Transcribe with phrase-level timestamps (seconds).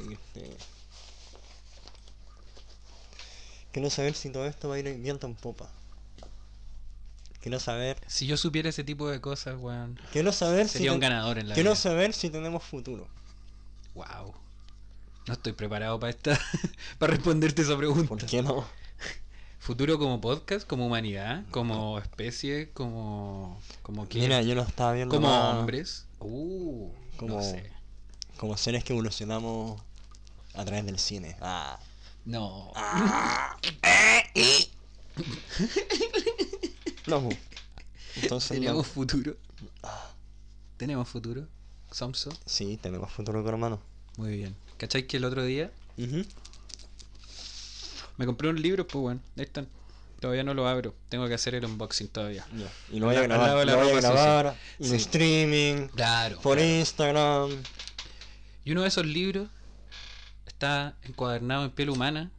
[0.00, 0.56] seguirte.
[3.72, 5.68] Quiero saber si todo esto va a ir viento en popa.
[7.40, 7.98] Quiero saber.
[8.06, 10.94] Si yo supiera ese tipo de cosas, weón, Quiero saber sería si.
[10.94, 11.76] un ganador en la Quiero vida.
[11.80, 13.06] saber si tenemos futuro.
[13.94, 14.34] Wow.
[15.26, 16.40] No estoy preparado para esta
[16.98, 18.08] para responderte esa pregunta.
[18.08, 18.66] ¿Por qué no?
[19.58, 24.06] Futuro como podcast, como humanidad, como especie, como como?
[24.14, 25.12] Mira, yo lo estaba viendo.
[25.14, 26.06] como más hombres.
[26.20, 27.70] Uh, Como- no sé.
[28.38, 29.82] Como seres que evolucionamos
[30.56, 31.36] a través del cine.
[31.40, 31.78] Ah.
[32.24, 32.72] No.
[37.06, 37.20] No.
[37.22, 37.30] pu.
[38.22, 38.58] Entonces.
[38.58, 38.64] no.
[38.64, 39.36] ¿Tenemos futuro?
[40.76, 41.46] ¿Tenemos futuro?
[41.90, 42.30] Samso.
[42.44, 43.80] Sí, tenemos futuro, hermano.
[44.16, 44.56] Muy bien.
[44.76, 45.70] ¿Cachai que el otro día
[48.16, 48.86] me compré un libro?
[48.86, 49.68] Pues bueno, ahí están.
[50.20, 50.94] Todavía no lo abro.
[51.08, 52.46] Tengo que hacer el unboxing todavía.
[52.90, 53.66] Y lo voy a grabar.
[53.66, 54.96] Lo voy a grabar en Sí.
[54.96, 55.88] streaming.
[55.88, 56.40] Claro.
[56.40, 57.50] Por Instagram.
[58.64, 59.48] Y uno de esos libros
[60.56, 62.30] está encuadernado en piel humana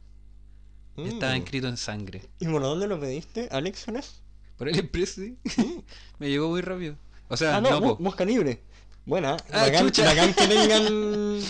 [0.96, 1.22] Mm.
[1.22, 2.28] escrito en sangre.
[2.40, 3.48] ¿Y por dónde lo pediste?
[3.52, 4.20] ¿AliExpress?
[4.56, 5.36] Por el expreso, sí.
[6.18, 6.96] me llegó muy rápido.
[7.28, 8.60] O sea, Ah, no, no, busca libre.
[9.06, 9.36] Buena.
[9.52, 10.02] Ah, bacán, que
[10.48, 11.40] tengan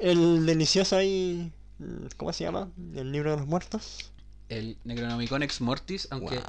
[0.00, 1.52] el delicioso ahí.
[2.16, 2.68] ¿Cómo se llama?
[2.96, 4.10] El libro de los muertos.
[4.48, 6.40] el Necronomicon Ex Mortis, aunque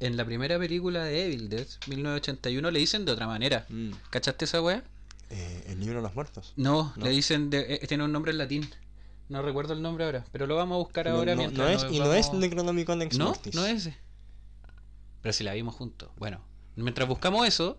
[0.00, 3.66] en la primera película de Evil Dead, 1981, le dicen de otra manera.
[3.68, 3.92] Mm.
[4.10, 4.82] ¿Cachaste esa wea?
[5.30, 6.52] Eh, el libro de los muertos.
[6.56, 7.04] No, No.
[7.04, 8.68] le dicen, de, eh, tiene un nombre en latín.
[9.28, 11.88] No recuerdo el nombre ahora, pero lo vamos a buscar No, ahora no, mientras no
[11.88, 13.54] es, y no es Necronomicon Ex No, Mortis.
[13.54, 13.96] no es ese.
[15.22, 16.10] Pero si la vimos juntos.
[16.16, 16.40] Bueno,
[16.76, 17.78] mientras buscamos eso,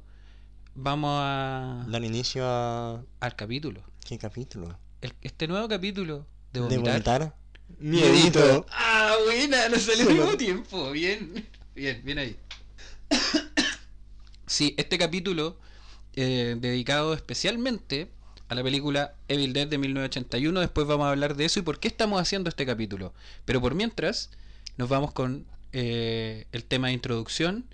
[0.74, 3.04] vamos a, Dar inicio a.
[3.20, 3.84] al capítulo.
[4.04, 4.78] ¿Qué capítulo?
[5.02, 6.94] El- este nuevo capítulo de ¿De vomitar.
[6.94, 7.36] vomitar?
[7.80, 8.66] Miedito.
[8.72, 10.92] Ah, buena, nos salió al mismo tiempo.
[10.92, 12.36] Bien, bien, bien ahí.
[14.48, 15.58] Sí, este capítulo
[16.14, 18.12] eh, dedicado especialmente
[18.48, 20.60] a la película Evil Dead de 1981.
[20.60, 23.14] Después vamos a hablar de eso y por qué estamos haciendo este capítulo.
[23.46, 24.30] Pero por mientras,
[24.78, 27.66] nos vamos con eh, el tema de introducción.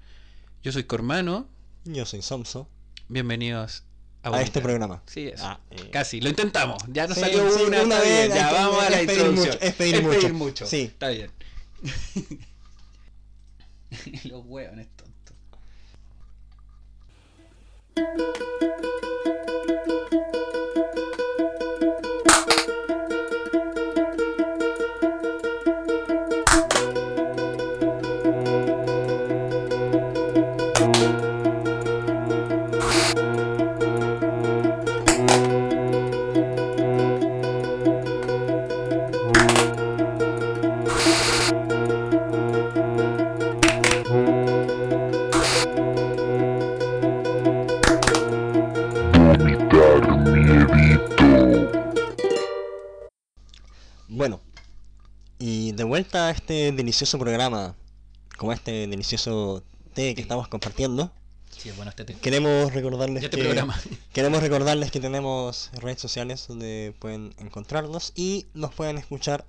[0.63, 1.47] Yo soy Cormano.
[1.85, 2.67] Yo soy Somso.
[3.09, 3.83] Bienvenidos
[4.23, 5.01] a, A este programa.
[5.07, 5.43] Sí, eso.
[5.45, 5.89] Ah, eh.
[5.91, 6.81] Casi, lo intentamos.
[6.87, 9.19] Ya nos Sí, salió sí, una, una vez, bien, Ya vamos a la es pedir
[9.25, 9.53] introducción.
[9.53, 10.65] mucho, es pedir mucho.
[10.65, 10.81] Sí.
[10.81, 11.31] Está bien.
[14.23, 15.35] Los hueones tontos.
[56.71, 57.75] Este delicioso programa,
[58.37, 61.11] como este delicioso té que estamos compartiendo,
[61.57, 63.77] Sí, es bueno este queremos recordarles este que programa.
[64.13, 69.45] queremos recordarles que tenemos redes sociales donde pueden encontrarnos y nos pueden escuchar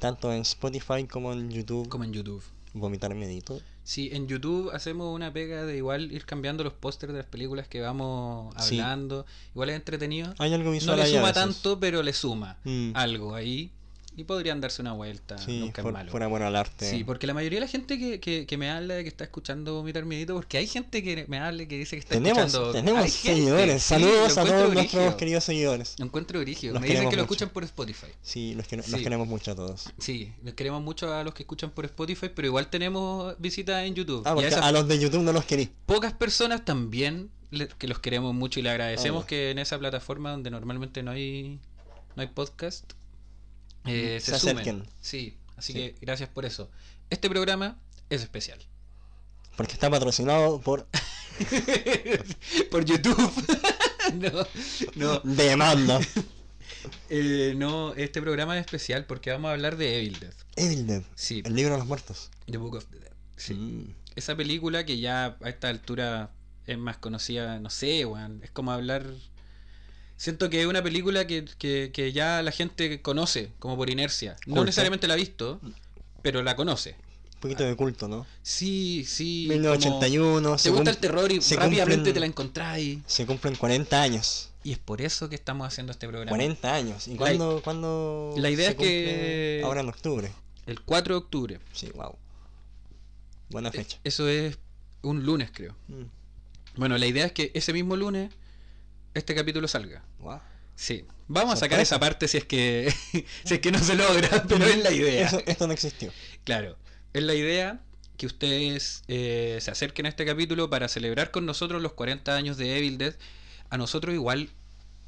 [0.00, 1.88] tanto en Spotify como en YouTube.
[1.88, 2.42] Como en YouTube.
[2.74, 3.60] Vomitar Medito.
[3.84, 7.66] Sí, en YouTube hacemos una pega de igual ir cambiando los pósters de las películas
[7.68, 8.78] que vamos Sí.
[8.80, 9.24] hablando.
[9.54, 10.34] Igual es entretenido.
[10.38, 12.90] Hay algo No visual le ahí a suma tanto, pero le suma Mm.
[12.94, 13.70] algo ahí.
[14.18, 15.38] Y podrían darse una vuelta.
[15.38, 16.10] Sí, Nunca por, es malo.
[16.12, 16.90] por amor al arte.
[16.90, 19.74] Sí, porque la mayoría de la gente que, que, que me habla, que está escuchando
[19.74, 22.72] Vomitar Miedito, porque hay gente que me habla que dice que está tenemos escuchando.
[22.72, 23.82] tenemos seguidores.
[23.82, 25.94] Saludos a todos nuestros queridos seguidores.
[25.98, 26.40] Lo encuentro.
[26.40, 28.08] Los Me dicen que lo escuchan por Spotify.
[28.22, 29.02] Sí, los, que, los Sí.
[29.02, 29.88] queremos mucho a todos.
[29.98, 33.94] Sí, los queremos mucho a los que escuchan por Spotify, pero igual tenemos visitas en
[33.94, 34.22] YouTube.
[34.26, 35.70] Ah, a porque esas a los de YouTube no los querí.
[35.86, 39.78] pocas personas también le- que los queremos mucho y le agradecemos Ah, que en esa
[39.78, 41.60] plataforma donde normalmente no hay
[42.16, 42.92] no hay podcast
[43.88, 44.58] eh, Se se, sumen.
[44.58, 44.88] acerquen.
[45.00, 45.78] Sí, así Sí.
[45.78, 46.70] que gracias por eso.
[47.10, 47.76] Este programa
[48.10, 48.58] es especial.
[49.56, 50.86] Porque está patrocinado por
[52.70, 53.32] por YouTube.
[54.14, 54.46] no,
[54.96, 56.00] no, Demanda.
[57.10, 60.34] eh, no, este programa es especial porque vamos a hablar de Evil Dead.
[60.56, 61.02] Evil Dead.
[61.14, 62.30] Sí, El libro de los muertos.
[62.46, 63.12] The Book of the Dead.
[63.36, 63.54] Sí.
[63.54, 63.94] Mm.
[64.16, 66.30] Esa película que ya a esta altura
[66.66, 68.40] es más conocida, no sé, weón.
[68.42, 69.06] Es como hablar.
[70.18, 74.32] Siento que es una película que, que, que ya la gente conoce, como por inercia.
[74.46, 74.64] No Culto.
[74.66, 75.60] necesariamente la ha visto,
[76.22, 76.96] pero la conoce.
[77.36, 78.26] Un poquito de culto, ¿no?
[78.42, 79.46] Sí, sí.
[79.48, 80.42] 1981.
[80.42, 82.98] como- Se, Te gusta el terror y rápidamente cumplen- te la encontráis.
[83.06, 84.50] se cumplen 40 años.
[84.64, 86.30] Y es por eso que estamos haciendo este programa.
[86.30, 87.06] 40 años.
[87.06, 89.62] ¿Y La- cuándo, cuándo la idea se es que-?
[89.64, 90.32] Ahora en octubre.
[90.66, 91.60] El 4 de octubre.
[91.72, 92.16] Sí, wow.
[93.50, 93.98] Buena fecha.
[94.04, 94.58] Eso es
[95.02, 95.74] un lunes, creo.
[95.86, 96.02] Mm.
[96.76, 98.30] Bueno, la idea es que ese mismo lunes
[99.14, 100.04] este capítulo salga.
[100.20, 100.40] Wow.
[100.74, 101.04] Sí.
[101.26, 102.92] Vamos a sacar esa parte si es que
[103.44, 105.26] si es que no se logra, pero es la idea.
[105.26, 106.12] Eso- esto no existió.
[106.44, 106.76] Claro,
[107.12, 107.80] es la idea
[108.16, 112.56] que ustedes eh, se acerquen a este capítulo para celebrar con nosotros los 40 años
[112.56, 113.14] de Evil Dead.
[113.70, 114.50] A nosotros igual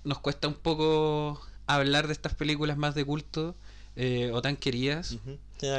[0.05, 3.56] nos cuesta un poco hablar de estas películas más de culto
[3.96, 5.17] eh, o tan queridas.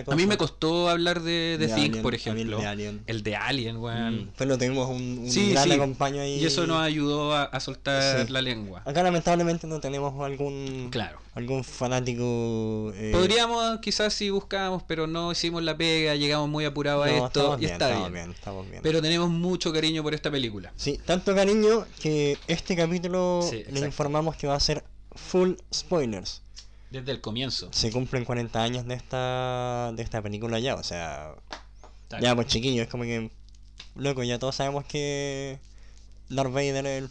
[0.08, 2.58] A mí me costó hablar de, de De Think, Alien, por mí el ejemplo.
[2.60, 3.04] de Alien.
[3.08, 4.16] El de Alien, weón.
[4.26, 5.72] Mm, Pero tuvimos un, un Sí, gran sí.
[5.74, 6.40] acompaño ahí.
[6.40, 8.32] Y eso nos ayudó a, a soltar Sí.
[8.32, 8.82] la lengua.
[8.86, 11.20] Acá lamentablemente no tenemos algún Claro.
[11.36, 12.92] algún fanático.
[12.96, 17.26] eh, Podríamos, quizás si buscábamos, pero no hicimos la pega, llegamos muy apurados a esto
[17.28, 18.24] estamos y bien, está estamos bien.
[18.26, 18.84] bien, estamos bien.
[18.84, 20.72] Pero tenemos mucho cariño por esta película.
[20.76, 23.86] Sí, tanto cariño que este capítulo exacto.
[23.86, 24.84] informamos que va a ser
[25.16, 26.42] full spoilers.
[26.92, 27.70] Desde el comienzo.
[27.72, 31.34] Se cumplen 40 años de esta de esta película ya, o sea,
[32.10, 32.22] Tal.
[32.22, 33.32] ya pues chiquillo, es como que
[33.96, 35.58] loco, ya todos sabemos que
[36.30, 37.10] Darth Vader es el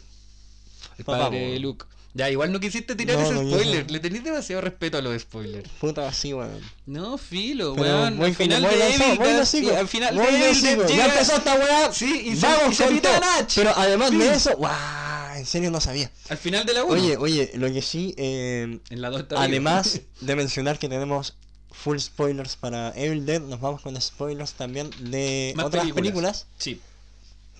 [0.99, 1.61] el papá, padre po.
[1.61, 1.85] Luke.
[2.13, 3.85] Ya, igual no quisiste tirar No, ese no, spoiler.
[3.85, 3.91] no.
[3.93, 5.69] Le tenés demasiado respeto a los spoilers.
[5.79, 6.59] puta así, weón.
[6.85, 8.21] No, filo, weón.
[8.21, 11.93] Al final de Evil y al final de Evil Ya empezó esta weá.
[11.93, 13.01] Sí, y se- Vamos y se.
[13.01, 13.51] Nach.
[13.55, 14.27] Pero además de Sí.
[14.27, 16.11] eso, guau, en serio no sabía.
[16.29, 16.93] Al final de la 1.
[16.93, 19.43] Oye, oye, lo que sí, eh, en la 2 está vivo.
[19.45, 21.35] además de mencionar que tenemos
[21.71, 26.45] full spoilers para Evil Dead, nos vamos con spoilers también de Más otras películas.
[26.57, 26.81] Sí.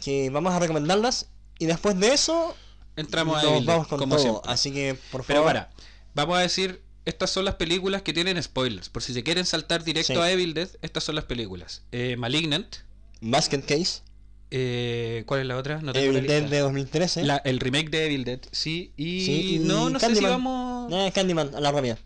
[0.03, 1.27] que vamos a recomendarlas
[1.59, 2.55] y después de eso
[3.01, 4.23] Entramos a vamos con como todo.
[4.23, 4.51] siempre.
[4.51, 5.69] Así que por Pero favor, para,
[6.13, 8.89] vamos a decir, estas son las películas que tienen spoilers.
[8.89, 10.19] Por si se quieren saltar directo Sí.
[10.19, 11.83] a Evil Dead, estas son las películas.
[11.91, 12.77] Eh, Malignant.
[13.21, 14.01] Basket Case,
[14.49, 15.81] eh, ¿Cuál es la otra?
[15.81, 17.23] No Evil Dead de 2013.
[17.23, 18.91] La- el remake de Evil Dead, sí.
[18.97, 20.31] Y, Sí, y no, no sé si Candyman.
[20.31, 20.93] vamos...
[20.93, 21.97] Eh, Candyman, a la rápida.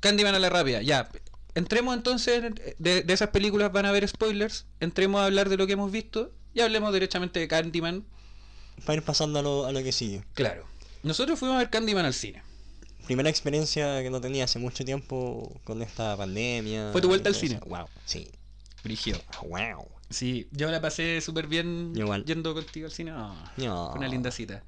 [0.00, 1.10] Candyman a la rápida, ya.
[1.54, 2.42] Entremos entonces,
[2.78, 4.66] de, de esas películas van a haber spoilers.
[4.78, 8.04] Entremos a hablar de lo que hemos visto y hablemos derechamente de Candyman.
[8.84, 10.22] Para ir pasando a lo, a lo que sigue.
[10.34, 10.64] Claro.
[11.02, 12.42] Nosotros fuimos a ver Candyman al cine.
[13.06, 16.90] Primera experiencia que no tenía hace mucho tiempo con esta pandemia.
[16.92, 17.56] ¿Fue tu vuelta al cine?
[17.56, 17.64] eso.
[17.66, 18.28] Wow, sí.
[18.84, 19.16] Brigio.
[19.48, 19.86] Wow.
[20.10, 22.24] Sí, yo la pasé súper bien Igual.
[22.24, 23.12] yendo contigo al cine.
[23.14, 23.90] Ah, No.
[23.90, 24.62] fue Una linda cita.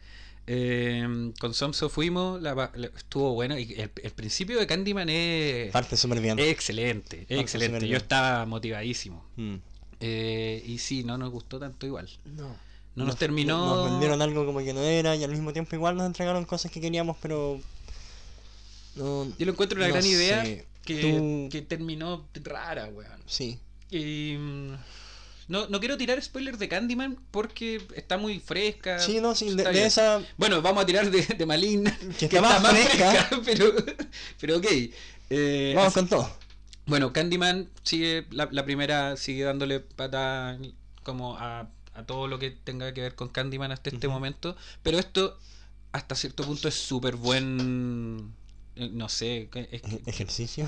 [0.46, 3.56] Eh, con Somso fuimos, la la- estuvo bueno.
[3.58, 6.38] Y el, el principio de Candyman es, Parte súper bien.
[6.38, 7.18] excelente.
[7.18, 7.86] Parte excelente.
[7.88, 9.24] Yo estaba motivadísimo.
[9.36, 9.54] Mm.
[10.00, 12.08] Eh, y sí, no nos gustó tanto igual.
[12.24, 12.56] No.
[12.94, 15.96] No nos terminó- Nos vendieron algo como que no era y al mismo tiempo igual
[15.96, 17.60] nos entregaron cosas que queríamos, pero.
[18.94, 20.42] No, Yo lo encuentro una no gran idea
[20.84, 23.22] que, Tú- que terminó rara, weón.
[23.26, 23.58] Sí.
[23.90, 24.72] Y, mm,
[25.48, 28.98] no, no quiero tirar spoilers de Candyman porque está muy fresca.
[28.98, 30.22] Sí, no, sí, de, esa.
[30.36, 31.96] Bueno, vamos a tirar de, de Maligna.
[32.18, 33.30] Que está más fresca.
[33.44, 33.72] pero,
[34.40, 34.66] pero ok.
[35.30, 36.30] Eh, Vamos así- con todo.
[36.84, 40.58] Bueno, Candyman sigue, la, la primera sigue dándole pata
[41.04, 44.56] como a, a todo lo que tenga que ver con Candyman hasta este momento.
[44.82, 45.38] Pero esto,
[45.92, 48.32] hasta cierto punto, es súper buen.
[48.76, 49.42] eh, No sé.
[49.42, 50.66] es que- Ej- Ejercicio.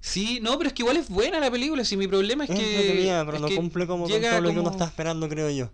[0.00, 1.84] sí, no, pero es que igual es buena la película.
[1.84, 2.76] Si mi problema es Es que.
[2.80, 5.50] entretenida, pero es no que cumple como con todo lo que uno está esperando, creo
[5.50, 5.70] yo.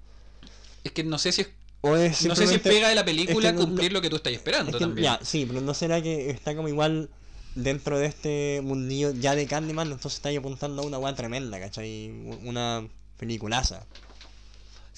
[0.85, 1.51] Es que no sé si es,
[1.83, 4.09] O es no sé si pega de la película es que no- cumplir lo que
[4.11, 5.05] tú estás esperando que- también.
[5.05, 7.11] Ya, sí, pero no será que está como igual
[7.55, 11.59] dentro de este mundillo ya de Candyman, entonces está ahí apuntando a una weá tremenda,
[11.61, 12.09] ¿cachai?
[12.45, 12.87] Una
[13.19, 13.85] peliculaza.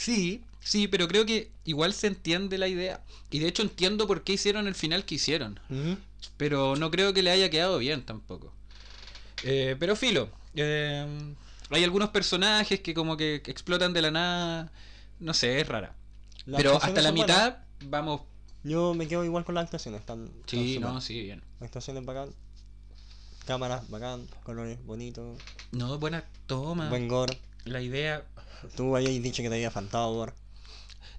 [0.00, 3.02] Sí, sí, pero creo que igual se entiende la idea.
[3.31, 5.61] Y de hecho entiendo por qué hicieron el final que hicieron.
[6.38, 8.50] Pero no creo que le haya quedado bien tampoco.
[9.45, 10.30] Eh, pero filo.
[10.54, 11.07] eh,
[11.69, 14.73] hay algunos personajes que como que explotan de la nada.
[15.19, 15.95] No sé, es rara.
[16.47, 18.23] Las pero hasta la mitad vamos...
[18.64, 21.42] Yo me quedo igual con las actuaciones, están, están Sí, no, sí, bien.
[21.61, 22.30] Actuaciones bacán.
[23.47, 25.38] Cámaras bacán, colores bonitos,
[25.73, 26.88] No, buena toma.
[26.88, 27.38] buen gore.
[27.66, 28.25] La idea...
[28.76, 30.33] Tú habías dicho que te había faltado.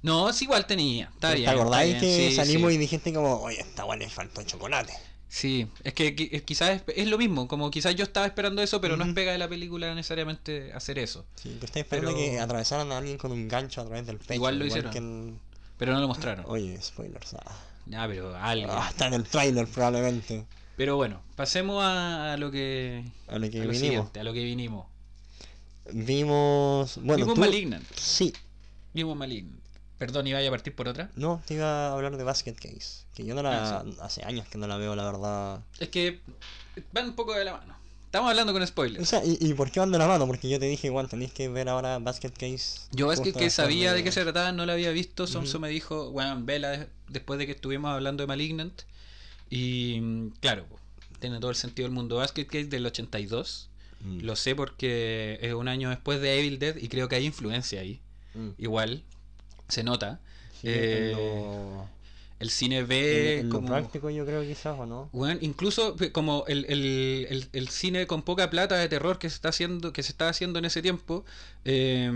[0.04, 1.06] No, es igual tenía.
[1.14, 1.50] Está ¿Te bien.
[1.50, 2.76] acordáis está bien, que sí, salimos sí.
[2.76, 4.94] y dijiste como, oye, esta weá le faltó chocolate?
[5.28, 8.98] Sí, es que quizás es, es lo mismo, como quizás yo estaba esperando eso, pero
[8.98, 11.26] no es pega de la película necesariamente hacer eso.
[11.36, 14.18] Sí, tú estás esperando Pero- que atravesaran a alguien con un gancho a través del
[14.18, 14.34] pecho.
[14.34, 14.92] Igual lo hicieron.
[14.92, 15.40] que en-
[15.78, 16.46] Pero no lo mostraron.
[16.48, 17.34] Oye, spoilers.
[17.36, 17.56] Ah.
[18.08, 18.70] Pero alguien.
[18.72, 20.46] Ah, está en el trailer probablemente.
[20.76, 24.10] Pero bueno, pasemos a, lo que A lo que a vinimos.
[24.16, 24.86] a lo que vinimos.
[25.92, 26.98] Vimos.
[26.98, 27.86] Bueno, Vimos tú- Malignant.
[27.96, 28.34] Sí.
[28.94, 29.60] Vimos Malignant.
[29.98, 31.12] Perdón, iba a partir por otra.
[31.16, 33.06] No, te iba a hablar de Basket Case.
[33.14, 33.80] Que yo no la.
[33.80, 35.62] Ah, Hace años que no la veo, la verdad.
[35.80, 36.22] Es que
[36.92, 37.76] van un poco de la mano.
[38.06, 39.08] Estamos hablando con O spoilers.
[39.08, 40.28] sea, ¿y, y por qué van de la mano?
[40.28, 42.82] Porque yo te dije, igual tenéis que ver ahora Basket Case.
[42.92, 45.28] Yo que después sabía de qué se trataba, no la había visto.
[45.28, 48.82] Somso me dijo, bueno, vela de- después de que estuvimos hablando de Malignant.
[49.50, 50.66] Y mm, claro,
[51.20, 52.18] tiene todo el sentido del mundo.
[52.18, 53.70] Basket Case del 82.
[54.04, 57.26] Mm, Lo sé porque es un año después de Evil Dead y creo que hay
[57.26, 58.00] influencia ahí.
[58.34, 58.50] mm.
[58.58, 59.04] Igual,
[59.68, 60.20] se nota.
[60.60, 61.88] Sí, Eh, lo-
[62.40, 63.68] el cine B en, en lo como...
[63.68, 65.10] práctico yo creo quizás o no.
[65.14, 69.30] Weón, incluso pe- como el, el- el- el cine con poca plata de terror que
[69.30, 71.24] se está haciendo, que se está haciendo en ese tiempo,
[71.66, 72.12] eh,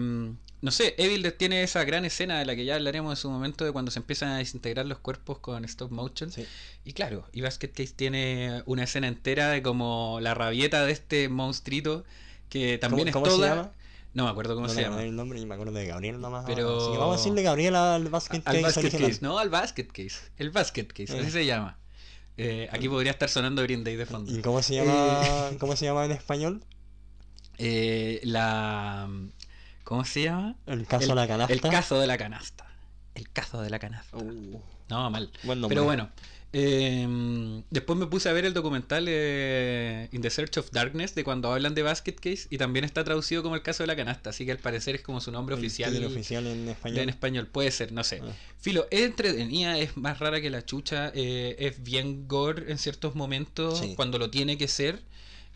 [0.62, 3.66] no sé, Evil tiene esa gran escena de la que ya hablaremos en su momento
[3.66, 6.32] de cuando se empiezan a desintegrar los cuerpos con stop motion.
[6.32, 6.46] Sí.
[6.84, 11.30] Y claro, y Basket Case tiene una escena entera de como la rabieta de este
[11.30, 12.04] monstruito
[12.50, 13.56] que también ¿Cómo- es cómo se toda.
[13.64, 13.72] llama?
[14.14, 14.96] No me acuerdo cómo no se le llama.
[14.96, 16.46] acordé el nombre y me acuerdo de Gabriel nomás.
[16.46, 16.78] Pero-.
[16.82, 19.10] Así que vamos a decirle Gabriel al Basket Al Case basket original.
[19.12, 20.16] case, no, al basket case.
[20.38, 21.32] El basket case, así Eh.
[21.32, 21.78] se llama.
[22.38, 24.32] Eh, aquí podría estar sonando Green Day de fondo.
[24.34, 25.52] ¿Y cómo se llama?
[25.60, 26.64] ¿Cómo se llama en español?
[27.58, 29.10] Eh, la.
[29.86, 30.56] ¿Cómo se llama?
[30.66, 31.54] El caso el, de la canasta.
[31.54, 32.66] El cazo de la canasta.
[33.14, 34.18] El cazo de la canasta.
[34.18, 35.32] Uh, No, mal.
[35.44, 35.62] buen.
[35.70, 36.10] Pero bueno.
[36.54, 41.24] eh, después me puse a ver el documental eh, In the Search of Darkness de
[41.24, 44.30] cuando hablan de Basket Case y también está traducido como el caso de la canasta,
[44.32, 46.04] así que al parecer es como su nombre El oficial.
[46.06, 46.98] oficial en español.
[47.00, 48.22] En español, puede ser, no sé.
[48.24, 48.32] Ah.
[48.60, 53.16] Filo, es entretenida, es más rara que la chucha, eh, es bien gore en ciertos
[53.16, 53.94] momentos, Sí.
[53.96, 55.02] cuando lo tiene que ser.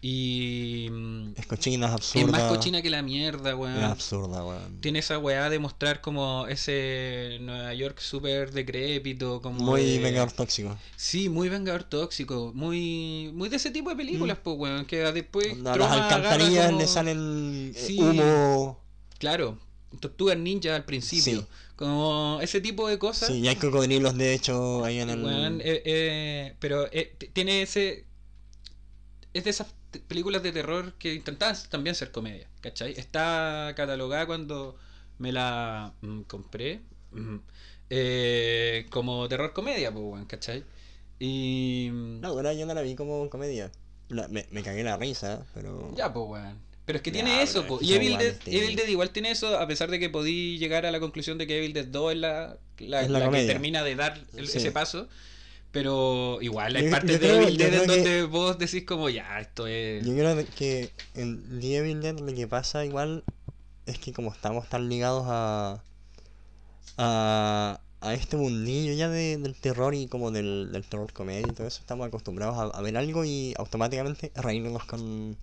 [0.02, 0.88] Y.
[0.90, 2.32] mm, Es cochina, es Es absurda.
[2.32, 3.76] más cochina que la mierda, weón.
[3.78, 4.80] Es absurda, weón.
[4.80, 10.32] Tiene esa weá de mostrar como ese Nueva York súper decrépito, como Muy de- vengador
[10.32, 10.78] tóxico.
[10.96, 15.48] Sí, muy vengador tóxico, muy muy de ese tipo de películas, pues weón, que después
[15.50, 18.00] Troma las alcantarillas como- le salen eh, Sí.
[18.00, 18.80] humo.
[19.18, 19.58] Claro,
[20.00, 21.48] Tortugas Ninja al principio, Sí.
[21.76, 23.28] como ese tipo de cosas.
[23.28, 25.24] Sí, y hay cocodrilos de hecho ahí en el.
[25.26, 28.06] Weón, eh, eh, pero eh, tiene ese.
[29.34, 29.68] Es de esas
[30.08, 32.92] películas de terror que intentaban también ser comedia, ¿cachai?
[32.94, 34.78] Está catalogada cuando
[35.18, 36.82] me la mm, compré
[37.12, 37.36] mm,
[37.90, 40.64] eh, como terror comedia, pues, ¿cachai?
[41.20, 41.90] Y.
[41.92, 43.72] mm, No, ahora yo no la vi como comedia.
[44.10, 45.94] La- me, me cagué la risa, pero.
[45.96, 46.58] Ya, pues, weón.
[46.86, 47.78] Pero es que tiene eso, po.
[47.82, 50.92] Y Evil Dead, Evil Dead igual tiene eso, a pesar de que podí llegar a
[50.92, 53.84] la conclusión de que Evil Dead 2 es la, la, Es la la que termina
[53.84, 54.58] de dar el- Sí.
[54.58, 55.08] ese paso.
[55.72, 58.84] Pero igual hay Yo- partes yo de creo- Evil Dead en que- donde vos decís
[58.86, 60.04] como, ya, esto es...
[60.06, 63.24] Yo creo que en The Evil Dead lo que pasa igual
[63.86, 65.84] es que como estamos tan ligados a
[66.98, 71.54] a, a este mundillo ya de- del terror y como del, del terror comedia y
[71.54, 75.38] todo eso, estamos acostumbrados a, a ver algo y automáticamente reírnos con,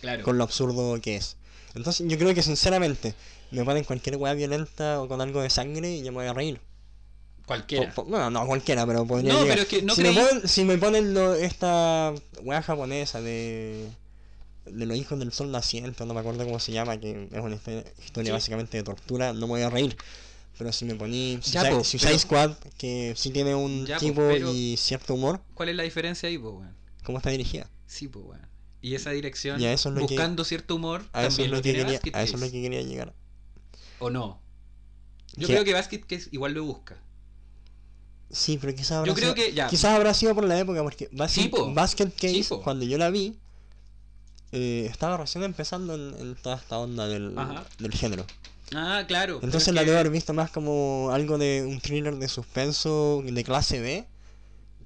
[0.00, 0.24] Claro.
[0.24, 1.36] con lo absurdo que es.
[1.74, 3.14] Entonces yo creo que sinceramente
[3.50, 6.32] me ponen cualquier weá violenta o con algo de sangre y yo me voy a
[6.34, 6.60] reír.
[7.46, 7.92] Cualquiera.
[7.92, 9.56] Po- po- bueno, no cualquiera, pero podría No, llegar.
[9.58, 13.20] pero es que no si, me creí- ponen, si me ponen lo- esta weá japonesa
[13.20, 13.88] de
[14.64, 17.56] de los hijos del sol naciente, no me acuerdo cómo se llama, que es una
[17.56, 18.30] historia, Sí.
[18.30, 19.96] básicamente de tortura, no me voy a reír.
[20.56, 23.98] Pero si me poní Ya, Suicide, po, Suicide pero- Squad, que sí tiene un Ya,
[23.98, 26.76] tipo pero- y cierto humor, ¿Cuál es la diferencia ahí, pues, weón?
[27.02, 27.68] ¿cómo está dirigida?
[27.88, 28.46] Sí, pues, weón.
[28.80, 31.72] Y esa dirección, Y es que- buscando cierto humor, A eso, es lo lo que
[31.72, 32.52] quería, Basket a eso es lo Case.
[32.52, 33.12] que quería llegar.
[33.98, 34.40] ¿O no?
[35.34, 37.02] Yo Que- creo que Basket Case igual lo busca.
[38.32, 39.68] Sí, pero quizás habrá, Yo creo sido, que ya.
[39.68, 41.72] quizás habrá sido por la época, porque Basket, Sí, po.
[41.72, 43.36] Basket Case, Sí, cuando yo la vi,
[44.52, 47.34] eh, estaba recién empezando en, en toda esta onda del,
[47.78, 48.24] del género.
[48.74, 49.34] Ah, claro.
[49.42, 53.22] Entonces es la que- debo haber visto más como algo de un thriller de suspenso
[53.24, 54.06] de clase B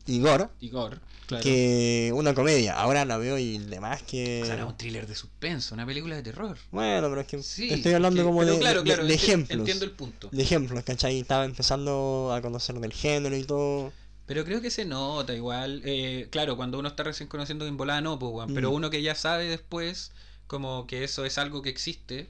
[0.07, 1.43] y gore Igor, claro.
[1.45, 2.75] que una comedia.
[2.79, 4.41] Ahora la veo y demás que...
[4.43, 6.57] O sea, era un thriller de suspenso, una película de terror.
[6.71, 9.17] Bueno, pero es que Sí, estoy hablando que- como de, claro, de- claro, de enti-
[9.17, 9.59] ejemplos.
[9.59, 10.29] Entiendo el punto.
[10.33, 11.19] De ejemplos, ¿cachai?
[11.21, 13.93] Estaba empezando a conocer del género y todo.
[14.27, 15.83] Pero creo que se nota igual.
[15.85, 18.49] eh, claro, cuando uno está recién conociendo en volada, no, pues.
[18.55, 18.75] Pero Mm.
[18.75, 20.11] uno que ya sabe después,
[20.49, 22.29] como que eso es algo que existe.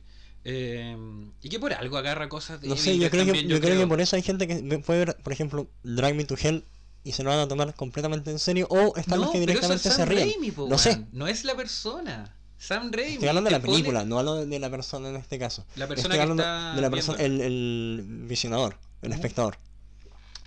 [0.48, 0.96] eh,
[1.42, 3.80] y que por algo agarra cosas de No sé, yo creo, que, también, yo creo
[3.80, 6.62] que por eso hay gente que puede ver, por ejemplo, Drag Me to Hell
[7.06, 9.52] y se lo van a tomar completamente en serio o están los No, que pero
[9.52, 10.28] eso directamente se Sam ríen.
[10.30, 11.04] Raimi, po, No sé.
[11.12, 12.34] No es la persona.
[12.58, 13.14] Sam Raimi.
[13.14, 15.64] Estoy hablando de la pone- película, no hablo de la persona en este caso.
[15.76, 19.16] La persona Estoy que hablando está de la persona, el, el visionador, el Ujú.
[19.16, 19.58] espectador.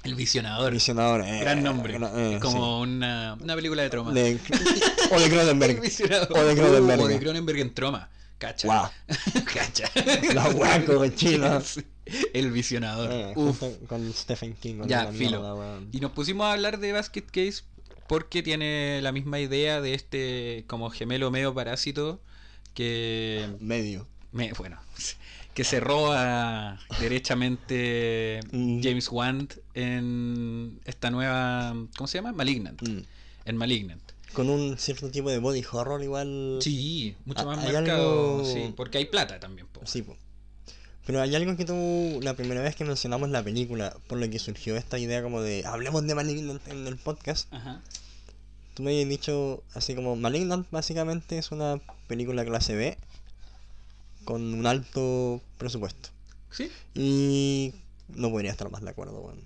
[0.04, 0.72] El visionador.
[0.74, 1.98] Visionador, eh, Gran nombre.
[2.16, 4.12] eh, como una, una película de troma.
[4.14, 4.40] De-
[5.12, 5.80] o de Cronenberg.
[6.32, 7.00] O de Cronenberg.
[7.02, 8.10] Uh, o de Cronenberg en troma.
[8.38, 8.68] Cacha.
[8.68, 8.90] Guau.
[9.54, 9.90] Cacha.
[10.34, 11.04] La guaco.
[12.34, 13.10] El visionador.
[13.12, 13.62] Eh, Uf.
[13.88, 14.82] con Stephen King.
[14.88, 15.42] Ya, filo.
[15.42, 15.80] mierda.
[15.92, 17.64] Y nos pusimos a hablar de Basket Case
[18.08, 22.20] porque tiene la misma idea de este como gemelo medio parásito
[22.74, 24.08] que Medio.
[24.32, 24.80] me, bueno
[25.54, 28.82] que se roba derechamente Mm.
[28.82, 32.32] James Wan en esta nueva ¿cómo se llama?
[32.32, 32.82] Malignant.
[32.82, 33.00] Mm.
[33.46, 34.02] En Malignant.
[34.34, 36.60] Con un cierto tipo de body horror igual.
[36.62, 39.82] Sí, mucho Ah, más marcado, algo- sí, porque hay plata también, po.
[39.86, 40.16] Sí, po.
[41.10, 44.38] Pero hay algo que tú, la primera vez que mencionamos la película, por lo que
[44.38, 47.82] surgió esta idea como de hablemos de Malignant en el podcast, Ajá.
[48.76, 52.96] tú me habías dicho así como Malignant básicamente es una película clase B
[54.24, 56.10] con un alto presupuesto.
[56.52, 57.74] Sí, Y
[58.10, 59.42] no podría estar más de acuerdo, weón.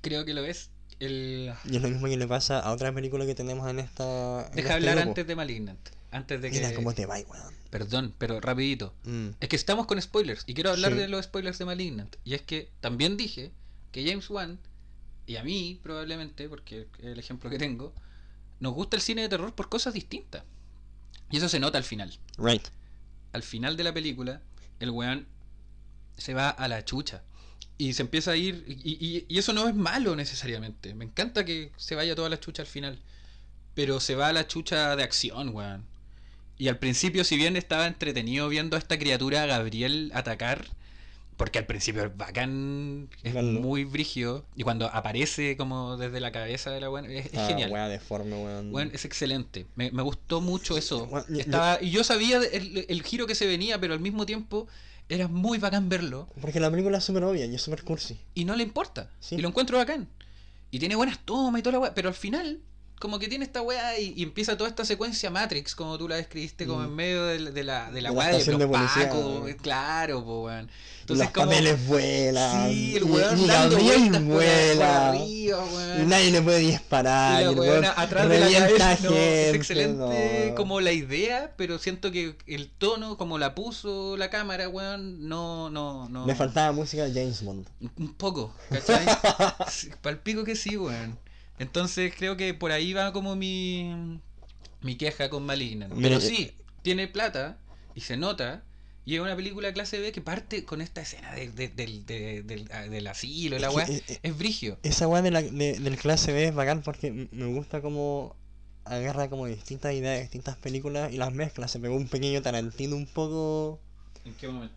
[0.00, 0.70] creo que lo es.
[0.98, 1.54] el...
[1.64, 4.48] Y es lo mismo que le pasa a otra película que tenemos en esta.
[4.48, 5.10] en Deja este hablar grupo.
[5.10, 5.78] antes de Malignant.
[6.12, 6.58] Antes de que...
[6.58, 7.54] Mira cómo te va, weón.
[7.70, 8.94] Perdón, pero rapidito.
[9.04, 9.28] Mm.
[9.40, 10.98] Es que estamos con spoilers y quiero hablar Sí.
[10.98, 12.14] de los spoilers de Malignant.
[12.24, 13.50] Y es que también dije
[13.92, 14.58] que James Wan,
[15.26, 17.94] y a mí probablemente, porque es el ejemplo que tengo,
[18.60, 20.44] nos gusta el cine de terror por cosas distintas.
[21.30, 22.16] Y eso se nota al final.
[22.36, 22.66] Right.
[23.32, 24.42] Al final de la película,
[24.80, 25.26] el weón
[26.18, 27.22] se va a la chucha.
[27.78, 28.64] Y se empieza a ir.
[28.68, 30.94] Y, y- y eso no es malo necesariamente.
[30.94, 33.00] Me encanta que se vaya toda la chucha al final.
[33.74, 35.86] Pero se va a la chucha de acción, weón.
[36.62, 40.64] Y al principio, si bien estaba entretenido viendo a esta criatura Gabriel atacar,
[41.36, 46.70] porque al principio es bacán, es muy brígido, y cuando aparece como desde la cabeza
[46.70, 47.90] de la weón, es, es Ah, genial.
[47.90, 48.36] deforme,
[48.92, 49.66] es excelente.
[49.74, 51.10] Me, me gustó mucho eso.
[51.28, 54.68] Yo- Estaba, y yo sabía el, el giro que se venía, pero al mismo tiempo
[55.08, 56.28] era muy bacán verlo.
[56.40, 58.16] Porque la película es súper obvia y es súper cursi.
[58.34, 59.10] Y no le importa.
[59.18, 59.34] Sí.
[59.34, 60.06] Y lo encuentro bacán.
[60.70, 61.92] Y tiene buenas tomas y toda la.
[61.92, 62.60] Pero al final,
[63.02, 66.14] como que tiene esta weá y, y empieza toda esta secuencia Matrix, como tú la
[66.14, 66.84] describiste, como Mm.
[66.84, 69.40] en medio de, la- de la, de weá de estación los de policía, pacos.
[69.42, 69.56] weón.
[69.60, 70.66] Claro, po, weón.
[70.66, 71.46] Los Entonces, como.
[71.46, 72.70] papeles vuelan.
[72.70, 75.08] Sí, el y- weón y dando vueltas por, vuela.
[75.08, 75.24] arriba,
[75.66, 76.08] Y weón.
[76.08, 77.42] nadie le puede disparar.
[77.42, 78.46] Y la y weón atrás de la
[78.78, 78.98] cabeza.
[79.10, 80.54] no, es excelente no.
[80.54, 85.70] como la idea, pero siento que el tono, como la puso la cámara, weón, no,
[85.70, 86.24] no, no.
[86.24, 87.66] Le faltaba música de James Bond.
[87.98, 89.04] Un poco, ¿cachai?
[90.02, 91.18] Palpico que sí, weón.
[91.62, 94.18] Entonces creo que por ahí va como mi,
[94.80, 95.92] mi queja con Malignant.
[95.94, 96.52] Mira, Pero eh, sí,
[96.82, 97.58] tiene plata
[97.94, 98.62] y se nota.
[99.04, 102.42] Y es una película clase B que parte con esta escena de- de- del, de-
[102.42, 103.86] del, ah, del asilo, la Es weá.
[103.86, 104.78] eh, eh, Es brigio.
[104.84, 108.36] Esa weá de la, de- del clase B es bacán porque me gusta como
[108.84, 111.66] agarra como distintas ideas, distintas películas y las mezcla.
[111.68, 113.80] Se pegó un pequeño Tarantino un poco
[114.24, 114.74] ¿En qué momento?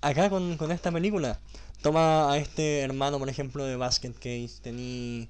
[0.00, 1.40] acá con, con esta película.
[1.82, 5.28] Toma a este hermano, por ejemplo, de Basket Case, tení...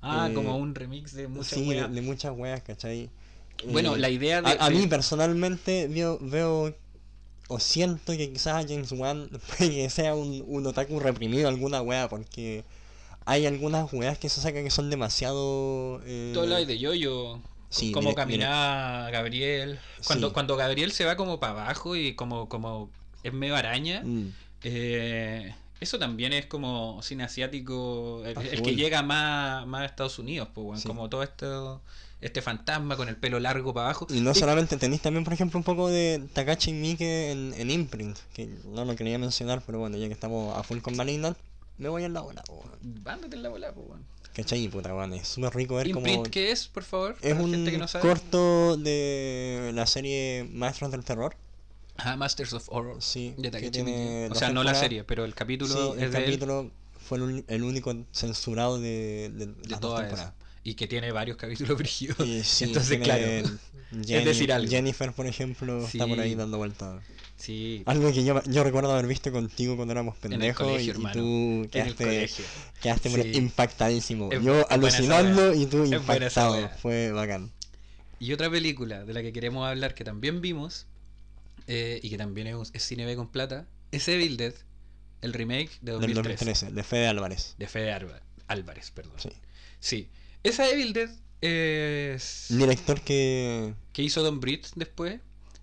[0.00, 1.92] Ah, Eh, como un remix de muchas sí, de, weas.
[1.94, 3.10] de muchas weas, ¿cachai?
[3.70, 4.48] Bueno, Eh, la idea de.
[4.50, 6.74] A, a de- mí personalmente veo, veo
[7.48, 12.62] o siento que quizás James Wan que sea un, un otaku reprimido alguna wea porque
[13.24, 16.00] hay algunas weas que se sacan que son demasiado...
[16.06, 17.40] eh, Todo lo de Yoyo.
[17.70, 19.78] Sí, como caminaba Gabriel.
[20.06, 20.32] Cuando, Sí.
[20.32, 22.88] cuando Gabriel se va como para abajo y como, como
[23.22, 24.02] es medio araña.
[24.04, 24.28] mm,
[24.62, 28.22] eh, eso también es como cine asiático.
[28.24, 30.88] El, que llega más, más a Estados Unidos, pues, Sí.
[30.88, 31.80] como todo esto.
[32.20, 34.08] Este fantasma con el pelo largo para abajo.
[34.10, 38.18] Y no solamente tenéis también, por ejemplo, un poco de Takashi Miike en, en Imprint,
[38.34, 41.38] que no lo quería mencionar, pero bueno, ya que estamos a full con Malignant,
[41.76, 43.02] me voy en la bola, po, weón.
[43.06, 43.86] Ándate en la bola, pues.
[44.34, 44.66] ¿Cachai?
[44.66, 46.30] Puta, weón, es súper rico ver Imprint, como...
[46.30, 47.16] ¿qué es, por favor?
[47.22, 51.36] Es un que no corto de la serie Maestros del Terror.
[51.98, 52.96] Ah, Masters of Horror.
[53.02, 54.28] Sí, De que tiene.
[54.30, 56.24] O sea, no la serie, pero el capítulo Sí, es el de él.
[56.24, 56.70] capítulo
[57.06, 60.32] fue el, el único censurado de, de, de las toda temporadas.
[60.64, 62.16] Y que tiene varios capítulos brígidos.
[62.46, 63.24] Sí, Entonces, claro.
[64.04, 64.68] Jenny- decir algo.
[64.70, 67.02] Jennifer, por ejemplo, está por ahí dando vueltas.
[67.36, 67.82] Sí.
[67.86, 72.28] Algo que yo, yo recuerdo haber visto contigo cuando éramos pendejos colegio, y, tú quedaste,
[72.82, 73.38] quedaste Sí.
[73.38, 74.30] impactadísimo.
[74.32, 76.68] Es- yo es alucinando y tú Es impactado.
[76.82, 77.50] Fue bacán.
[78.20, 80.86] Y otra película de la que queremos hablar, que también vimos,
[81.68, 84.54] eh, y que también es, un- es cine B con plata, es Evil Dead,
[85.22, 86.44] el remake de Del 2013.
[86.44, 87.54] 2013, de Fede Álvarez.
[87.58, 89.14] De Fede Álva- Álvarez, perdón.
[89.18, 89.30] Sí.
[89.78, 90.08] Sí.
[90.42, 92.46] Esa Evil Dead es...
[92.50, 93.74] Director que.
[93.92, 95.20] que hizo Don Britt después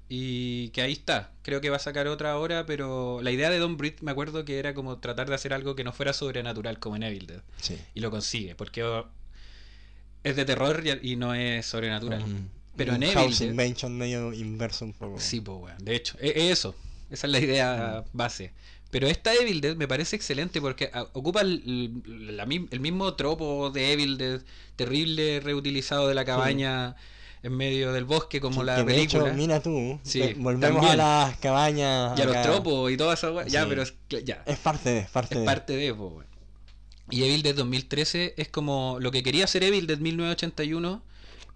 [0.08, 1.32] y que ahí está.
[1.42, 4.46] Creo que va a sacar otra ahora, pero la idea de Don Britt me acuerdo
[4.46, 7.42] que era como tratar de hacer algo que no fuera sobrenatural como en Evil Dead.
[7.60, 7.78] Sí.
[7.96, 8.84] Y lo consigue, porque
[10.24, 12.22] es de terror y no es sobrenatural.
[12.24, 15.20] Un- Pero un en Evil House Dead- Invention medio inverso un poco.
[15.20, 15.78] Sí, pues, weón.
[15.86, 16.76] De hecho, es, es eso.
[17.10, 18.52] Esa es la idea base.
[18.92, 21.92] Pero esta Evil Dead me parece excelente porque ah, ocupa el,
[22.48, 24.42] mi- el mismo tropo de Evil Dead,
[24.76, 26.96] terrible reutilizado de la cabaña
[27.44, 29.28] en medio del bosque como Que- la que de película.
[29.28, 31.00] hecho, mira tú, Sí, volvemos también.
[31.00, 32.18] a las cabañas.
[32.18, 33.46] y a los tropos y toda esa weá.
[33.48, 33.68] Ya, Sí.
[33.70, 34.42] pero es, ya.
[34.46, 35.46] Es parte de, es parte Es de.
[35.46, 36.24] parte de, po.
[37.12, 41.04] Y Evil Dead 2013 es como lo que quería hacer Evil Dead 1981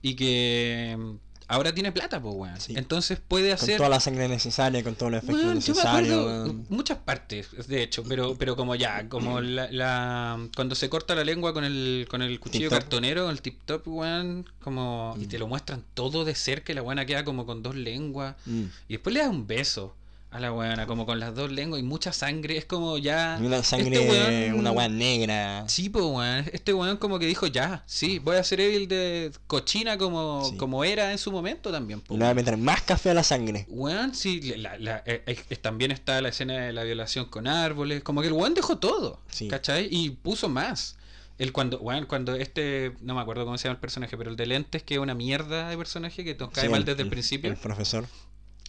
[0.02, 1.16] y que mm,
[1.48, 2.60] ahora tiene plata, pues, weón.
[2.62, 2.74] Sí.
[2.78, 3.78] Entonces puede Con hacer...
[3.78, 6.20] toda la sangre necesaria, con todos los efectos Weón, yo me necesarios.
[6.20, 6.66] acuerdo weón.
[6.70, 11.24] muchas partes, de hecho, pero pero como ya, como la, la- cuando se corta la
[11.24, 15.30] lengua con el con el cuchillo cartonero, el tip top, weón, como y Mm.
[15.30, 18.64] te lo muestran todo de cerca y la buena queda como con dos lenguas Mm.
[18.88, 19.96] y después le das un beso
[20.32, 23.46] a la buena como con las dos lenguas y mucha sangre, es como ya Y
[23.48, 25.63] una sangre, este weón- una weá negra.
[25.68, 26.46] Sí, pues, weón.
[26.54, 30.58] Este weón como que dijo, ya, sí, voy a hacer Evil de cochina como, Sí.
[30.58, 32.00] como era en su momento también.
[32.00, 32.36] Y po, le a weón.
[32.36, 33.65] meter más café a la sangre.
[33.70, 38.04] Weón, sí, la- la- eh, eh, también está la escena de la violación con árboles.
[38.04, 39.48] Como que el weón dejó todo, Sí.
[39.48, 39.88] ¿cachai?
[39.89, 40.96] Y puso más.
[41.39, 44.36] El cuando, bueno, cuando este, no me acuerdo cómo se llama el personaje, pero el
[44.36, 47.08] de lentes, que es una mierda de personaje que nos cae Sí, mal desde el,
[47.08, 47.50] el- principio.
[47.50, 48.06] El profesor.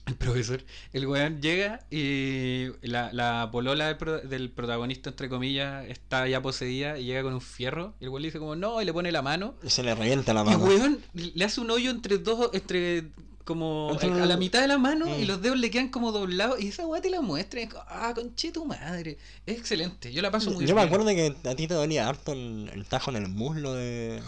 [0.07, 5.87] El profesor, el weón llega y la, la polola del, pro- del protagonista, entre comillas,
[5.89, 7.95] está ya poseída y llega con un fierro.
[8.01, 9.55] Y el weón le dice como no, y le pone la mano.
[9.63, 10.59] Y se le revienta la Y mano.
[10.65, 13.09] weón le hace un hoyo entre dos, entre
[13.45, 15.27] como Entre- a la mitad de la mano y Mm.
[15.27, 16.61] los dedos le quedan como doblados.
[16.61, 17.61] Y esa weá te la muestra.
[17.61, 19.19] y es como, ah, conche tu madre.
[19.47, 20.13] Es excelente.
[20.13, 20.87] Yo la paso muy Yo me bien.
[20.95, 24.23] acuerdo que a ti te dolía harto el, el tajo en el muslo de.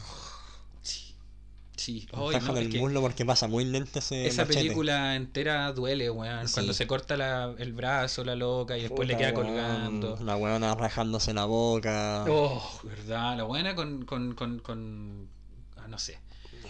[1.85, 2.07] Sí.
[2.11, 4.61] Tajo no, el muslo porque pasa muy lento ese esa machete.
[4.63, 6.47] película entera duele, weón.
[6.47, 6.55] Sí.
[6.55, 10.19] Cuando se corta la- el brazo, la loca, y después le queda weón, colgando.
[10.25, 12.25] La weona rajándose la boca.
[12.29, 15.29] Oh, verdad, la buena con, con, con, con
[15.77, 16.19] ah, no sé.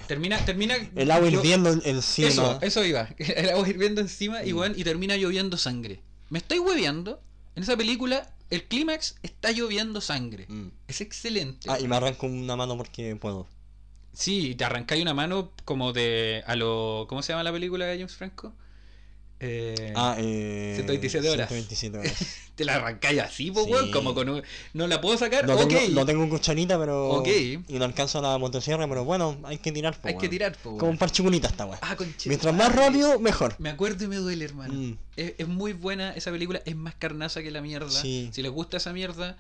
[0.07, 0.77] Termina, termina.
[0.97, 2.29] El agua yo- hirviendo encima.
[2.29, 3.09] Eso, eso iba.
[3.19, 4.57] El agua hirviendo encima y, Mm.
[4.57, 6.01] weón, y termina lloviendo sangre.
[6.31, 7.21] ¿Me estoy hueveando?
[7.55, 10.47] En esa película, el clímax está lloviendo sangre.
[10.49, 10.69] Mm.
[10.89, 11.69] Es excelente.
[11.71, 13.47] Ah, y me arranco una mano porque puedo.
[14.13, 16.43] Sí, te arrancáis una mano como de.
[16.47, 17.07] a lo.
[17.09, 18.53] ¿Cómo se llama la película de James Franco?
[19.45, 20.75] Eh, Ah, eh.
[20.77, 21.49] 127 horas.
[21.49, 22.37] 127 horas.
[22.55, 23.73] Te la arrancáis así, po, Sí.
[23.73, 24.43] weón, como con un.
[24.73, 25.49] No la puedo sacar.
[25.49, 27.09] No tengo, no tengo cucharita, pero.
[27.11, 27.27] Ok.
[27.29, 30.01] Y no alcanzo la motosierra, pero bueno, hay que tirar.
[30.01, 30.31] po, Hay que weón.
[30.31, 30.91] tirar, po, Como weón.
[30.91, 31.79] un parchicunita esta weá.
[31.83, 31.97] Ah,
[32.27, 33.57] Mientras más rápido, mejor.
[33.59, 34.75] Me acuerdo y me duele, hermano.
[34.75, 34.99] Mm.
[35.17, 37.91] Es, es muy buena esa película, es más carnaza que la mierda.
[37.91, 38.31] Sí.
[38.33, 39.37] Si les gusta esa mierda,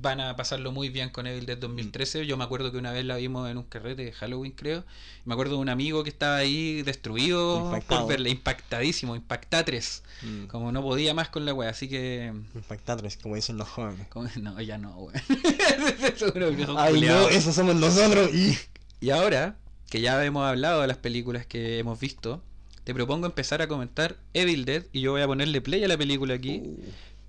[0.00, 2.26] van a pasarlo muy bien con Evil Dead 2013.
[2.26, 4.84] Yo me acuerdo que una vez la vimos en un carrete de Halloween, creo.
[5.24, 8.00] Me acuerdo de un amigo que estaba ahí destruido Impactado.
[8.02, 10.02] por verla, impactadísimo, impactatres.
[10.22, 10.46] Mm.
[10.46, 12.32] Como no podía más con la wea, así que.
[12.54, 14.06] Impactatres, como dicen los jóvenes.
[14.08, 15.22] como- No, ya no, wea.
[16.76, 18.32] Ay, no, esos somos nosotros.
[18.34, 18.56] Y...
[19.00, 19.56] Y ahora
[19.90, 22.42] que ya hemos hablado de las películas que hemos visto,
[22.84, 25.96] te propongo empezar a comentar Evil Dead y yo voy a ponerle play a la
[25.98, 26.78] película aquí, Uh,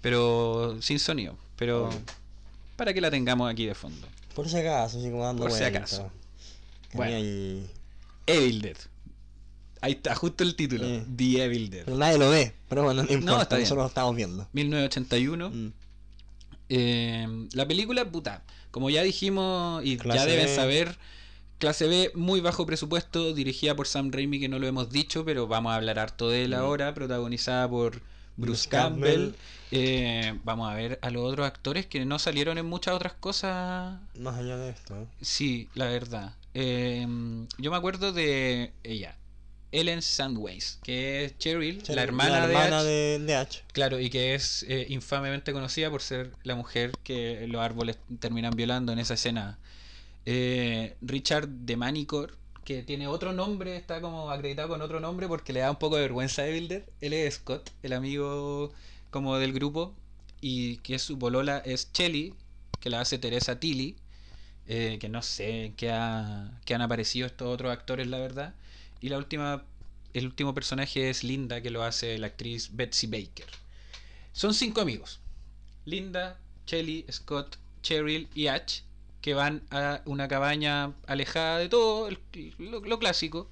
[0.02, 2.00] pero sin sonido, pero Obvio.
[2.76, 4.08] Para que la tengamos aquí de fondo.
[4.34, 6.12] por si acaso, así como dando Por si acaso.
[6.94, 7.16] Bueno.
[7.16, 7.70] ahí-
[8.28, 8.78] Evil Dead.
[9.82, 10.86] Ahí está, justo el título.
[10.86, 11.06] Eh.
[11.16, 11.86] The Evil Dead.
[11.86, 12.54] Pero nadie lo ve.
[12.68, 14.48] Pero bueno, no importa, está nosotros lo estamos viendo.
[14.54, 15.50] 1981.
[15.52, 15.72] Mm.
[16.70, 20.56] Eh, la película, puta, como ya dijimos y ya deben B.
[20.56, 20.98] saber,
[21.60, 25.48] clase B, muy bajo presupuesto, dirigida por Sam Raimi, que no lo hemos dicho, pero
[25.48, 26.56] vamos a hablar harto de él Mm.
[26.56, 28.02] ahora, protagonizada por
[28.38, 29.34] Bruce Campbell.
[29.72, 34.00] Eh, vamos a ver a los otros actores que no salieron en muchas otras cosas.
[34.20, 35.08] Más allá de esto, ¿eh?
[35.22, 36.34] Sí, la verdad.
[36.54, 37.06] Eh,
[37.58, 39.18] yo me acuerdo de ella,
[39.72, 43.60] Ellen Sandways, que es Cheryl, la hermana, la de hermana de, de Ash.
[43.74, 48.56] Claro, y que es eh, infamemente conocida por ser la mujer que los árboles terminan
[48.56, 49.60] violando en esa escena.
[50.26, 55.54] Eh, Richard de Manicor, que tiene otro nombre, está como acreditado con otro nombre porque
[55.54, 56.84] le da un poco de vergüenza Evil Dead.
[57.00, 58.74] Él es Scott, el amigo
[59.12, 59.94] como del grupo,
[60.42, 62.34] y que su bolola es Chelly,
[62.80, 63.96] que la hace Teresa Tilly,
[64.68, 68.56] eh, que no sé qué, ha- han aparecido estos otros actores, la verdad.
[69.00, 69.64] Y la última,
[70.14, 73.46] el último personaje es Linda, que lo hace la actriz Betsy Baker.
[74.34, 75.20] Son cinco amigos.
[75.86, 78.82] Linda, Chelly, Scott, Cheryl y Ash,
[79.26, 82.20] que van a una cabaña alejada de todo, el-
[82.60, 83.50] lo, lo clásico,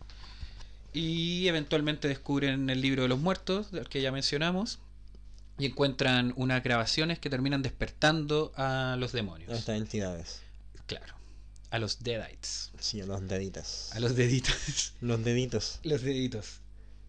[0.94, 4.78] y eventualmente descubren el libro de los muertos, del que ya mencionamos,
[5.58, 9.52] y encuentran unas grabaciones que terminan despertando a los demonios.
[9.52, 10.42] Estas entidades.
[10.86, 11.16] Claro,
[11.72, 13.90] a los Deadites, Sí, los deditos.
[13.94, 14.94] a los deditos.
[15.02, 15.80] Los deditos.
[15.84, 16.60] Los deditos.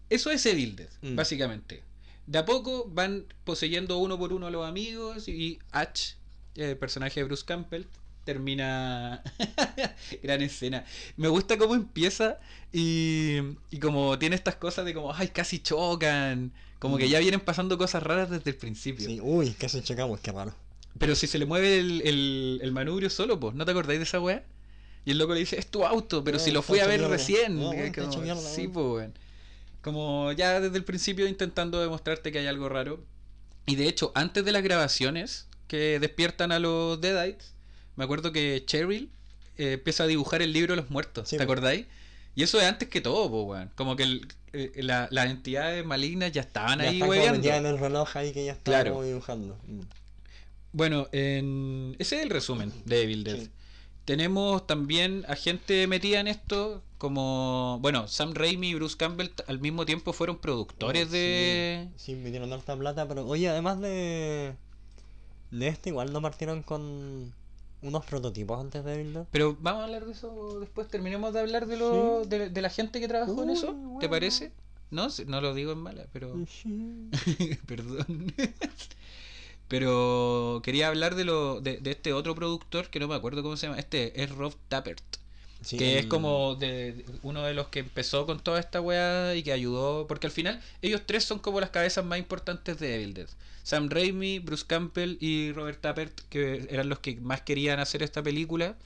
[0.09, 1.15] Eso es Evil Dead, Mm.
[1.15, 1.83] básicamente.
[2.25, 6.13] De a poco van poseyendo uno por uno a los amigos y Ash,
[6.55, 7.83] el personaje de Bruce Campbell,
[8.25, 9.23] termina...
[10.23, 10.83] Gran escena.
[11.15, 12.39] Me gusta cómo empieza
[12.73, 13.37] y,
[13.71, 16.51] y como tiene estas cosas de como, ay, casi chocan.
[16.79, 17.09] Como que Mm.
[17.09, 19.05] ya vienen pasando cosas raras desde el principio.
[19.07, 20.53] Sí, uy, casi chocamos, qué raro.
[20.99, 24.03] Pero si se le mueve el, el, el manubrio solo, pues, ¿no te acordáis de
[24.03, 24.43] esa weá?
[25.05, 26.99] Y el loco le dice, es tu auto, pero No, si lo fui a ver
[26.99, 27.15] mierda.
[27.15, 27.55] recién.
[27.59, 29.09] No, como, mierda, sí, pues.
[29.81, 33.03] Como ya desde el principio intentando demostrarte que hay algo raro.
[33.67, 37.53] Y de hecho, antes de las grabaciones que despiertan a los Deadites,
[37.95, 39.09] me acuerdo que Cheryl
[39.57, 41.29] eh, empieza a dibujar el libro de los muertos.
[41.29, 41.51] Sí, ¿Te po.
[41.51, 41.85] acordáis?
[42.35, 43.71] Y eso es antes que todo, pues, weón.
[43.75, 44.27] Como que el-
[44.75, 47.37] la- las entidades malignas ya estaban Ya ahí hueveando.
[47.39, 49.01] metida en el reloj ahí que ya está Claro.
[49.03, 49.57] dibujando.
[49.67, 49.81] Mm.
[50.73, 51.95] Bueno, en...
[51.99, 53.37] ese es el resumen de Evil Dead.
[53.39, 53.49] Sí.
[54.03, 59.59] Tenemos también a gente metida en esto, como, bueno, Sam Raimi y Bruce Campbell al
[59.59, 61.87] mismo tiempo fueron productores Oh, de...
[61.95, 64.53] Sí, sí, metieron harta plata, pero oye, además de.
[65.51, 67.33] De este, igual no partieron con
[67.81, 69.25] unos prototipos antes de Dead.
[69.31, 72.29] Pero vamos a hablar de eso después, terminemos de hablar de, lo, Sí.
[72.29, 74.51] de, de la gente que trabajó en eso, ¿te parece?
[74.91, 76.33] No, no lo digo en mala, pero...
[76.47, 77.09] Sí.
[77.67, 78.33] Perdón.
[79.67, 83.57] Pero quería hablar de, lo, de, de este otro productor que no me acuerdo cómo
[83.57, 83.79] se llama.
[83.79, 85.01] Este es Rob Tappert.
[85.65, 89.41] Sí, que es como de, uno de los que empezó con toda esta weá y
[89.41, 90.05] que ayudó.
[90.05, 93.27] Porque al final, ellos tres son como las cabezas más importantes de Evil Dead:
[93.63, 98.21] Sam Raimi, Bruce Campbell y Robert Tappert, que eran los que más querían hacer esta
[98.21, 98.77] película.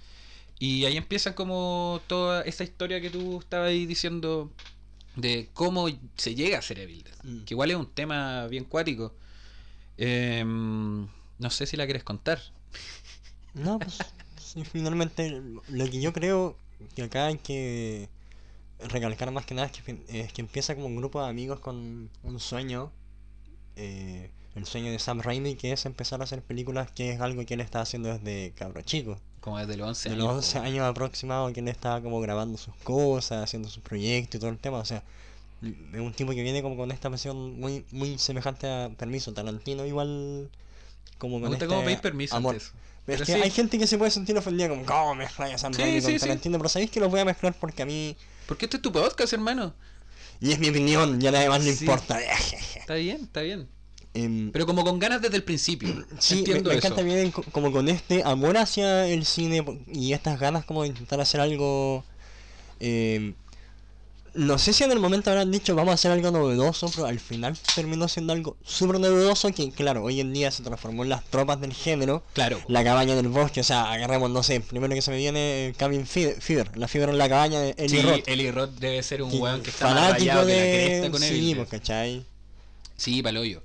[0.57, 4.49] Y ahí empieza como toda esa historia que tú estabas ahí diciendo
[5.17, 7.15] de cómo se llega a ser Evil Dead.
[7.23, 7.43] Mm.
[7.43, 9.13] Que igual es un tema bien cuático.
[9.97, 11.07] Em,
[11.39, 12.39] no sé si la quieres contar.
[13.53, 13.97] No, pues
[14.71, 16.55] finalmente lo que yo creo
[16.95, 18.09] que acá hay que
[18.79, 22.09] recalcar más que nada es que, es que empieza como un grupo de amigos con
[22.23, 22.91] un sueño,
[23.75, 27.45] eh, el sueño de Sam Raimi, que es empezar a hacer películas, que es algo
[27.45, 29.17] que él está haciendo desde cabro chico.
[29.41, 30.23] Como desde los 11 De años.
[30.25, 34.39] los 11 años aproximados que él estaba como grabando sus cosas, haciendo sus proyectos y
[34.39, 35.03] todo el tema, o sea,
[35.93, 39.85] es un tipo que viene como con esta pasión muy muy semejante a Permiso Tarantino
[39.85, 40.49] igual
[41.17, 42.55] como Me con este cómo pedís permiso amor.
[42.55, 42.73] antes.
[43.09, 43.41] Pero Pero es que sí.
[43.43, 46.11] hay gente que se puede sentir ofendida como, ¿cómo mezclas a Sam Sí, Raimi con
[46.11, 46.19] sí.
[46.19, 46.57] Tarantino?
[46.57, 48.15] Pero sabéis que los voy a mezclar porque a mí...
[48.45, 49.73] Porque este es tu podcast, hermano.
[50.41, 51.69] Y es mi opinión, ya nadie más Sí.
[51.81, 52.19] importa.
[52.75, 53.67] Está bien, está bien.
[54.13, 56.05] Em, Pero como con ganas desde el principio.
[56.17, 60.39] sí, me, me encanta bien co- como con este amor hacia el cine y estas
[60.39, 62.03] ganas como de intentar hacer algo...
[62.79, 63.33] em,
[64.33, 67.19] no sé si en el momento habrán dicho vamos a hacer algo novedoso, pero al
[67.19, 71.23] final terminó siendo algo súper novedoso que claro, hoy en día se transformó en las
[71.25, 72.23] tropas del género.
[72.33, 72.59] Claro.
[72.67, 75.73] La cabaña en el bosque, o sea, agarremos, no sé, primero que se me viene
[75.77, 78.27] Cabin Fever, la fiebre en la cabaña de Eli sí, Roth.
[78.27, 80.87] Eli Roth debe ser un weón que está más fanático rayado que la de...
[80.87, 82.25] cresta con sí, pues, ¿cachai?
[82.97, 83.63] Sí, paloyo.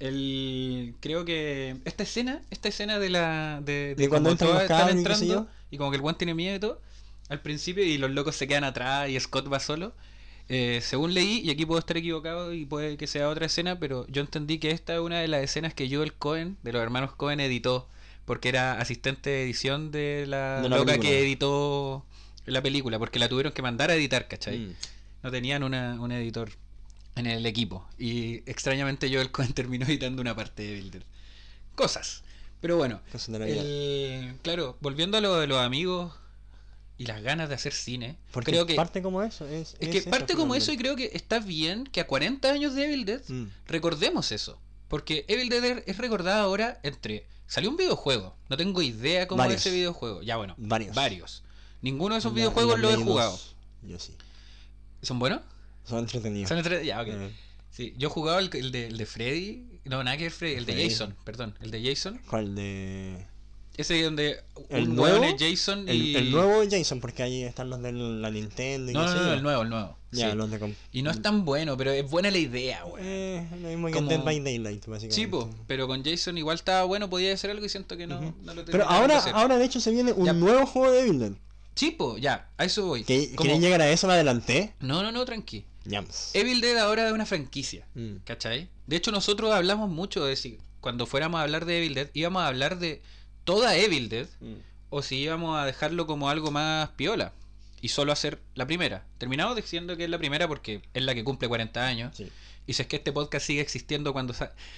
[0.00, 4.62] El, creo que esta escena, esta escena de la de, De cuando como entran todas
[4.62, 6.87] los están y entrando y como que el weón tiene miedo y todo
[7.28, 9.94] al principio y los locos se quedan atrás y Scott va solo.
[10.50, 14.06] Eh, según leí, y aquí puedo estar equivocado y puede que sea otra escena, pero
[14.08, 17.12] yo entendí que esta es una de las escenas que Joel Cohen, de los hermanos
[17.14, 17.86] Cohen, editó,
[18.24, 20.98] porque era asistente de edición de la, De loca película.
[21.10, 22.06] que editó
[22.46, 24.58] la película, porque la tuvieron que mandar a editar, ¿cachai?
[24.58, 24.74] Mm.
[25.22, 26.50] no tenían una, un editor
[27.16, 27.86] en el equipo.
[27.98, 31.04] Y extrañamente Joel Cohen terminó editando una parte de Builder.
[31.74, 32.22] Cosas.
[32.62, 33.00] Pero bueno,
[33.46, 36.14] el- claro, volviendo a lo de los amigos
[36.98, 39.98] y las ganas de hacer cine, Porque creo que, parte como eso, es, es que
[39.98, 43.04] eso, parte como eso y creo que está bien que a 40 años de Evil
[43.04, 43.46] Dead Mm.
[43.68, 44.60] recordemos eso.
[44.88, 47.26] Porque Evil Dead es recordada ahora entre...
[47.46, 49.60] Salió un videojuego, no tengo idea cómo Varios.
[49.60, 50.22] es ese videojuego.
[50.22, 50.94] Ya bueno, Varios.
[50.94, 51.42] Varios.
[51.80, 53.30] Ninguno de esos La- videojuegos lo he jugado.
[53.30, 54.14] 2, Yo sí.
[55.02, 55.40] ¿Son buenos?
[55.84, 56.48] Son entretenidos.
[56.48, 57.08] Son entre- Ya, ok.
[57.08, 57.32] Eh,
[57.70, 59.80] Sí, yo jugaba el, el de, el de Freddy.
[59.84, 60.88] No, nada que ver Freddy, el de.
[60.90, 61.54] Jason, perdón.
[61.60, 62.20] El de Jason.
[62.28, 63.24] ¿Cuál de...?
[63.78, 65.24] Ese donde ¿El un nuevo?
[65.24, 66.14] es Jason y.
[66.14, 69.42] El, el nuevo Jason, porque ahí están los de la Nintendo y No, no, el
[69.42, 69.96] nuevo, el nuevo.
[70.10, 70.36] Ya, sí.
[70.36, 70.74] los de...
[70.92, 72.98] Y no es tan bueno, pero es buena la idea, weón.
[73.06, 75.14] Eh, lo mismo que Como- Dead by Daylight, básicamente.
[75.14, 78.16] Sí, po, pero con Jason igual estaba bueno, podía hacer algo y siento que no,
[78.18, 78.34] Ujú.
[78.42, 80.32] no lo Pero de ahora, ahora de hecho se viene un Ya.
[80.32, 81.32] nuevo juego de Evil Dead.
[81.74, 83.04] Sí, po, ya, a eso voy.
[83.04, 84.06] ¿Que- Como- ¿Quieren llegar a eso?
[84.08, 84.74] ¿Me adelanté?
[84.80, 85.64] No, no, no, tranqui.
[85.84, 86.30] Yams.
[86.34, 87.86] Evil Dead ahora es una franquicia.
[87.94, 88.16] Mm.
[88.24, 88.68] ¿Cachai?
[88.88, 92.42] De hecho, nosotros hablamos mucho de si cuando fuéramos a hablar de Evil Dead, íbamos
[92.42, 93.02] a hablar de
[93.48, 94.56] toda Evil Dead Mm.
[94.90, 97.32] o si íbamos a dejarlo como algo más piola
[97.80, 99.06] y solo hacer la primera.
[99.16, 102.14] Terminamos diciendo que es la primera porque es la que cumple 40 años.
[102.14, 102.28] Sí.
[102.66, 104.34] Y si es que este podcast sigue existiendo cuando,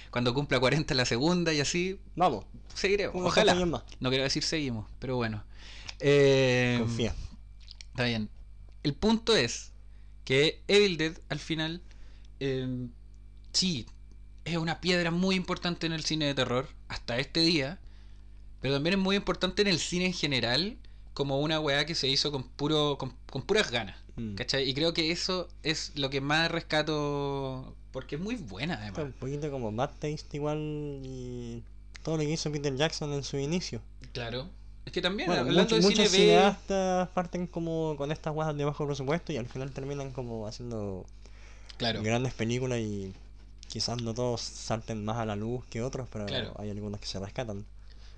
[0.09, 3.13] cuando cumpla 40 la segunda y así, Vamos, seguiremos.
[3.15, 3.55] Ojalá.
[3.55, 5.43] No quiero decir seguimos, pero bueno.
[5.99, 7.13] Eh, Confía.
[7.89, 8.29] Está bien.
[8.83, 9.73] El punto es
[10.23, 11.81] que Evil Dead al final,
[12.39, 12.87] eh,
[13.51, 13.85] sí,
[14.45, 17.79] es una piedra muy importante en el cine de terror hasta este día,
[18.61, 20.77] pero también es muy importante en el cine en general
[21.13, 23.97] como una weá que se hizo con puro con, con puras ganas.
[24.15, 24.35] Mm.
[24.35, 24.69] ¿Cachai?
[24.69, 29.13] Y creo que eso es lo que más rescato porque es muy buena Está además.
[29.13, 30.57] Un poquito como Bad Taste igual
[31.03, 31.61] y
[32.03, 33.81] todo lo que hizo Peter Jackson en su inicio.
[34.13, 34.47] Claro.
[34.85, 38.33] Es que también, Bueno, hablando mucho- de cine muchos B, cineastas parten como con estas
[38.33, 41.05] guadas de bajo presupuesto y al final terminan como haciendo
[41.77, 42.01] claro.
[42.01, 43.13] grandes películas y
[43.67, 46.53] quizás no todos salten más a la luz que otros, pero Claro.
[46.57, 47.65] hay algunos que se rescatan.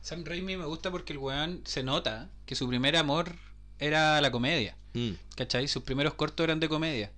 [0.03, 3.31] Sam Raimi me gusta porque el weón se nota que su primer amor
[3.79, 4.75] era la comedia.
[5.35, 5.67] ¿Cachai?
[5.67, 7.09] Sus primeros cortos eran de comedia.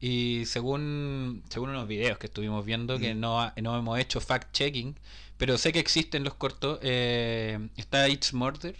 [0.00, 3.20] Y según, según unos videos que estuvimos viendo, que Mm.
[3.20, 4.94] no, ha- no hemos hecho fact-checking,
[5.38, 8.76] pero sé que existen los cortos, eh, está It's Murder,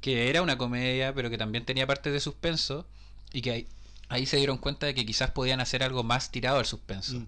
[0.00, 2.84] que era una comedia, pero que también tenía partes de suspenso,
[3.32, 3.68] y que ahí,
[4.08, 7.14] ahí se dieron cuenta de que quizás podían hacer algo más tirado al suspenso.
[7.20, 7.26] Mm.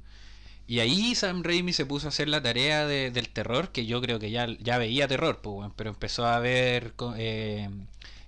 [0.66, 4.00] Y ahí Sam Raimi se puso a hacer la tarea de- del terror, que yo
[4.00, 7.68] creo que ya, ya veía terror, pues, weón, pero empezó a ver eh,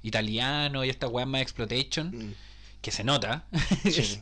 [0.03, 2.35] italiano y esta weá más exploitation, Mm.
[2.83, 3.47] que se nota.
[3.91, 4.21] Sí.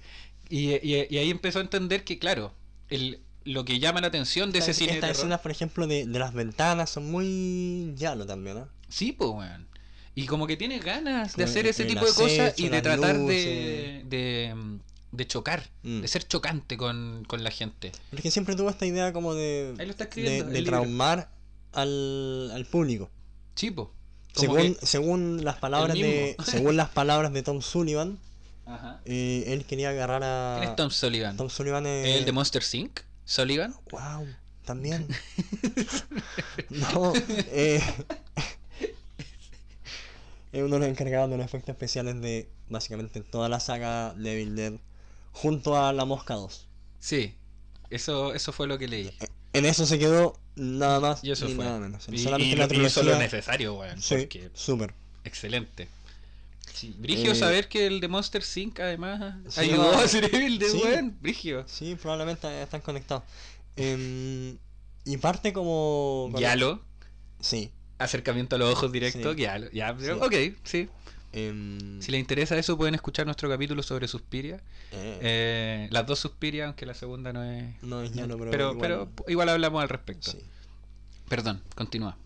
[0.49, 2.53] y, y- y ahí empezó a entender que, claro,
[2.89, 6.07] el, lo que llama la atención de ese Estas- cine Estas escenas, por ejemplo, de,
[6.07, 8.69] de las ventanas son muy llano también, ¿no?
[8.89, 9.67] Sí, pues, weón.
[10.15, 13.19] Y como que tiene ganas de hacer ese tipo de cosas y de tratar de,
[13.19, 14.09] luces.
[14.11, 14.79] de, mm,
[15.17, 16.01] de chocar, Mm.
[16.01, 17.93] de ser chocante con, con la gente.
[18.11, 20.51] Porque siempre tuvo esta idea como de, Ahí lo está de, escribiendo.
[20.53, 21.31] de traumar
[21.73, 23.11] al, al público.
[23.55, 23.93] Sí, po.
[24.35, 28.19] Según, según las palabras de según las palabras de Tom Sullivan,
[28.67, 29.01] Ajá.
[29.05, 31.37] eh, él quería agarrar a ¿Quién es Tom Sullivan?
[31.37, 33.01] Tom Sullivan es ¿El de Monster Inc?
[33.25, 33.75] ¿Sullivan?
[33.93, 34.27] Wow,
[34.65, 35.07] también.
[36.71, 37.13] no,
[37.53, 37.81] eh,
[40.53, 44.33] es uno de los encargados de los efectos especiales de básicamente toda la saga de
[44.35, 44.73] Evil Dead
[45.35, 46.67] junto a La Mosca 2.
[47.01, 47.35] Sí.
[47.91, 49.11] Eso, eso fue lo que leí.
[49.53, 51.65] En eso se quedó nada más Y eso ni fue.
[51.67, 52.07] nada menos.
[52.11, 52.75] Y, Solamente y la lo-
[53.17, 54.01] y necesario, weón.
[54.01, 54.95] Sí, Porque súper.
[55.25, 55.87] excelente.
[56.73, 58.81] Sí, Brigio Eh, saber que el de Monster Inc.
[58.81, 60.81] además Sí, ayudó no, a hacer Evil Dead, sí.
[60.83, 61.17] weón.
[61.21, 61.65] Brigio.
[61.69, 63.23] Sí, probablemente están conectados.
[63.77, 64.57] Em,
[65.05, 66.33] y parte como...
[66.39, 66.81] Yalo.
[67.41, 67.71] Sí.
[67.99, 69.35] Acercamiento a los ojos directo.
[69.35, 69.71] Yalo.
[69.73, 70.89] Ya, pero- ok, sí.
[71.35, 74.63] Em, Si les interesa eso, pueden escuchar nuestro capítulo sobre Suspiria.
[74.93, 77.65] eh, Eh, las dos Suspiria, aunque la segunda no es.
[77.83, 80.31] no es llano, pero, pero, igual- pero igual hablamos al respecto.
[80.31, 80.39] sí.
[81.29, 82.17] Perdón, continúa.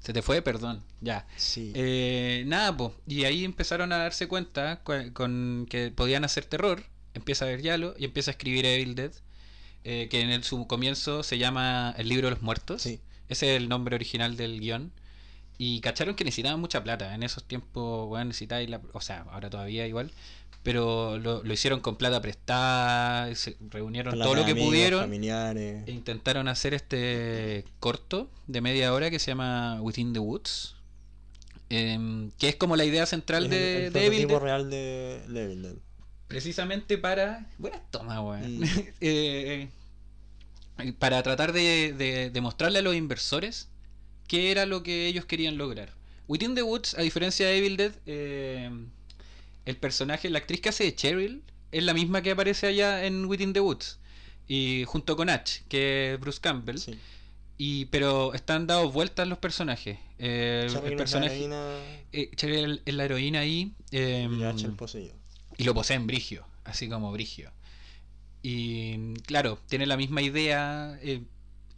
[0.00, 0.40] ¿Se te fue?
[0.40, 1.26] Perdón, ya.
[1.36, 1.72] Sí.
[1.74, 2.92] Eh, nada, pues.
[3.06, 6.82] Y ahí empezaron a darse cuenta cu- con que podían hacer terror.
[7.12, 9.12] Empieza a ver Yalo y empieza a escribir Evil Dead.
[9.82, 12.82] eh, que en el, su comienzo se llama El libro de los muertos.
[12.82, 13.00] Sí.
[13.30, 14.92] Ese es el nombre original del guion.
[15.62, 17.14] Y cacharon que necesitaban mucha plata.
[17.14, 18.80] En esos tiempos, bueno, necesitáis la.
[18.94, 20.10] O sea, ahora todavía igual.
[20.62, 23.34] Pero lo, lo hicieron con plata prestada.
[23.34, 25.00] Se reunieron Plata todo lo que amigos, pudieron.
[25.02, 25.84] Familiares.
[25.86, 30.76] E intentaron hacer este corto de media hora que se llama Within the Woods.
[31.68, 34.42] em, que es como la idea central Es de, el, el de Evil prototipo Dead,
[34.42, 35.74] real de, de Evil Dead.
[36.26, 37.46] precisamente para.
[37.58, 38.60] Buena toma, weón.
[38.60, 38.64] Mm.
[39.02, 39.68] Eh,
[40.98, 43.68] para tratar de, de- de mostrarle a los inversores
[44.30, 45.92] qué era lo que ellos querían lograr.
[46.28, 48.70] Within the Woods, a diferencia de Evil Dead, eh,
[49.66, 53.24] el personaje, la actriz que hace de Cheryl, es la misma que aparece allá en
[53.24, 53.98] Within the Woods.
[54.46, 56.78] Y junto con Ash, que es Bruce Campbell.
[56.78, 56.96] Sí.
[57.58, 59.98] Y, pero están dados vueltas los personajes.
[60.20, 61.34] Eh, el personaje.
[61.34, 61.78] heroína
[62.12, 63.72] eh, Cheryl es la heroína ahí.
[63.90, 65.14] eh, y Ash el poseído.
[65.58, 67.50] y lo poseen Brigio, así como Brigio.
[68.44, 70.96] Y claro, tiene la misma idea.
[71.02, 71.20] eh,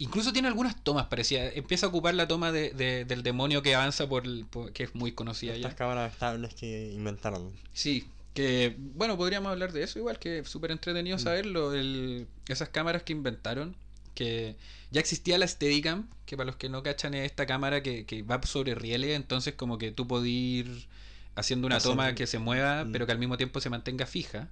[0.03, 1.51] incluso tiene algunas tomas parecidas.
[1.55, 4.83] Empieza a ocupar la toma de- de- del demonio que avanza por, el- por- que
[4.83, 5.75] es muy conocida Estas ya.
[5.77, 7.51] cámaras estables que inventaron.
[7.73, 11.19] Sí, que bueno, podríamos hablar de eso igual, que es súper entretenido Mm.
[11.19, 11.73] saberlo.
[11.73, 13.75] El, esas cámaras que inventaron,
[14.15, 14.55] que
[14.91, 18.21] ya existía la Steadicam, que para los que no cachan es esta cámara que, que
[18.23, 20.87] va sobre rieles, entonces como que tú podés ir
[21.35, 22.91] haciendo una toma que se mueva, Mm.
[22.91, 24.49] pero que al mismo tiempo se mantenga fija.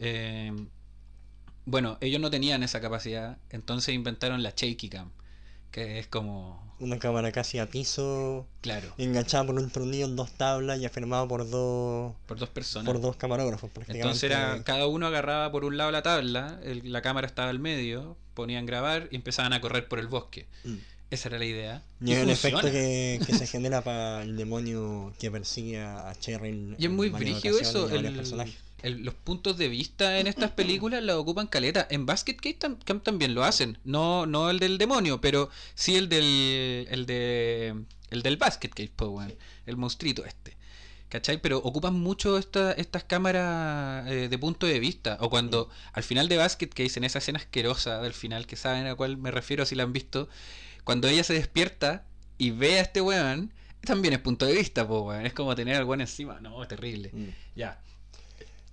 [0.00, 0.52] Eh,
[1.66, 5.10] bueno, ellos no tenían esa capacidad, entonces inventaron la Shaky Cam,
[5.70, 10.30] que es como, Una cámara casi a piso, claro, enganchada por un tornillo en dos
[10.32, 12.86] tablas y afirmada por dos por dos personas.
[12.90, 14.06] por dos camarógrafos prácticamente.
[14.08, 17.58] Entonces era, cada uno agarraba por un lado la tabla, el- la cámara estaba al
[17.58, 20.46] medio, ponían grabar y empezaban a correr por el bosque.
[20.64, 20.74] Mm.
[21.08, 21.82] Esa era la idea.
[22.00, 26.74] Y es el efecto que, que se genera para el demonio que persigue a Cheryl.
[26.78, 27.88] Y es muy brígido eso.
[27.88, 28.56] el- personajes.
[28.82, 31.86] El- los puntos de vista en estas películas la ocupan caleta.
[31.90, 33.78] En Basket Case tam- también lo hacen.
[33.84, 36.86] No, no el del demonio, pero sí el del.
[36.90, 37.74] el de.
[38.10, 39.34] el del Basket Case, weón.
[39.66, 40.56] El monstruito este.
[41.08, 41.40] ¿Cachai?
[41.40, 45.16] Pero ocupan mucho esta- estas cámaras eh, de punto de vista.
[45.20, 48.86] O cuando al final de Basket Case, en esa escena asquerosa del final, que saben
[48.86, 50.28] a cuál me refiero si la han visto,
[50.84, 52.04] cuando ella se despierta
[52.38, 55.26] y ve a este weón, también es punto de vista, po, weón.
[55.26, 56.40] Es como tener al weón encima.
[56.40, 57.10] No, es terrible.
[57.12, 57.28] Mm.
[57.54, 57.80] Ya.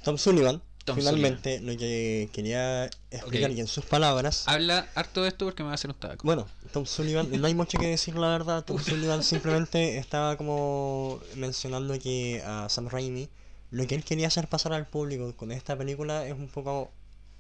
[0.03, 3.57] Tom Sullivan, Tom finalmente, lo que quería explicar Ok.
[3.57, 4.43] y en sus palabras.
[4.47, 6.21] Habla harto de esto porque me va a hacer un tabaco.
[6.25, 8.63] Bueno, Tom Sullivan, no hay mucho que decir la verdad.
[8.65, 13.29] Tom Sullivan simplemente estaba como mencionando que a Sam Raimi
[13.71, 16.91] lo que él quería hacer pasar al público con esta película es un poco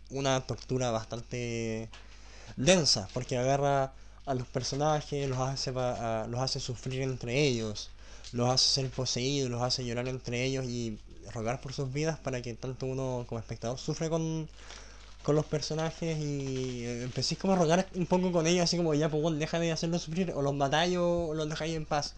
[0.09, 1.89] una tortura bastante
[2.55, 3.93] densa, porque agarra
[4.25, 7.89] a los personajes, los hace, pa- a- los hace sufrir entre ellos,
[8.31, 10.97] los hace ser poseídos, los hace llorar entre ellos y
[11.33, 14.49] rogar por sus vidas para que tanto uno como espectador sufre con,
[15.23, 18.93] con los personajes y eh, empecéis como a rogar un poco con ellos, así como
[18.93, 22.15] ya, pues bueno, deja de hacerlos sufrir, o los matáis o los dejáis en paz.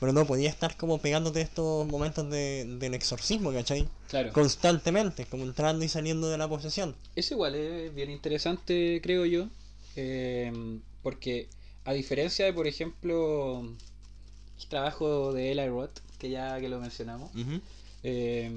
[0.00, 3.88] Pero no, podía estar como pegándote estos momentos de, del exorcismo, ¿cachai?
[4.08, 4.32] Claro.
[4.32, 6.94] Constantemente, como entrando y saliendo de la posesión.
[7.16, 9.48] Eso igual es bien interesante, creo yo.
[9.96, 10.52] eh,
[11.02, 11.48] porque
[11.84, 17.30] a diferencia de, por ejemplo, el trabajo de Eli Roth, que ya que lo mencionamos,
[18.02, 18.50] eh,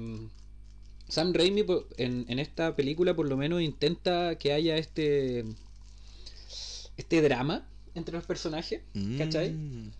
[1.08, 1.64] Sam Raimi
[1.98, 5.44] en, en esta película por lo menos intenta que haya este
[6.96, 8.80] este drama entre los personajes,
[9.18, 9.50] ¿cachai?
[9.50, 9.90] Mm.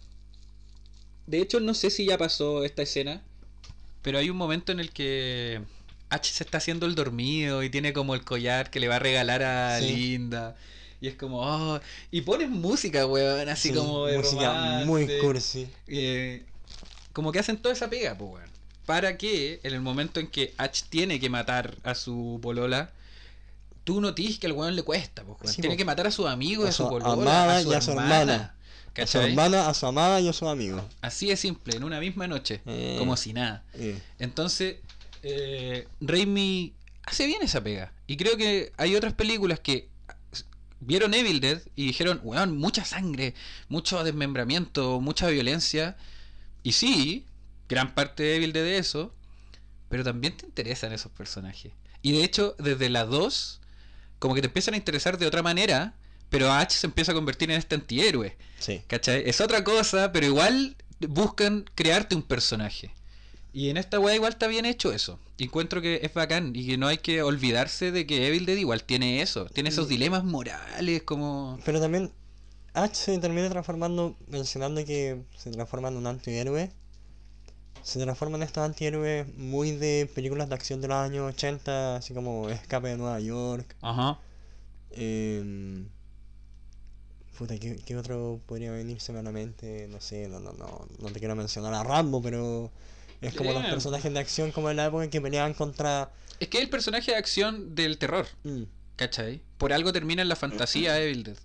[1.26, 3.22] De hecho, no sé si ya pasó esta escena,
[4.02, 5.60] pero hay un momento en el que
[6.10, 8.98] H se está haciendo el dormido y tiene como el collar que le va a
[8.98, 9.94] regalar a Sí.
[9.94, 10.56] Linda.
[11.00, 11.80] Y es como, oh,
[12.12, 15.68] y ponen música, weón, así Sí, como de música muy cursi.
[15.88, 16.44] Eh,
[17.12, 18.51] como que hacen toda esa pega, pues, weón.
[18.92, 22.90] Para que en el momento en que H tiene que matar a su polola,
[23.84, 25.50] tú notis que al weón le cuesta, pues.
[25.52, 25.78] Sí, tiene po.
[25.78, 27.80] que matar a su amigo, y A a su polola, amada a su y a
[27.80, 28.14] su hermana.
[28.20, 28.54] hermana.
[28.94, 30.86] A su hermana, a su amada y a su amigo.
[31.00, 32.96] Así de simple, en una misma noche, Eh.
[32.98, 33.62] como si nada.
[33.72, 34.76] Eh, Entonces,
[35.22, 36.74] eh, Raimi
[37.04, 37.94] hace bien esa pega.
[38.06, 39.88] Y creo que hay otras películas que
[40.80, 43.32] vieron Evil Dead y dijeron, weón, mucha sangre,
[43.70, 45.96] mucho desmembramiento, mucha violencia.
[46.62, 47.24] Y sí,
[47.72, 49.12] gran parte de Evil Dead de eso,
[49.88, 51.72] pero también te interesan esos personajes.
[52.02, 53.60] Y de hecho, desde la 2,
[54.18, 55.94] como que te empiezan a interesar de otra manera,
[56.28, 58.36] pero H se empieza a convertir en este antihéroe.
[58.58, 58.82] sí.
[58.86, 59.22] ¿Cachai?
[59.28, 62.94] Es otra cosa, pero igual buscan crearte un personaje.
[63.52, 65.18] Y en esta weá igual está bien hecho eso.
[65.38, 68.84] Encuentro que es bacán y que no hay que olvidarse de que Evil Dead igual
[68.84, 69.46] tiene eso.
[69.46, 71.58] Tiene esos dilemas morales como...
[71.64, 72.12] Pero también
[72.74, 76.70] H se termina transformando, mencionando que se transforma en un antihéroe.
[77.82, 82.14] Se transforma en estos antihéroes muy de películas de acción de los años 80, así
[82.14, 83.74] como Escape de Nueva York.
[83.82, 84.18] Ajá.
[84.92, 85.88] em,
[87.38, 89.88] puta, ¿qué, qué otro podría venirse a la mente?
[89.90, 92.70] No sé, no, no, no, no te quiero mencionar a Rambo, pero
[93.20, 93.72] es como los Bien.
[93.72, 96.10] personajes de acción como en la época que peleaban contra...
[96.40, 98.62] Es que es el personaje de acción del terror, mm,
[98.96, 99.40] ¿cachai?
[99.58, 101.36] Por algo termina en la fantasía Evil Dead.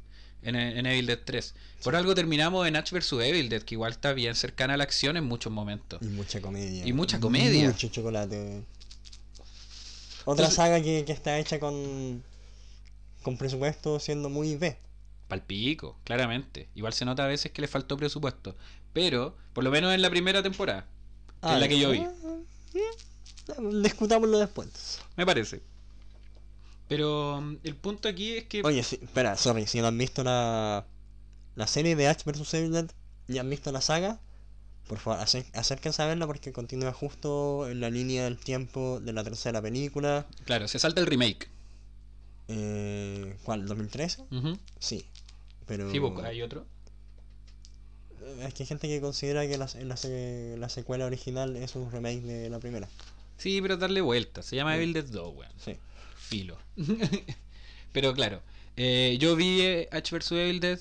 [0.43, 1.55] En, en Evil Dead 3.
[1.83, 4.83] Por algo terminamos en H vs Evil Dead, que igual está bien cercana a la
[4.83, 5.99] acción en muchos momentos.
[6.01, 6.85] y mucha comedia.
[6.85, 7.67] Y mucha comedia.
[7.67, 8.63] Mucho chocolate.
[10.25, 12.23] Otra Entonces- saga que, que está hecha con,
[13.23, 14.77] con presupuesto siendo muy B.
[15.27, 16.69] Palpico, claramente.
[16.75, 18.55] Igual se nota a veces que le faltó presupuesto.
[18.93, 20.85] Pero, por lo menos en la primera temporada.
[21.41, 21.99] que es la que yo vi.
[21.99, 24.99] ah, mm, Discutámoslo después.
[25.15, 25.61] Me parece.
[26.87, 28.61] Pero mm, el punto aquí es que.
[28.63, 30.85] Oye, espera, sorry, si no han visto la,
[31.55, 32.91] la serie de H vs Evil Dead
[33.27, 34.19] y han visto la saga,
[34.87, 39.23] por favor, acérquense a verla porque continúa justo en la línea del tiempo de la
[39.23, 40.25] tercera película.
[40.45, 41.49] Claro, se salta el remake.
[42.47, 43.67] Eh, ¿Cuál?
[43.67, 44.25] ¿2013?
[44.31, 44.57] Ujú.
[44.79, 45.05] Sí.
[45.65, 45.91] Pero...
[45.91, 46.65] Sí, pues, hay otro.
[48.41, 49.97] Es que hay gente que considera que la, la,
[50.57, 52.87] la secuela original es un remake de la primera.
[53.37, 54.41] Sí, pero darle vuelta.
[54.41, 54.77] Se llama Sí.
[54.77, 55.51] Evil Dead 2, weón.
[55.63, 55.77] Sí.
[56.27, 56.57] Filo.
[57.91, 58.41] pero claro.
[58.75, 60.79] eh, yo vi eh, H vs Evil Dead.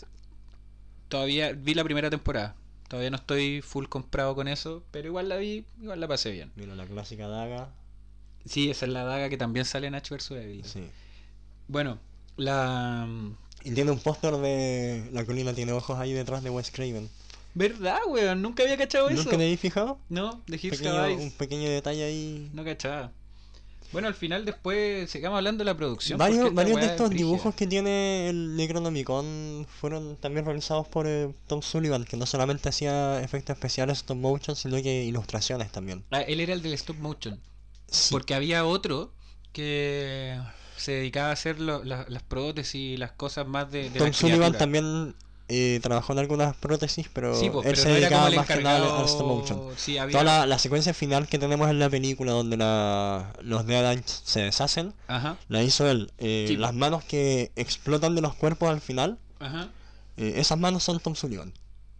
[1.08, 2.56] Todavía vi la primera temporada.
[2.88, 4.82] Todavía no estoy full comprado con eso.
[4.90, 6.52] Pero igual la vi, igual la pasé bien.
[6.56, 7.70] Mira la clásica daga.
[8.44, 10.70] Sí, esa es la daga que también sale en H vs Evil Dead.
[10.70, 10.84] Sí.
[11.68, 11.98] Bueno,
[12.36, 13.08] la.
[13.64, 17.08] Y tiene un póster de La colina tiene ojos ahí detrás de Wes Craven.
[17.54, 18.42] ¿Verdad, weón?
[18.42, 19.16] Nunca había cachado eso.
[19.16, 19.98] ¿Nunca te habéis fijado?
[20.10, 22.50] No, de Hills Pequeño- un pequeño detalle ahí.
[22.52, 23.10] No cachaba.
[23.92, 26.18] Bueno, al final después sigamos hablando de la producción.
[26.18, 31.32] Varios, varios de es estos dibujos que tiene el Necronomicon fueron también realizados por eh,
[31.46, 36.04] Tom Sullivan, que no solamente hacía efectos especiales stop motion, sino que ilustraciones también.
[36.10, 37.40] Ah, él era el del stop motion.
[37.88, 39.12] Sí, Porque había otro
[39.52, 40.38] que
[40.76, 44.12] se dedicaba a hacer lo- la- las prótesis y las cosas más de, de Tom
[44.12, 45.14] Sullivan también
[45.48, 48.62] eh, trabajó en algunas prótesis, pero Sí, pues, él pero se no dedicaba más que
[48.62, 49.60] nada al stop motion.
[49.76, 50.12] Sí, había...
[50.12, 54.40] Toda la, la secuencia final que tenemos en la película donde la, los Dead se
[54.40, 56.10] deshacen, Ajá, la hizo él.
[56.18, 56.56] Eh, Sí.
[56.56, 59.68] Las manos que explotan de los cuerpos al final, ajá.
[60.16, 61.52] eh, esas manos son Tom Sullivan.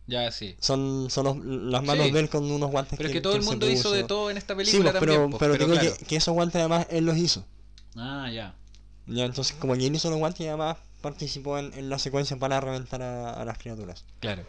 [0.09, 0.55] Ya, sí.
[0.61, 2.13] Son, son los- las manos Sí.
[2.13, 4.31] de él con unos guantes Pero es que que todo el mundo hizo de todo
[4.31, 5.31] en esta Sí, película pues, pero, también.
[5.31, 5.97] pues, pero digo claro.
[5.99, 7.45] que, que esos guantes además él los hizo.
[7.97, 8.55] Ah, ya.
[9.07, 12.61] Ya, entonces como él hizo los guantes y además participó en, en la secuencia para
[12.61, 14.05] reventar a, a las criaturas.
[14.21, 14.43] Claro.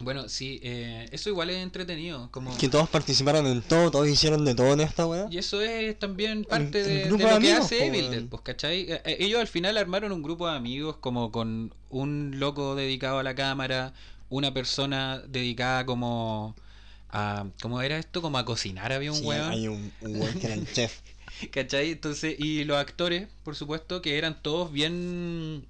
[0.00, 2.30] Bueno, sí, eh, eso igual es entretenido.
[2.30, 2.56] Como...
[2.56, 5.26] Que todos participaron en todo, todos hicieron de todo en esta weá.
[5.28, 8.10] Y eso es también parte un de, de grupo lo de que hace Evil.
[8.10, 8.82] Dead, pues, ¿cachai?
[8.92, 13.18] Eh, eh, Ellos al final armaron un grupo de amigos como con un loco dedicado
[13.18, 13.92] a la cámara,
[14.30, 16.54] una persona dedicada como
[17.10, 17.46] a...
[17.60, 18.22] ¿Cómo era esto?
[18.22, 19.50] Como a cocinar había un Sí, weón.
[19.50, 21.00] hay un, un weón que era el chef.
[21.52, 21.92] ¿Cachai?
[21.92, 25.66] Entonces, y los actores, por supuesto, que eran todos bien...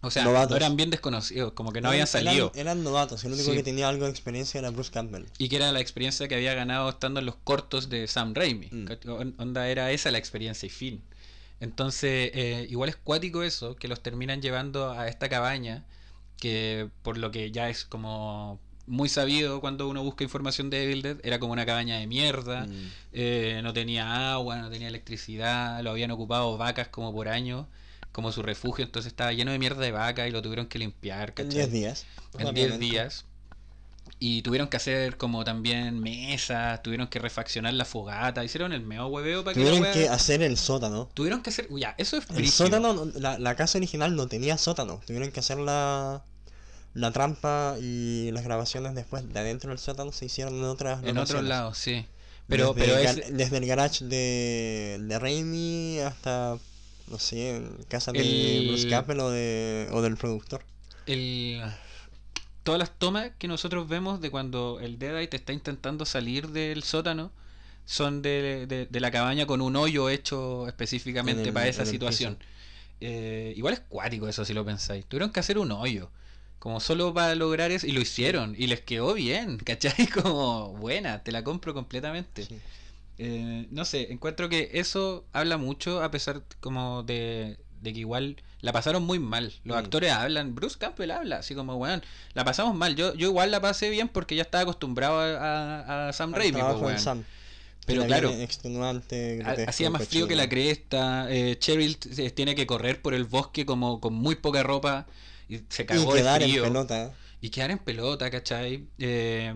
[0.00, 0.56] O sea, Novatos.
[0.56, 2.52] eran bien desconocidos, como que no habían salido.
[2.54, 3.56] Eran, novatos, el único Sí.
[3.56, 5.24] que tenía algo de experiencia era Bruce Campbell.
[5.38, 8.68] Y que era la experiencia que había ganado estando en los cortos de Sam Raimi.
[8.70, 8.84] Mm.
[8.86, 11.02] ¿cach- on- Onda era esa la experiencia y fin.
[11.58, 15.84] Entonces, eh, igual es cuático eso, que los terminan llevando a esta cabaña,
[16.38, 21.02] que por lo que ya es como muy sabido cuando uno busca información de Evil
[21.02, 21.16] Dead.
[21.22, 22.90] Era como una cabaña de mierda, Mm.
[23.12, 27.66] eh, no tenía agua, no tenía electricidad, lo habían ocupado vacas como por años,
[28.12, 31.28] como su refugio, entonces estaba lleno de mierda de vaca y lo tuvieron que limpiar,
[31.28, 31.54] En ¿cachai?
[31.54, 32.06] 10 días.
[32.34, 32.84] en 10 rápidamente.
[32.84, 33.24] días.
[34.20, 39.06] Y tuvieron que hacer como también mesas, tuvieron que refaccionar la fogata, hicieron el meo
[39.06, 41.08] hueveo para que la Tuvieron que hacer el sótano.
[41.14, 41.68] Tuvieron que hacer...
[41.78, 42.56] Ya, eso es El brígido.
[42.56, 45.00] sótano, no- la, la casa original no tenía sótano.
[45.06, 45.58] Tuvieron que hacer
[46.94, 51.18] la, trampa y las grabaciones después de adentro del sótano se hicieron en otras En
[51.18, 52.06] otros lados, sí.
[52.48, 53.36] Pero, desde, pero el es...
[53.36, 56.56] desde el garage de, de Raimi hasta,
[57.08, 60.64] no sé, en casa de Bruce Campbell o, de, o del productor.
[61.06, 61.62] el
[62.62, 67.32] todas las tomas que nosotros vemos de cuando el Deadite está intentando salir del sótano
[67.86, 72.38] son de, de- de la cabaña con un hoyo hecho específicamente el- para esa situación.
[73.00, 75.06] Eh, igual es cuático eso si lo pensáis.
[75.06, 76.10] Tuvieron que hacer un hoyo.
[76.58, 77.86] Como solo para lograr eso.
[77.86, 78.54] Y lo hicieron.
[78.58, 79.58] Y les quedó bien.
[79.64, 80.06] ¿Cachai?
[80.08, 81.22] Como buena.
[81.22, 82.44] Te la compro completamente.
[82.44, 82.58] Sí.
[83.18, 88.36] Eh, no sé, encuentro que eso habla mucho a pesar como de, de que igual
[88.60, 89.52] la pasaron muy mal.
[89.64, 92.02] Los actores hablan, Bruce Campbell habla, así como, weón,
[92.34, 92.94] la pasamos mal.
[92.94, 95.26] Yo, yo igual la pasé bien porque ya estaba acostumbrado a,
[95.80, 96.60] a- a Sam Raimi.
[96.98, 97.24] Sam.
[97.86, 98.30] Pero claro,
[99.66, 101.26] hacía más frío que la cresta.
[101.30, 105.06] Eh, Cheryl t- tiene que correr por el bosque como con muy poca ropa
[105.48, 107.12] y se Y de quedar en pelota.
[107.40, 108.86] Y quedar en pelota, ¿cachai?
[108.98, 109.54] Eh,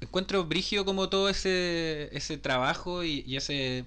[0.00, 3.84] encuentro brigio como todo ese, ese trabajo y, y ese...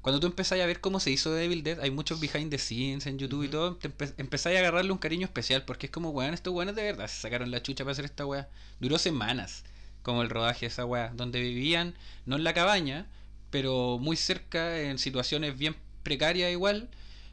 [0.00, 3.06] Cuando tú empezás a ver cómo se hizo Devil Dead, hay muchos behind the scenes
[3.06, 6.10] en YouTube y todo, te empe- empezás a agarrarle un cariño especial porque es como,
[6.10, 8.48] weón, estos weones de verdad se sacaron la chucha para hacer esta weá.
[8.80, 9.64] Duró semanas,
[10.02, 11.94] como el rodaje de esa weá, donde vivían,
[12.24, 13.06] no en la cabaña,
[13.50, 16.88] pero muy cerca, en situaciones bien precarias igual,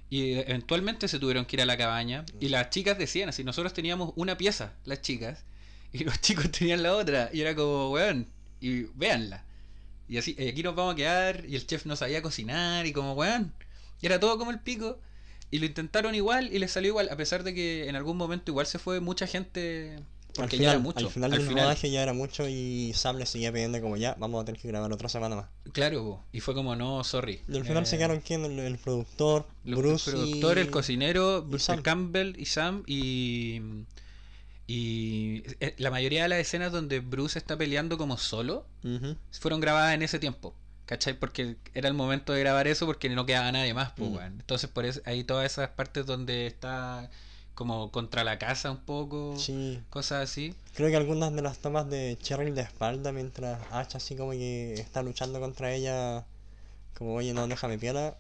[0.10, 2.26] y eventualmente se tuvieron que ir a la cabaña.
[2.40, 5.44] Y las chicas decían así, nosotros teníamos una pieza, las chicas,
[5.92, 7.30] y los chicos tenían la otra.
[7.34, 8.28] Y era como, weón,
[8.62, 9.44] y véanla.
[10.08, 12.94] Y así, eh, aquí nos vamos a quedar, y el chef no sabía cocinar, y
[12.94, 13.54] como, weón,
[14.02, 15.00] y era todo como el pico.
[15.52, 18.52] Y lo intentaron igual y les salió igual, a pesar de que en algún momento
[18.52, 20.00] igual se fue mucha gente,
[20.36, 21.00] porque al ya final, era mucho.
[21.08, 23.98] Al final Al del final, rodaje ya era mucho y Sam le seguía pidiendo como
[23.98, 25.46] ya, vamos a tener que grabar otra semana más.
[25.74, 27.42] claro, y fue como, no, sorry.
[27.48, 30.62] Y al final Eh, se quedaron quién, el, el productor, Los- Bruce el productor, y...
[30.62, 31.82] el cocinero, Bruce.
[31.82, 33.62] Campbell y Sam y
[34.68, 39.16] y eh, la mayoría de las escenas donde Bruce está peleando como solo Ujú.
[39.32, 40.56] fueron grabadas en ese tiempo.
[40.88, 41.18] ¿Cachai?
[41.20, 44.34] Porque era el momento de grabar eso porque no quedaba nadie más, pues, weón.
[44.40, 47.10] Entonces, por eso hay todas esas partes donde está
[47.56, 50.54] como contra la casa un poco, Sí, cosas así.
[50.76, 54.74] creo que algunas de las tomas de Cheryl de espalda mientras Ash así como que
[54.76, 56.26] está luchando contra ella,
[56.98, 58.18] como oye no déjame piola,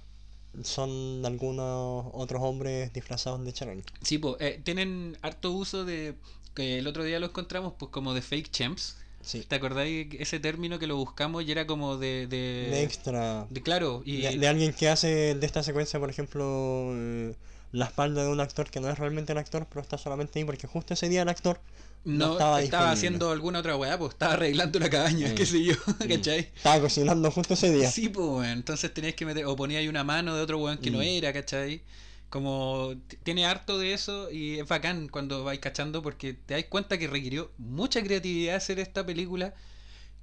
[0.63, 3.83] son de algunos otros hombres disfrazados de Cheryl.
[4.01, 6.15] Sí, pues, eh, tienen harto uso de
[6.53, 8.97] que el otro día lo encontramos pues como de fake champs.
[9.21, 13.47] Sí, ¿Te acordáis ese término que lo buscamos y era como de de, de extra.
[13.49, 17.35] de- claro, y De, de alguien que hace de esta secuencia, por ejemplo, eh,
[17.75, 20.45] la espalda de un actor que no es realmente el actor, pero está solamente ahí
[20.45, 21.59] porque justo ese día el actor
[22.05, 25.35] no, no estaba, haciendo alguna otra weá, pues estaba arreglando la cabaña, Mm.
[25.35, 26.07] qué sé yo, Mm.
[26.09, 26.39] ¿cachai?
[26.55, 27.89] estaba cocinando justo ese día.
[27.91, 28.47] Sí, pues.
[28.49, 31.01] Entonces tenías que meter, o ponía ahí una mano de otro weón que no Mm.
[31.01, 31.81] era, ¿cachai?
[32.29, 36.97] Como tiene harto de eso y es bacán cuando vais cachando porque te das cuenta
[36.97, 39.53] que requirió mucha creatividad hacer esta película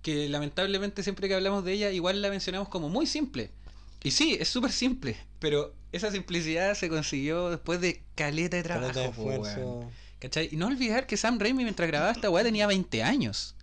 [0.03, 3.51] que lamentablemente siempre que hablamos de ella igual la mencionamos como muy simple.
[4.05, 8.93] Y sí, es súper simple, pero esa simplicidad se consiguió después de caleta de trabajo,
[8.93, 9.91] Caleta de esfuerzo.
[10.19, 10.49] ¿Cachai?
[10.53, 13.55] Y no olvidar que Sam Raimi mientras grababa esta weá tenía 20 años.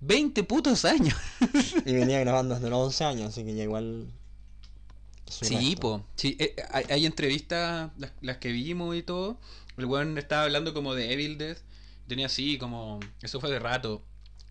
[0.00, 1.16] 20 putos años.
[1.84, 4.08] Y venía grabando desde los 11 años, así que ya igual.
[5.28, 6.04] Sí, po.
[6.16, 9.38] Sí, eh, hay, hay entrevistas, las, las que vimos y todo.
[9.76, 11.56] El weón estaba hablando como de Evil Dead.
[12.06, 13.00] Tenía así como.
[13.22, 14.02] Eso fue de rato.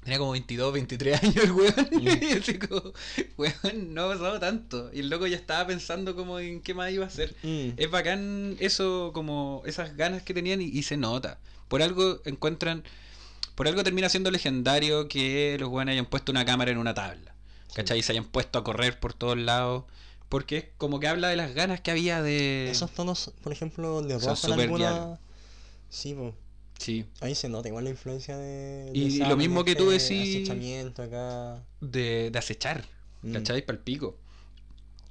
[0.05, 1.73] Tenía como 22, 23 años el weón.
[2.01, 2.93] Y así como,
[3.37, 4.91] weón, no ha pasado tanto.
[4.93, 7.35] Y el loco ya estaba pensando como en qué más iba a hacer.
[7.41, 11.39] Mm, Es bacán eso, como esas ganas que tenían y, y se nota.
[11.67, 12.83] Por algo encuentran.
[13.55, 17.33] Por algo termina siendo legendario que los weones hayan puesto una cámara en una tabla.
[17.73, 17.97] ¿Cachai?
[17.97, 19.85] Y se hayan puesto a correr por todos lados.
[20.29, 22.69] Porque es como que habla de las ganas que había de.
[22.69, 25.19] Esos tonos, por ejemplo, de Son rojo en alguna.
[25.89, 26.33] Sí, pues.
[26.79, 27.05] Sí.
[27.21, 28.91] Ahí se nota igual la influencia de.
[28.91, 30.49] de Y Sam lo mismo que este tú decís-
[30.99, 31.63] acá.
[31.81, 32.83] De, de acechar.
[33.21, 33.33] Mm.
[33.33, 33.65] ¿Cachai?
[33.65, 34.17] Para el pico.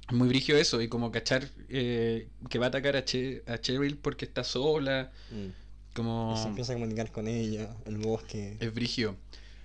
[0.07, 0.81] Es muy brigio eso.
[0.81, 5.11] Y como cachar eh, que va a atacar a, Che- a Cheryl porque está sola.
[5.31, 5.47] Mm.
[5.95, 6.35] Como.
[6.37, 8.57] Y se empieza a comunicar con ella, el bosque.
[8.59, 9.15] Es brigio.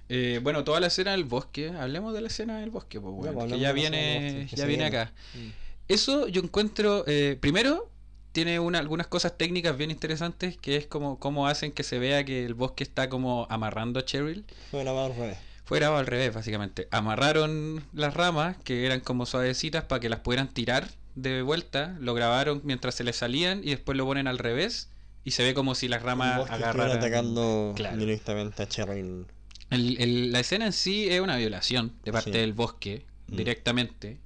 [0.09, 1.69] Eh, bueno, toda la escena del bosque.
[1.69, 4.57] Hablemos de la escena del bosque, pues, Ya, bueno, pues, que ya viene, bosque, que
[4.57, 4.85] ya viene.
[4.87, 5.13] acá.
[5.35, 5.49] Mm.
[5.89, 7.91] Eso yo encuentro, eh, primero,
[8.33, 12.25] tiene una, algunas cosas técnicas bien interesantes, que es como cómo hacen que se vea
[12.25, 14.45] que el bosque está como amarrando a Cheryl.
[14.71, 15.39] Fue grabado al revés.
[15.65, 16.89] Fue grabado al revés, básicamente.
[16.91, 21.97] Amarraron las ramas, que eran como suavecitas, para que las pudieran tirar de vuelta.
[22.01, 24.89] Lo grabaron mientras se les salían y después lo ponen al revés.
[25.25, 26.97] Y se ve como si las ramas agarraran...
[26.99, 27.97] atacando Claro.
[27.99, 29.27] directamente a Cheryl.
[29.71, 32.39] El- el- la escena en sí es una violación de parte Sí.
[32.39, 33.37] del bosque, Mm.
[33.37, 34.19] directamente.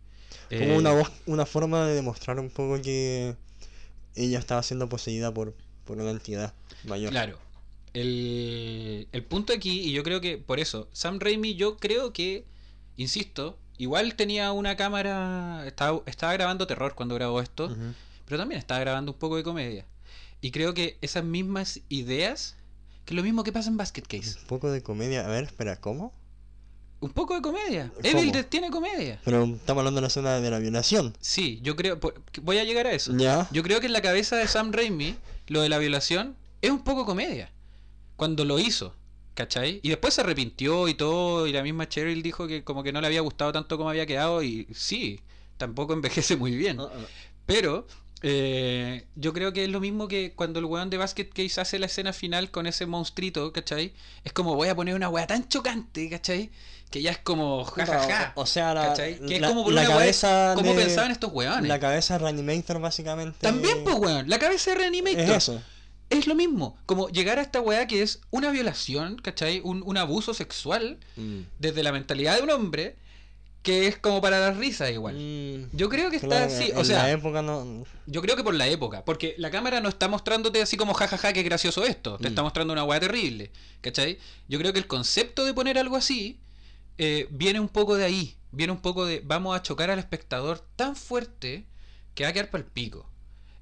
[0.49, 3.35] Como Eh, una, voz- una forma de demostrar un poco que
[4.15, 5.55] ella estaba siendo poseída por,
[5.85, 6.55] por una entidad
[6.85, 7.11] mayor.
[7.11, 7.39] Claro.
[7.93, 12.45] El, el punto aquí, y yo creo que por eso, Sam Raimi, yo creo que,
[12.97, 17.75] insisto, igual tenía una cámara, estaba, estaba grabando terror cuando grabó esto,
[18.27, 19.87] pero también estaba grabando un poco de comedia.
[20.41, 22.57] Y creo que esas mismas ideas,
[23.05, 24.41] que es lo mismo que pasa en Basket Case.
[24.41, 25.25] Un poco de comedia.
[25.25, 26.13] A ver, espera, ¿cómo?
[27.05, 27.93] Un poco de comedia.
[27.95, 28.09] ¿Cómo?
[28.09, 29.21] Evil Dead tiene comedia.
[29.27, 31.15] Pero estamos hablando de la escena de la violación.
[31.21, 32.01] Sí, yo creo,
[32.41, 33.15] voy a llegar a eso.
[33.15, 33.47] Ya.
[33.53, 35.15] Yo creo que en la cabeza de Sam Raimi,
[35.49, 37.53] lo de la violación es un poco comedia.
[38.17, 38.95] Cuando lo hizo,
[39.35, 39.81] ¿cachai?
[39.83, 43.03] Y después se arrepintió y todo, y la misma Cheryl dijo que como que no
[43.03, 45.21] le había gustado tanto como había quedado, y sí,
[45.59, 46.81] tampoco envejece muy bien.
[46.81, 47.05] Ah, ah.
[47.45, 47.87] Pero
[48.23, 51.79] eh, yo creo que es lo mismo que cuando el weón de Basket Case hace
[51.79, 53.93] la escena final con ese monstruito, ¿cachai?
[54.25, 56.51] Es como voy a poner una weá tan chocante, ¿cachai?
[56.95, 58.31] Que ya es como jajaja.
[58.37, 59.19] O, o sea, la, ¿cachai?
[59.19, 61.67] Que es la- como por la una cabeza ¿Cómo de- pensaban estos weones?
[61.69, 63.37] La cabeza de Reanimator básicamente.
[63.41, 64.29] También, pues, weón.
[64.31, 65.19] La cabeza de Reanimator.
[65.19, 65.61] Es eso.
[66.09, 66.79] Es lo mismo.
[66.87, 69.61] Como llegar a esta weá que es una violación, ¿cachai?
[69.65, 71.41] Un, un abuso sexual Mm.
[71.59, 72.95] desde la mentalidad de un hombre
[73.65, 75.17] que es como para dar risa igual.
[75.17, 75.77] Mm.
[75.77, 76.71] Yo creo que está así.
[76.77, 77.85] O la sea, época no.
[78.07, 79.05] yo creo que por la época.
[79.05, 82.19] Porque la cámara no está mostrándote así como jajaja, qué gracioso esto.
[82.19, 82.27] Te Mm.
[82.29, 83.51] está mostrando una weá terrible.
[83.81, 84.19] ¿Cachai?
[84.49, 86.39] Yo creo que el concepto de poner algo así
[86.99, 88.37] eh, viene un poco de ahí.
[88.53, 91.65] Viene un poco de vamos a chocar al espectador tan fuerte
[92.15, 93.09] que va a quedar para el pico.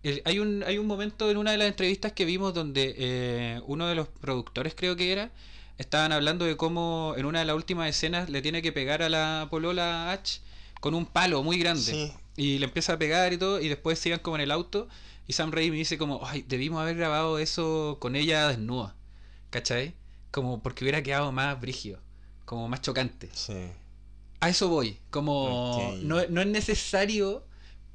[0.03, 3.61] El- hay, un, hay un momento en una de las entrevistas que vimos donde eh,
[3.67, 5.31] uno de los productores, creo que era,
[5.79, 9.09] estaban hablando de cómo en una de las últimas escenas le tiene que pegar a
[9.09, 10.41] la polola H
[10.81, 11.83] con un palo muy grande.
[11.93, 12.13] Sí.
[12.37, 14.89] Y le empieza a pegar y todo, y después sigan como en el auto.
[15.29, 18.97] Y Sam Raimi dice como, ay, debimos haber grabado eso con ella desnuda.
[19.51, 19.95] ¿Cachai?
[20.31, 22.01] Como porque hubiera quedado más brígido,
[22.53, 23.31] como más chocante.
[23.33, 23.55] Sí.
[24.41, 27.43] A eso voy, como no, no es necesario,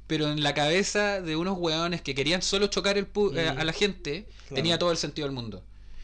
[0.08, 3.58] pero en la cabeza de unos hueones que querían solo chocar el pu- eh, Mm.
[3.60, 4.54] a la gente, Claro.
[4.56, 5.62] tenía todo el sentido del mundo.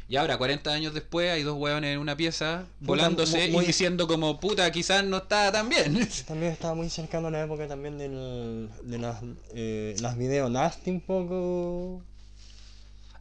[0.08, 4.06] Y ahora, 40 años después, hay dos hueones en una pieza, volándose muy- y diciendo
[4.06, 5.94] como, puta, quizás no está tan bien.
[6.28, 9.20] También estaba muy cercano a la época también del, de las,
[9.54, 12.02] eh, las videos nasty un poco.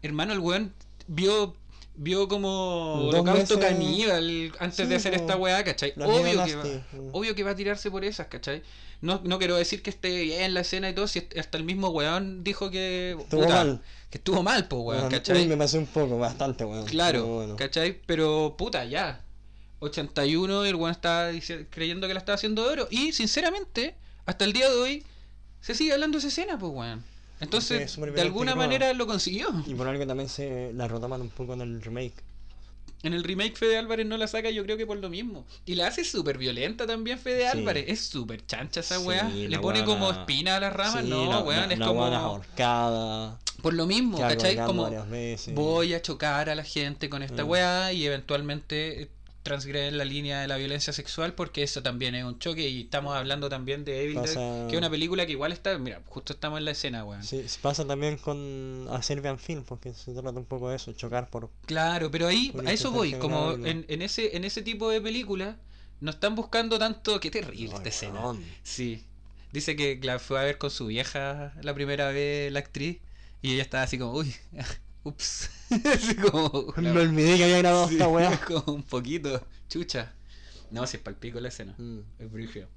[0.04, 0.74] Hermano, el weón
[1.08, 1.56] vio
[1.96, 5.94] vio como holocausto veces- caníbal antes Sí, de hacer esta weá, ¿cachai?
[5.98, 6.68] Obvio que, va,
[7.12, 8.64] obvio que va a tirarse por esas, ¿cachai?
[9.02, 11.90] No, no quiero decir que esté bien la escena y todo, si hasta el mismo
[11.90, 13.82] weón dijo que Estuvo mal.
[14.10, 15.46] que estuvo mal, pues weón, Uy, ¿cachai?
[15.48, 16.86] me pasé un poco, bastante, weón.
[16.86, 17.56] Claro, bueno.
[17.58, 18.00] ¿cachai?
[18.06, 19.22] Pero puta, ya.
[19.80, 22.88] 81 y el weón estaba dici- creyendo que la estaba haciendo de oro.
[22.90, 25.04] Y sinceramente, hasta el día de hoy,
[25.62, 27.04] se sigue hablando de esa escena, pues weón.
[27.40, 29.48] Entonces, de alguna manera lo consiguió.
[29.68, 32.14] Y por algo también se la retoman un poco en el remake.
[33.04, 35.46] En el remake Fede Álvarez no la saca yo creo que por lo mismo.
[35.66, 37.58] Y la hace súper violenta también Fede Sí.
[37.58, 37.84] Álvarez.
[37.90, 39.28] Es súper chancha esa Sí, weá.
[39.28, 41.04] Le pone como espina a las ramas.
[41.04, 42.06] Sí, no, la, weón, la- es la como...
[42.06, 43.40] ahorcada.
[43.62, 44.56] Por lo mismo, ¿cachai?
[44.56, 44.90] Como
[45.54, 47.50] voy a chocar a la gente con esta Mm.
[47.50, 49.10] weá y eventualmente
[49.44, 53.16] transgreden la línea de la violencia sexual porque eso también es un choque y estamos
[53.16, 56.34] hablando también de Evil Dead, Pasa- que es una película que igual está, mira, justo
[56.34, 57.24] estamos en la escena, weón.
[57.24, 61.30] Sí, pasa también con a Serbian Film, porque se trata un poco de eso, chocar
[61.30, 61.50] por...
[61.66, 65.56] Claro, pero ahí a eso voy, como en, en ese en ese tipo de películas
[66.00, 68.22] no están buscando tanto, qué terrible esta escena.
[68.64, 69.04] Sí.
[69.52, 72.98] Dice que la fue a ver con su vieja la primera vez la actriz
[73.42, 74.34] y ella estaba así como, uy,
[75.04, 75.50] ups.
[76.32, 78.40] como Me olvidé que había grabado Sí, esta weá.
[78.48, 80.14] como un poquito, chucha.
[80.72, 81.74] No, si es palpico la escena.
[81.78, 82.68] Mm, Es brígido.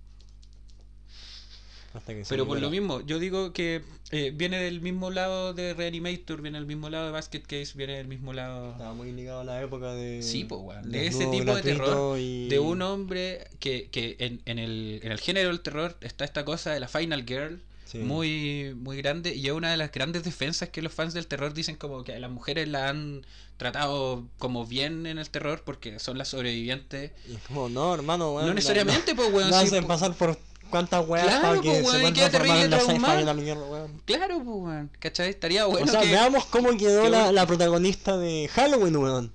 [2.28, 6.58] Pero por lo mismo, yo digo que eh, viene del mismo lado de Reanimator, viene
[6.58, 9.62] del mismo lado de Basket Case, viene del mismo lado Estaba muy ligado a la
[9.62, 10.22] época de...
[10.22, 10.90] Sí, pues, weón.
[10.92, 12.18] De ese tipo de terror.
[12.18, 16.26] y- de un hombre que, que en, en, el, en el género del terror está
[16.26, 17.62] esta cosa de la Final Girl.
[17.86, 17.98] Sí.
[17.98, 21.54] Muy, muy grande y es una de las grandes defensas que los fans del terror
[21.54, 23.24] dicen como que a las mujeres la han
[23.58, 28.48] tratado como bien en el terror porque son las sobrevivientes Y como, no, hermano, weón.
[28.48, 30.36] no necesariamente pues weón No sí, hacen pasar por
[30.68, 34.90] cuántas weas Claro, para que po, se weón, a formar en la claro pues weón
[34.98, 35.30] ¿cachai?
[35.30, 39.32] estaría bueno o sea, que veamos cómo quedó que la, la protagonista de Halloween, weón.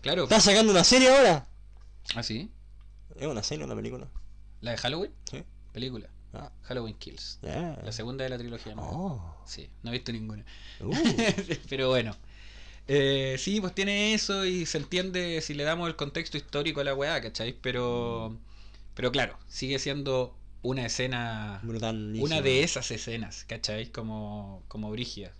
[0.00, 1.46] claro Está sacando una serie ahora.
[2.16, 2.50] ¿ah sí?
[3.20, 4.08] Es una serie, una película.
[4.60, 5.12] ¿la de Halloween?
[5.30, 5.44] Sí.
[5.72, 7.38] película Ah, Halloween Kills.
[7.42, 8.74] La segunda de la trilogía.
[8.74, 8.82] ¿no?
[8.82, 9.36] Oh.
[9.46, 10.44] Sí, no he visto ninguna.
[10.80, 10.92] Uh.
[11.68, 12.16] Pero bueno.
[12.86, 16.84] Eh, sí, pues tiene eso y se entiende si le damos el contexto histórico a
[16.84, 17.54] la weá, ¿cachai?
[17.62, 18.36] Pero,
[18.92, 23.86] pero claro, sigue siendo una escena, una de esas escenas, ¿cachai?
[23.86, 25.32] Como, como brígida.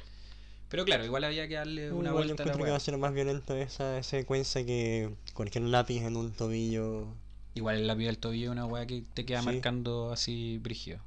[0.69, 2.81] Pero claro, igual había que darle una Igual yo vuelta la encuentro que va a
[2.81, 7.07] ser más violento esa secuencia que cualquier lápiz en un tobillo.
[7.55, 9.47] Igual el lápiz del tobillo es una weá que te queda Sí.
[9.47, 10.99] marcando así brígido.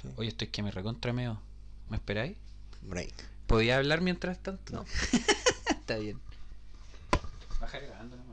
[0.00, 0.08] Sí.
[0.16, 1.40] Oye, estoy que me recontrameo.
[1.90, 2.36] ¿Me esperáis?
[2.82, 3.12] Break.
[3.46, 4.72] ¿Podía hablar mientras tanto?
[4.72, 4.84] No.
[5.68, 6.18] Está bien.
[7.60, 8.32] Baja grabando nomás.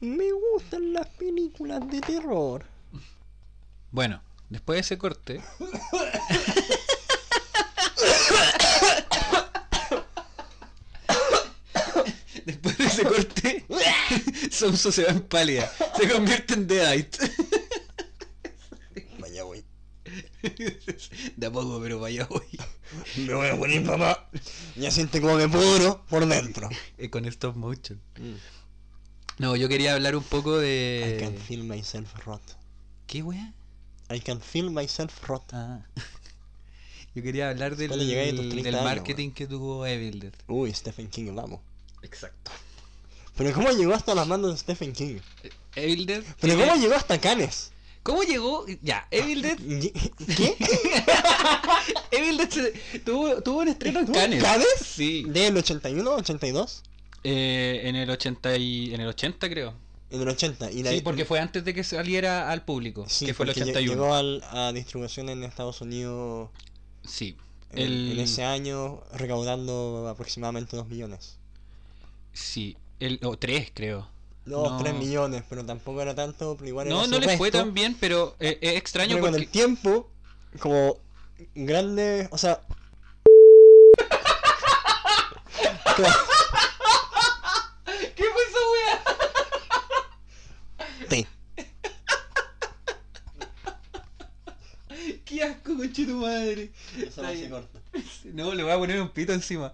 [0.00, 2.64] Me gustan las películas de terror.
[3.90, 5.40] Bueno, después de ese corte.
[12.44, 13.64] después de ese corte,
[14.76, 15.70] Se va en pálida.
[15.96, 17.18] Se convierte en Deadite.
[19.18, 19.64] Vaya, güey.
[21.36, 22.46] De a poco, pero vaya hoy.
[23.16, 24.28] Me voy a poner papá.
[24.76, 26.68] Ya siente como me pudro por dentro.
[27.10, 28.00] Con stop motion.
[28.18, 28.34] Mm.
[29.38, 31.40] No, yo quería hablar un poco I can de.
[31.46, 32.42] feel myself rot.
[33.06, 33.54] ¿Qué wea?
[34.10, 35.42] I can feel myself rot.
[35.52, 35.86] Ah.
[37.14, 40.20] Yo quería hablar del, Cuando llegáis a tus 30 del años, marketing que tuvo Evil
[40.20, 40.32] Dead.
[40.48, 41.60] Uy, Stephen King, vamos.
[42.02, 42.50] Exacto.
[43.36, 45.16] Pero ¿cómo llegó hasta las manos de Stephen King?
[45.74, 46.22] Evil Dead.
[46.40, 47.70] Pero ¿cómo llegó hasta Cannes?
[48.02, 48.66] ¿Cómo llegó?
[48.82, 49.56] Ya, Evil Dead.
[50.36, 50.56] ¿Qué?
[52.10, 54.42] Evil Dead se- tuvo, tuvo un estreno en ¿Tuvo en Cannes.
[54.42, 54.66] Cannes?
[54.84, 55.24] Sí.
[55.28, 56.82] ¿Del 81 82?
[57.24, 59.74] Eh, en el 80 y, en el 80 creo.
[60.10, 60.70] En el 80.
[60.72, 63.52] Y la- Sí, porque fue antes de que saliera al público, Sí, que fue el
[63.54, 63.92] porque lle- 81.
[63.92, 66.50] Llegó al- a distribución en Estados Unidos
[67.06, 67.36] Sí.
[67.70, 71.38] en, El- en ese año, recaudando aproximadamente 2 millones.
[72.34, 72.76] Sí,
[73.06, 74.08] el o 3 creo.
[74.44, 74.78] No, No.
[74.78, 77.96] 3 millones, pero tampoco era tanto, pero igual No, era no les fue tan bien,
[77.98, 80.10] pero eh, es extraño Pero con porque el tiempo,
[80.58, 80.96] como
[81.54, 82.60] grande, o sea...
[88.16, 89.02] ¿Qué fue esa wea?
[95.24, 96.70] Qué asco, conche tu madre.
[96.98, 97.78] Eso no se corta.
[98.24, 99.72] No, le voy a poner un pito encima.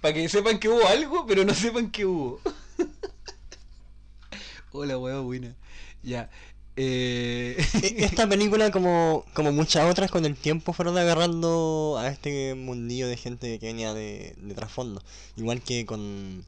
[0.00, 2.40] Para que sepan que hubo algo, pero no sepan que hubo.
[4.72, 5.56] Hola, hueá buena.
[6.02, 6.30] Ya.
[6.76, 7.56] Eh...
[7.82, 13.08] E- Esta película, como, como muchas otras, con el tiempo fueron agarrando a este mundillo
[13.08, 15.02] de gente que venía de, de trasfondo.
[15.36, 16.44] Igual que con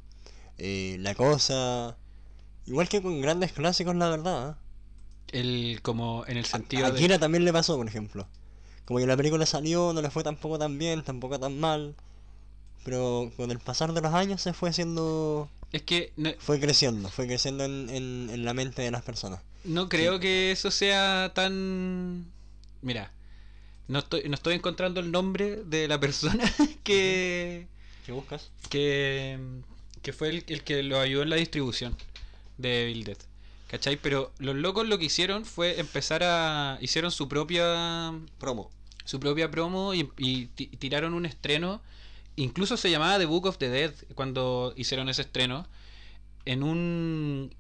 [0.59, 1.97] eh, La Cosa.
[2.67, 4.51] Igual que con grandes clásicos, la verdad.
[5.33, 5.41] ¿eh?
[5.41, 6.99] el, como en el A, sentido a de...
[6.99, 8.29] Akira también le pasó, por ejemplo.
[8.87, 11.97] Como que la película salió, no le fue tampoco tan bien, tampoco tan mal.
[12.85, 15.49] Pero con el pasar de los años se fue haciendo...
[15.73, 19.41] Es que no, Fue creciendo, fue creciendo en, en, en la mente de las personas.
[19.65, 22.27] no creo que eso sea tan...
[22.83, 23.11] Mira,
[23.89, 26.45] no estoy, no estoy encontrando el nombre de la persona
[26.85, 27.67] que...
[28.05, 28.51] ¿Qué buscas?
[28.69, 29.39] que,
[30.03, 31.97] que fue el, el que lo ayudó en la distribución
[32.59, 33.17] de Dead.
[33.69, 33.97] ¿Cachai?
[33.97, 36.77] Pero los locos lo que hicieron fue empezar a...
[36.83, 38.71] Hicieron su propia Promo.
[39.05, 41.81] su propia promo y, y ti- tiraron un estreno.
[42.37, 45.67] Incluso se llamaba The Book of the Dead cuando hicieron ese estreno.
[46.45, 47.55] En un.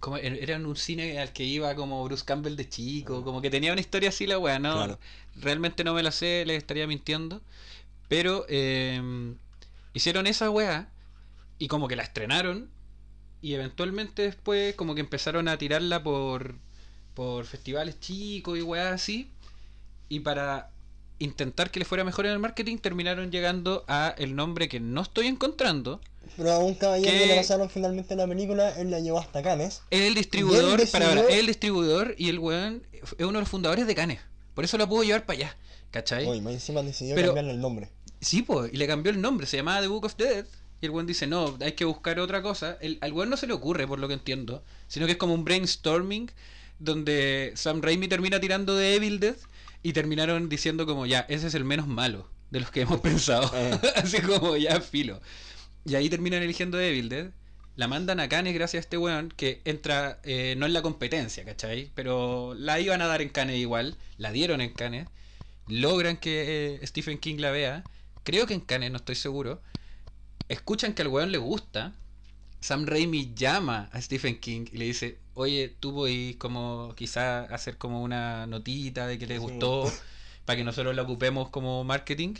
[0.00, 3.24] Como, er- era en un cine al que iba como Bruce Campbell de chico.
[3.24, 4.74] Como que tenía una historia así la weá, ¿no?
[4.74, 4.98] Claro.
[5.36, 7.40] Realmente no me la sé, les estaría mintiendo.
[8.08, 9.34] Pero eh,
[9.94, 10.90] hicieron esa weá
[11.58, 12.68] y como que la estrenaron.
[13.40, 16.56] Y eventualmente después como que empezaron a tirarla por,
[17.14, 19.30] por festivales chicos y weá así.
[20.08, 20.70] Y para
[21.18, 25.02] intentar que le fuera mejor en el marketing terminaron llegando a el nombre que no
[25.02, 26.00] estoy encontrando.
[26.36, 29.82] Pero a un caballero que le pasaron finalmente la película, él la llevó hasta Cannes.
[29.90, 33.86] Es el distribuidor, decidió- para, el distribuidor y el weón es uno de los fundadores
[33.86, 34.20] de Canes.
[34.54, 35.56] Por eso la pudo llevar para allá.
[35.90, 36.26] ¿Cachai?
[36.26, 37.88] Uy, más encima decidió Pero- cambiarle el nombre.
[38.20, 40.46] Sí, pues, y le cambió el nombre, se llamaba The Book of Dead.
[40.80, 42.76] Y el weón dice, no, hay que buscar otra cosa.
[42.80, 45.34] El, al weón no se le ocurre, por lo que entiendo, sino que es como
[45.34, 46.30] un brainstorming
[46.78, 49.36] donde Sam Raimi termina tirando de Evil Dead
[49.82, 53.50] y terminaron diciendo como, ya, ese es el menos malo de los que hemos pensado.
[53.54, 53.78] Eh.
[53.96, 55.20] Así como, ya, filo.
[55.84, 57.30] Y ahí terminan eligiendo de Evil Dead.
[57.74, 61.44] La mandan a Cannes gracias a este weón que entra, eh, no en la competencia,
[61.44, 61.90] ¿cachai?
[61.94, 65.08] Pero la iban a dar en Cannes igual, la dieron en Cannes,
[65.68, 67.82] logran que eh, Stephen King la vea,
[68.24, 69.62] creo que en Cannes, no estoy seguro,
[70.50, 71.94] escuchan que al weón le gusta,
[72.62, 77.76] Sam Raimi llama a Stephen King y le dice, oye, tú podés como quizá hacer
[77.76, 79.40] como una notita de que le Sí.
[79.40, 79.92] gustó
[80.44, 82.34] para que nosotros la ocupemos como marketing.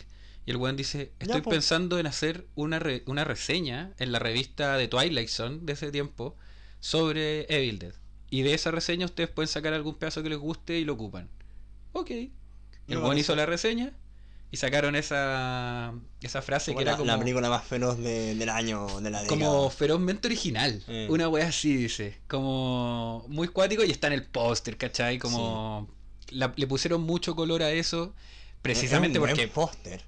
[0.45, 4.19] Y el weón dice, Ya, estoy pensando en hacer una, re- una reseña en la
[4.19, 6.35] revista de Twilight Zone de ese tiempo
[6.79, 7.93] sobre Evil Dead.
[8.29, 11.29] Y de esa reseña ustedes pueden sacar algún pedazo que les guste y lo ocupan.
[11.93, 12.09] Ok.
[12.11, 12.31] El
[12.87, 13.93] eso- hizo la reseña
[14.53, 18.35] y sacaron esa, esa frase Como que la, era como, la película más feroz de-
[18.35, 19.27] del año, de la década.
[19.27, 20.83] como ferozmente original.
[20.87, 21.07] Eh.
[21.09, 22.19] Una wea así dice.
[22.27, 25.17] Como muy cuático y está en el póster, ¿cachai?
[25.17, 25.89] Como
[26.29, 28.13] la- le pusieron mucho color a eso.
[28.61, 29.47] Precisamente Es un porque.
[29.47, 30.03] buen póster.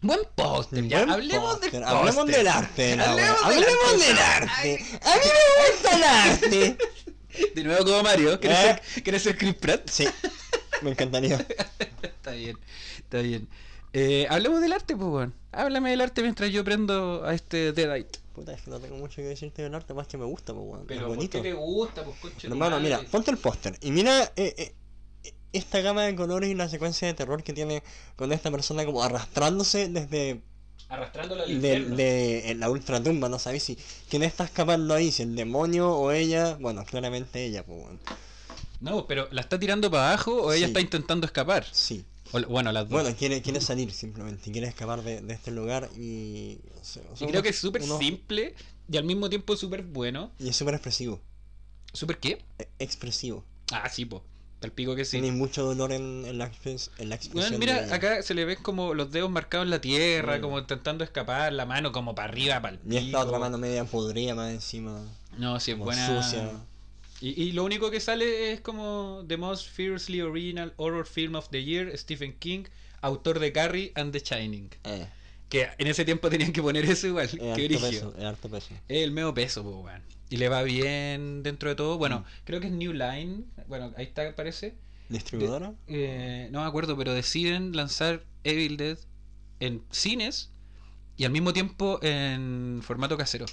[0.00, 1.02] Buen póster, ya.
[1.04, 1.84] Hablemos del póster.
[1.84, 2.92] Hablemos del arte.
[3.00, 3.50] Hablemos wea.
[3.54, 4.06] del Hablemos arte.
[4.08, 4.84] del arte.
[5.02, 6.78] A mí me gusta el arte.
[7.54, 8.40] De nuevo como Mario.
[8.40, 8.80] ¿Quieres, Eh.
[8.94, 9.88] ser, ¿quieres ser Chris Pratt?
[9.88, 10.06] Sí,
[10.82, 11.36] me encantaría.
[12.02, 12.58] Está bien,
[12.98, 13.48] está bien.
[13.96, 15.34] Eh, hablemos del arte, pues, weón.
[15.52, 18.18] Háblame del arte mientras yo prendo a este Deadite.
[18.34, 20.66] Puta, es que no tengo mucho que decirte del arte, más que me gusta, pues,
[20.66, 20.84] weón.
[20.88, 21.38] Pero, es ¿por bonito.
[21.40, 25.32] qué te gusta, pues, conche tu Hermano, mira, ponte el póster y mira eh, eh,
[25.52, 27.84] esta gama de colores y la secuencia de terror que tiene
[28.16, 30.40] con esta persona como arrastrándose desde
[30.88, 33.78] Arrastrando la de, de en la ultratumba, no sabes si
[34.10, 37.98] quién está escapando ahí, si el demonio o ella, bueno, claramente ella, pues bueno.
[38.80, 40.70] No, pero ¿la está tirando para abajo o ella Sí.
[40.72, 41.64] está intentando escapar?
[41.72, 42.04] Sí.
[42.32, 43.02] O- bueno, las dos.
[43.02, 46.58] Bueno, quiere, quiere salir simplemente, quiere escapar de, de este lugar y...
[46.80, 48.54] o sea, y creo que es súper unos- simple
[48.90, 50.32] y al mismo tiempo súper bueno.
[50.38, 51.20] Y es súper expresivo.
[51.92, 52.44] ¿Súper qué?
[52.58, 53.44] e- expresivo.
[53.72, 54.24] Ah, sí, po.
[54.62, 55.20] Al pico que sí.
[55.20, 56.50] Tiene mucho dolor en, en la,
[56.98, 57.32] en la expresión.
[57.34, 61.04] Bueno, mira, acá se le ven como los dedos marcados en la tierra, como intentando
[61.04, 64.50] escapar, la mano como para arriba, para el Y esta otra mano media podrida más
[64.50, 65.04] encima.
[65.36, 66.22] No, sí, es como buena.
[66.22, 66.50] sucia.
[67.24, 71.48] Y, y lo único que sale es como The Most Fiercely Original Horror Film of
[71.48, 72.64] the Year, Stephen King,
[73.00, 74.68] autor de Carrie and The Shining.
[74.84, 75.06] Eh,
[75.48, 77.24] Que en ese tiempo tenían que poner eso igual.
[77.24, 78.74] es Qué harto peso, es harto peso.
[78.88, 80.02] Es el medio peso, pues, weón.
[80.28, 81.96] Y le va bien dentro de todo.
[81.96, 82.24] Bueno, Mm.
[82.44, 83.44] creo que es New Line.
[83.68, 84.74] Bueno, ahí está, parece.
[85.08, 85.72] ¿Distribuidora?
[85.86, 88.98] Eh, no me acuerdo, pero deciden lanzar Evil Dead
[89.60, 90.50] en cines
[91.16, 93.46] y al mismo tiempo en formato casero.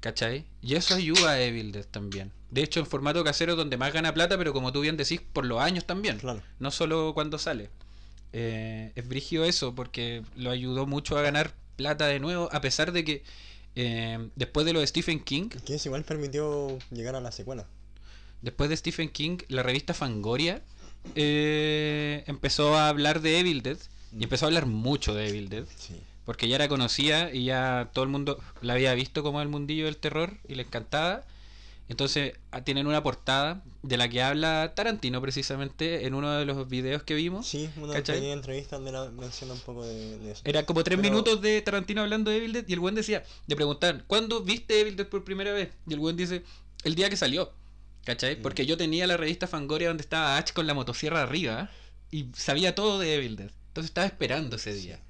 [0.00, 0.44] ¿Cachai?
[0.60, 2.30] Y eso ayuda a Evil Dead también.
[2.54, 5.20] De hecho, en formato casero es donde más gana plata, pero como tú bien decís,
[5.32, 6.18] por los años también.
[6.18, 6.40] Claro.
[6.60, 7.68] No solo cuando sale.
[8.32, 12.92] Eh, es brigio eso porque lo ayudó mucho a ganar plata de nuevo, a pesar
[12.92, 13.24] de que
[13.74, 17.66] eh, después de lo de Stephen King, Que eso igual permitió llegar a la secuela.
[18.40, 20.62] después de Stephen King, la revista Fangoria
[21.16, 23.78] eh, empezó a hablar de Evil Dead
[24.12, 24.22] y Mm.
[24.22, 26.00] empezó a hablar mucho de Evil Dead Sí.
[26.24, 29.86] porque ya era conocida y ya todo el mundo la había visto como el mundillo
[29.86, 31.24] del terror y le encantaba.
[31.88, 36.66] Entonces ah, tienen una portada de la que habla Tarantino precisamente en uno de los
[36.68, 37.46] videos que vimos.
[37.46, 40.42] Sí, una pequeña entrevista donde la menciona un poco de, de eso.
[40.44, 43.22] Era como tres Pero- minutos de Tarantino hablando de Evil Dead y el buen decía,
[43.46, 45.70] le preguntaban, ¿cuándo viste Evil Dead por primera vez?
[45.86, 46.42] Y el buen dice,
[46.84, 47.52] el día que salió.
[48.04, 48.36] ¿Cachai?
[48.36, 48.42] Mm.
[48.42, 51.70] Porque yo tenía la revista Fangoria donde estaba Ash con la motosierra arriba
[52.10, 53.50] y sabía todo de Evil Dead.
[53.68, 55.00] Entonces estaba esperando ese día.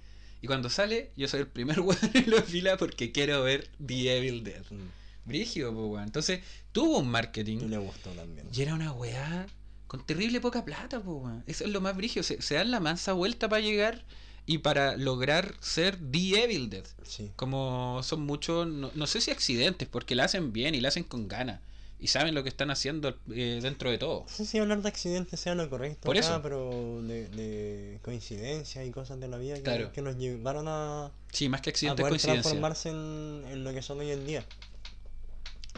[0.42, 4.16] Y cuando sale, yo soy el primer weón en la fila porque quiero ver The
[4.18, 4.62] Evil Dead.
[4.70, 5.03] Mm.
[5.24, 6.04] Brigio, pues weón.
[6.04, 6.40] Entonces
[6.72, 7.58] tuvo un Y marketing.
[7.68, 8.48] le gustó también.
[8.52, 9.46] Y era una weá
[9.86, 11.44] con terrible poca plata, pues weón.
[11.46, 12.22] Eso es lo más brigio.
[12.22, 14.04] Se, se dan la mansa vuelta para llegar
[14.46, 16.84] y para lograr ser The Evil Dead.
[17.04, 17.30] Sí.
[17.36, 21.04] Como son muchos, no, no sé si accidentes, porque la hacen bien y la hacen
[21.04, 21.60] con ganas.
[21.98, 24.22] Y saben lo que están haciendo eh, dentro de todo.
[24.22, 26.42] No sé si hablar de accidentes sea lo correcto Por acá, eso.
[26.42, 29.92] pero de, de coincidencias y cosas de la vida que, Claro.
[29.92, 32.42] que nos llevaron a, Sí, más que a accidentes, poder coincidencia.
[32.42, 34.44] transformarse en, en lo que son hoy en día.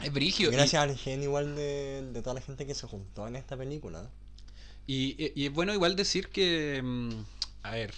[0.02, 0.48] Es brigio.
[0.50, 3.56] y- Gracias al genio igual de, de toda la gente que se juntó en esta
[3.56, 4.10] película.
[4.86, 7.10] Y, y- y es bueno igual decir que, mm,
[7.62, 7.92] a ver,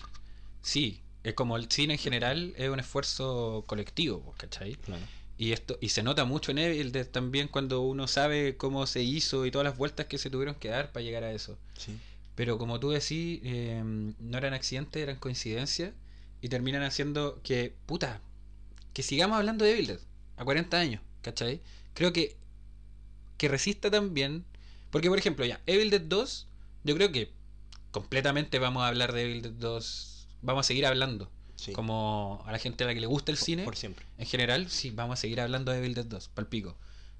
[0.63, 4.75] sí, es como el cine en general es un esfuerzo colectivo, pues, ¿cachai?
[4.77, 5.03] Claro.
[5.37, 9.03] Y esto y se nota mucho en Evil Dead también cuando uno sabe cómo se
[9.03, 11.57] hizo y todas las vueltas que se tuvieron que dar para llegar a eso.
[11.77, 11.97] Sí.
[12.35, 15.93] Pero como tú decís, eh, no eran accidentes, eran coincidencias
[16.41, 18.21] y terminan haciendo que, puta,
[18.95, 20.01] que sigamos hablando de Evil Dead
[20.37, 21.61] a 40 años, ¿cachai?
[21.99, 22.37] Creo que
[23.37, 24.45] que resista también,
[24.91, 26.47] porque por ejemplo, ya, Evil Dead 2,
[26.85, 27.31] yo creo que
[27.91, 31.73] completamente vamos a hablar de Evil Dead 2, vamos a seguir hablando, Sí.
[31.73, 33.65] como a la gente a la que le gusta el Por- cine.
[33.65, 34.05] Por siempre.
[34.17, 36.77] En general, sí, vamos a seguir hablando de Evil Dead 2, palpico.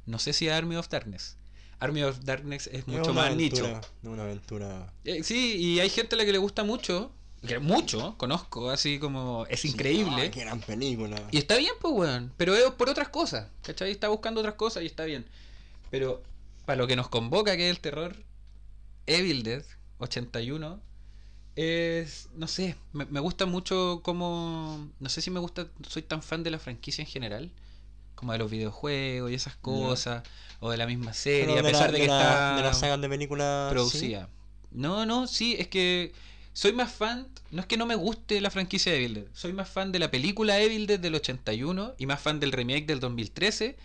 [0.07, 1.37] No sé si Army of Darkness.
[1.81, 3.81] Army of Darkness es mucho Es más aventura, nicho.
[3.81, 4.93] es Una aventura.
[5.05, 7.13] Eh, sí, y hay gente a la que le gusta mucho,
[7.47, 10.23] que mucho, conozco, así como es Sí, increíble.
[10.23, 11.17] ay, qué gran película.
[11.31, 12.33] Y está bien, pues, weón.
[12.37, 13.91] Pero es por otras cosas, ¿cachai?
[13.91, 15.27] Está buscando otras cosas y está bien.
[15.91, 16.23] Pero
[16.67, 18.17] para lo que nos convoca, que es el terror,
[19.07, 19.65] Evil Dead
[19.99, 20.81] 81,
[21.57, 26.23] es, no sé, me, me gusta mucho como, no sé si me gusta, soy tan
[26.23, 27.51] fan de la franquicia en general,
[28.15, 30.23] como de los videojuegos y esas cosas,
[30.61, 32.79] o de la misma serie, a pesar la- de de que la- está de las
[32.79, 33.73] sagas de películas.
[33.73, 34.29] producida.
[34.71, 36.13] No, no, sí, es que
[36.53, 39.53] soy más fan, no es que no me guste la franquicia de Evil Dead, soy
[39.53, 43.01] más fan de la película Evil Dead del 81 y más fan del remake del
[43.01, 43.77] 2013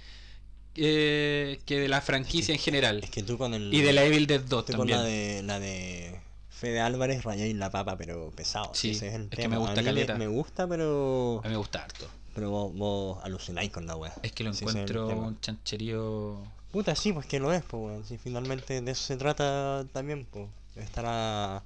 [0.76, 3.02] eh, que de la franquicia en general.
[3.04, 3.74] Es que tú con el.
[3.74, 4.98] Y de la Evil Dead 2 tú con también.
[4.98, 8.72] la de, la de Fede Álvarez rayáis la papa, pero pesado.
[8.74, 10.16] Sí, ese es el es que me gusta caleta.
[10.16, 11.42] Me, gusta, pero.
[11.44, 12.08] A mí me gusta harto.
[12.34, 14.14] Pero vos, vos alucináis con la wea.
[14.24, 16.42] Es que lo ese es encuentro un chancherío.
[16.72, 18.08] Puta, sí, pues que lo es, pues.
[18.08, 20.48] Si finalmente de eso se trata también, pues.
[20.74, 21.62] de Estar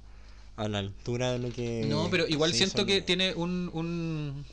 [0.58, 1.84] a, la altura de lo que.
[1.86, 4.44] No, pero igual siento que en- tiene un, un...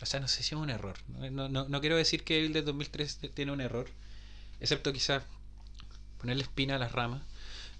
[0.00, 0.96] O sea, no sé si es un error.
[1.30, 3.88] No, no, no quiero decir que Evil Dead 2003 tiene un error.
[4.60, 5.22] Excepto quizás
[6.18, 7.22] ponerle espina a las ramas.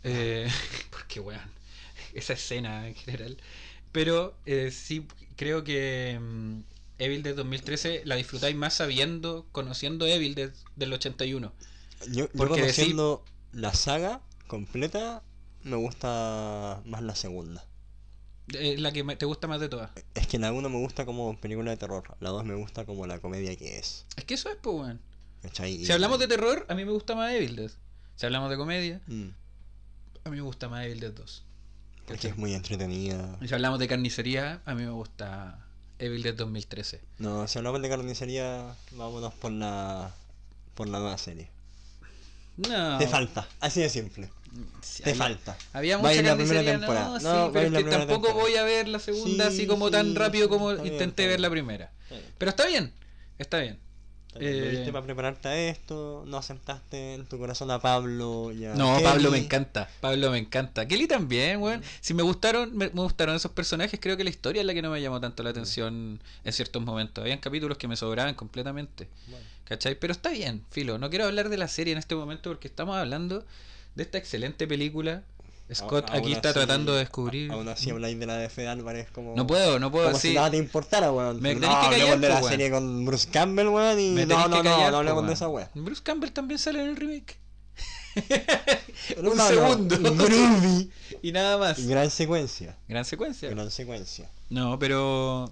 [0.04, 0.48] Eh,
[0.90, 1.40] porque, weón,
[2.14, 3.38] esa escena en general.
[3.90, 5.06] Pero eh, sí
[5.36, 6.60] creo que mm,
[6.98, 11.52] Evil Dead 2013 la disfrutáis más sabiendo, conociendo Evil Dead del 81.
[12.06, 15.22] Yo, yo porque conociendo la saga completa,
[15.64, 17.64] me gusta más la segunda.
[18.54, 19.90] Eh, la que te gusta más de todas.
[20.14, 23.06] Es que la 1 me gusta como película de terror, la 2 me gusta como
[23.06, 24.04] la comedia que es.
[24.16, 24.96] Es que eso es, pues.
[25.52, 27.70] Si hablamos de terror, a mí me gusta más Evil Dead.
[28.16, 29.28] Si hablamos de comedia, Mm,
[30.24, 31.44] a mí me gusta más Evil Dead 2.
[32.06, 33.38] porque es muy entretenida.
[33.46, 35.66] Si hablamos de carnicería, a mí me gusta
[35.98, 37.00] Evil Dead 2013.
[37.18, 40.12] No, si hablamos de carnicería, vámonos por la
[40.74, 41.48] por la nueva serie.
[42.56, 42.98] No.
[42.98, 44.30] Te falta, así de simple.
[44.82, 45.56] Sí, Te había- falta.
[45.72, 47.08] Había mucha ir la primera temporada.
[47.08, 48.40] no, sí, No, pero es que tampoco temporada.
[48.42, 51.48] voy a ver la segunda Sí, así como tan rápido como bien, intenté ver la
[51.50, 51.90] primera.
[52.38, 52.92] Pero está bien,
[53.38, 53.78] está bien.
[54.34, 58.64] Lo Eh, viste para prepararte a esto, no aceptaste en tu corazón a Pablo y
[58.64, 59.04] a No, Kelly.
[59.04, 59.90] Pablo me encanta.
[60.00, 60.88] Pablo me encanta.
[60.88, 61.80] Kelly también, weón.
[61.80, 61.84] Mm.
[62.00, 64.80] Si me gustaron, me, me gustaron esos personajes, creo que la historia es la que
[64.80, 67.20] no me llamó tanto la atención en ciertos momentos.
[67.22, 69.08] Habían capítulos que me sobraban completamente.
[69.26, 69.94] Bueno, ¿Cachai?
[69.98, 70.96] Pero está bien, Filo.
[70.98, 73.44] No quiero hablar de la serie en este momento porque estamos hablando
[73.94, 75.22] de esta excelente película.
[75.72, 77.50] Scott a- aquí está así- tratando de descubrir.
[77.50, 79.34] a- Aún así habláis de la de Fede Álvarez como...
[79.36, 80.36] No puedo, no puedo Como si decir.
[80.38, 81.40] nada te importara, weón.
[81.40, 81.66] Me no, que
[81.98, 82.50] callar, de la po, weón.
[82.50, 85.26] serie con Bruce Campbell, weón, y Me no, no, no, callar, no hablemos po, de
[85.28, 85.32] weón.
[85.32, 85.70] esa weá.
[85.74, 87.38] Bruce Campbell también sale en el remake.
[89.16, 89.96] Un No, no, segundo.
[89.98, 90.90] Groovy.
[91.22, 91.78] y nada más.
[91.78, 92.76] Y gran secuencia.
[92.86, 93.48] Gran secuencia.
[93.48, 94.30] Gran secuencia.
[94.50, 95.50] No, pero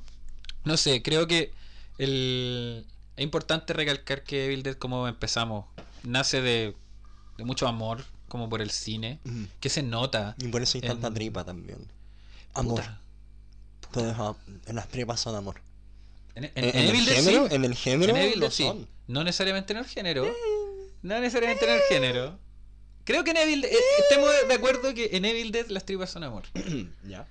[0.65, 1.53] no sé, creo que
[1.97, 2.85] el
[3.17, 5.65] es importante recalcar que Evil Dead como empezamos
[6.03, 6.75] nace de,
[7.39, 9.45] de mucho amor como por el cine, Mm.
[9.59, 10.37] que se nota.
[10.39, 11.79] Y por eso hay tanta tripa también.
[12.55, 12.81] Amor.
[12.81, 13.01] Puta.
[13.91, 15.61] Todo en las tripas son amor.
[16.37, 17.55] En, el género, sí.
[17.55, 18.87] en el género Evil lo sí.
[19.09, 20.33] No necesariamente en el género.
[21.03, 22.39] No necesariamente en el género.
[23.05, 26.11] Creo que en Evil Dead, eh, estemos de acuerdo que en Evil Dead las tripas
[26.11, 26.45] son amor.
[27.09, 27.27] ya.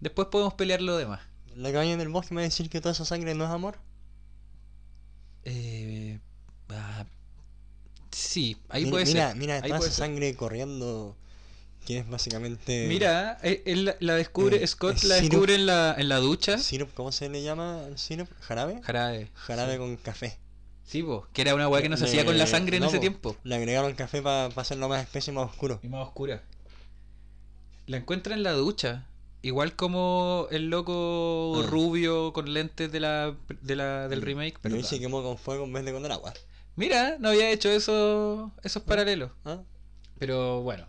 [0.00, 1.20] Después podemos pelear lo demás.
[1.54, 3.50] La cabaña en el bosque me va a decir que toda esa sangre no es
[3.50, 3.78] amor.
[5.44, 6.18] Eh,
[6.70, 7.04] ah,
[8.18, 9.36] sí, ahí mira, puede mira, ser.
[9.36, 10.06] Mira, ahí toda puede esa ser.
[10.06, 11.16] sangre corriendo,
[11.86, 12.86] que es básicamente...
[12.88, 15.30] Mira, eh, él la- descubre, Eh, Scott es la sirup.
[15.30, 16.58] descubre en la, en la ducha.
[16.58, 18.28] Sirup, ¿cómo se le llama el sirup?
[18.40, 18.80] ¿Jarabe?
[18.82, 19.30] Jarabe.
[19.34, 19.78] Jarabe Sí.
[19.78, 20.38] con café.
[20.84, 22.96] Sí, po, que era una weá que no se hacía con la sangre en ese
[22.96, 23.36] po, tiempo.
[23.44, 25.80] Le agregaron café para hacerlo más espeso y más oscuro.
[25.82, 26.42] Y más oscura.
[27.86, 29.06] La encuentra en la ducha.
[29.40, 31.66] Igual como el loco Ah.
[31.68, 34.58] rubio con lentes de la, de la, del remake.
[34.60, 36.32] Pero se quemó con fuego en vez de con el agua.
[36.78, 39.32] Mira, no había hecho eso, esos paralelos.
[39.44, 39.62] ¿Ah?
[40.20, 40.86] Pero bueno.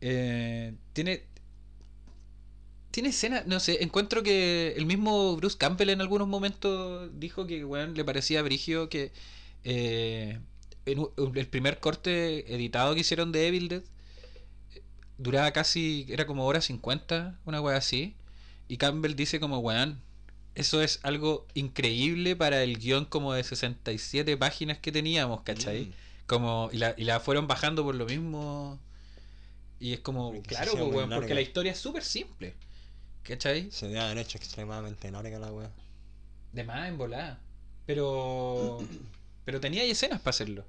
[0.00, 1.22] Eh, tiene.
[2.90, 7.64] Tiene escena, no sé, encuentro que el mismo Bruce Campbell en algunos momentos dijo que
[7.64, 9.12] weón, le parecía brigio que
[9.64, 10.40] eh,
[10.86, 13.82] en el primer corte editado que hicieron de Evil Dead
[14.74, 14.82] eh,
[15.18, 18.16] duraba casi, era como hora 50, una wea así.
[18.66, 20.00] Y Campbell dice como, weón,
[20.56, 25.84] eso es algo increíble para el guion como de 67 páginas que teníamos, ¿cachai?
[25.84, 25.92] Mm.
[26.26, 28.80] Como, y la, y la fueron bajando por lo mismo.
[29.78, 32.54] Y es como, Porque claro, pues, weón, porque la historia es súper simple.
[33.22, 33.70] ¿Cachai?
[33.70, 35.70] Se debe haber hecho extremadamente larga la wea.
[36.52, 37.38] De más en volada.
[37.84, 38.78] Pero.
[39.44, 40.64] Pero tenía escenas para hacerlo.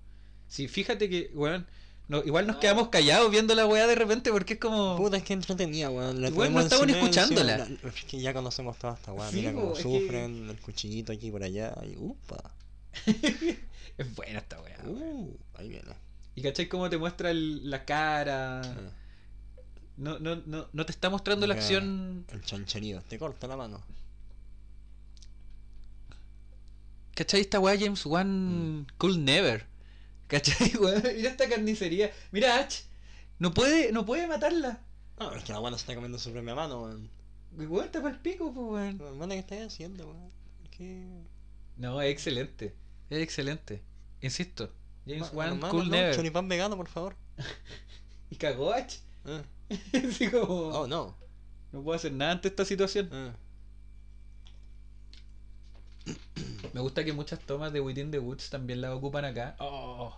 [0.49, 1.65] Sí, fíjate que, weón.
[2.07, 4.95] No- igual nos quedamos callados viendo la weá de repente porque es como.
[4.97, 6.21] Puta, es que entretenía, weón.
[6.21, 7.57] La Igual no estaban escuchándola.
[7.57, 9.29] la- Es que ya conocemos toda esta weá.
[9.29, 11.73] Sí, Mira cómo que- sufren, el cuchillito aquí por allá.
[11.85, 12.51] Y upa.
[13.97, 14.77] Es buena esta weá.
[14.85, 15.89] Uh, ahí viene.
[16.35, 18.61] Y cachai cómo te muestra el- la cara.
[18.61, 18.91] Ah,
[19.97, 22.25] No, no, no, no te está mostrando la acción.
[22.31, 23.01] El chancherío.
[23.01, 23.81] Te corta la mano.
[27.15, 27.41] ¿Cachai?
[27.41, 28.87] Esta weá James Wan Mm.
[28.99, 29.65] Cool Never.
[30.27, 31.03] ¿Cachai, weón?
[31.15, 32.11] Mira esta carnicería.
[32.31, 32.83] Mira, H.
[33.39, 34.81] No puede, no puede matarla.
[35.19, 37.09] No, es que la no se está comiendo su propia mano, weón.
[37.53, 39.01] Weón, está para el pico, pues, weón.
[39.01, 40.31] Hermana, ¿qué estás haciendo, weón?
[40.71, 41.05] ¿Qué?
[41.77, 42.75] No, es excelente.
[43.09, 43.81] Es excelente.
[44.21, 44.71] Insisto.
[45.05, 46.15] James Wan Cool no, Never.
[46.15, 47.15] Choripán vegano, por favor.
[48.29, 48.99] Y cagó H.
[49.25, 49.41] Ah.
[49.93, 50.67] Así como.
[50.67, 51.15] Oh, no.
[51.71, 53.09] No puedo hacer nada ante esta situación.
[53.13, 53.33] Ah.
[56.73, 59.55] Me gusta que muchas tomas de Within the Woods también las ocupan acá.
[59.59, 60.15] Oh.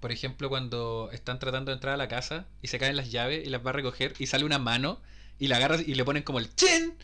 [0.00, 3.46] Por ejemplo, cuando están tratando de entrar a la casa y se caen las llaves
[3.46, 4.98] y las va a recoger y sale una mano
[5.38, 6.94] y la agarra y le ponen como el chin,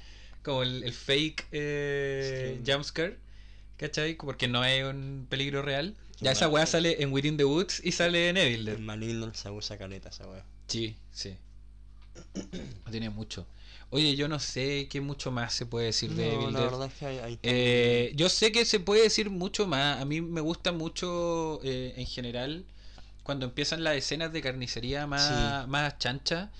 [0.42, 3.18] como el, el fake eh, jumpscare,
[3.76, 4.14] ¿cachai?
[4.14, 5.94] Porque no es un peligro real.
[6.20, 8.76] Ya esa weá sale en Within the Woods y sale en Evil Dead.
[8.76, 10.44] En Malignant se usa caleta esa wea.
[10.66, 11.36] Sí, sí.
[12.84, 13.46] No tiene mucho.
[13.90, 16.70] Oye, yo no sé qué mucho más se puede decir de No, Evil la Dead.
[16.70, 20.00] verdad es que hay, hay Eh, yo sé que se puede decir mucho más.
[20.00, 22.64] A mí me gusta mucho eh, en general
[23.24, 25.70] cuando empiezan las escenas de carnicería más, Sí.
[25.70, 26.50] más chancha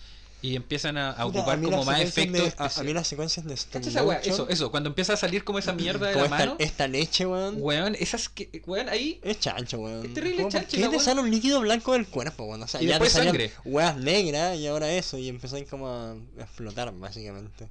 [0.46, 2.42] y empiezan a, a ocupar mí como las más efectos.
[2.44, 4.70] de- a- a, mí las secuencias de Eso, eso.
[4.70, 6.56] Cuando empieza a salir como esa mierda de como la esta, mano.
[6.60, 7.56] esta leche, weón.
[7.58, 8.62] Weón, esas que.
[8.66, 9.20] Weón, ahí.
[9.24, 10.06] Es chancho, weón.
[10.06, 12.62] Es terrible ¿Cómo, chancho ¿Por qué te sale un líquido blanco del cuerpo, weón?
[12.62, 13.50] O sea, Y ya después te sangre.
[13.64, 15.18] weas negras y ahora eso.
[15.18, 17.68] Y empezáis como a a explotar, básicamente.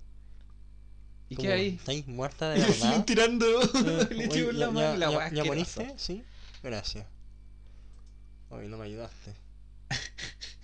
[1.30, 1.68] ¿Y Como, qué hay?
[1.70, 3.04] ¿Estáis muerta de verdad?
[3.06, 3.46] tirando
[4.12, 4.92] leche ya- la mano.
[4.94, 5.94] ya- La ya- ¿Ya moriste?
[5.98, 6.24] Sí.
[6.62, 7.06] Gracias.
[8.50, 9.34] Hoy no me ayudaste.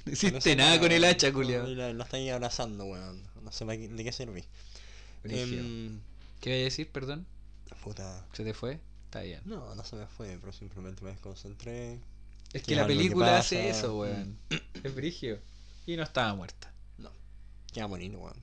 [0.06, 1.68] No hiciste nada con el hacha, No, culiao.
[1.68, 3.22] La, la estáis abrazando, weón.
[3.44, 4.44] No sé de qué serví.
[5.24, 6.00] Em,
[6.40, 7.26] ¿Qué voy a decir, perdón?
[7.84, 8.26] puta.
[8.34, 8.80] ¿Se te fue?
[9.06, 9.42] Está bien.
[9.46, 12.00] No, no se me fue, pero simplemente me desconcentré.
[12.54, 14.38] Es que la que película hace eso, weón.
[14.84, 15.40] Es brigio.
[15.88, 16.72] Y no estaba muerta.
[17.74, 18.36] Ya morir, weón.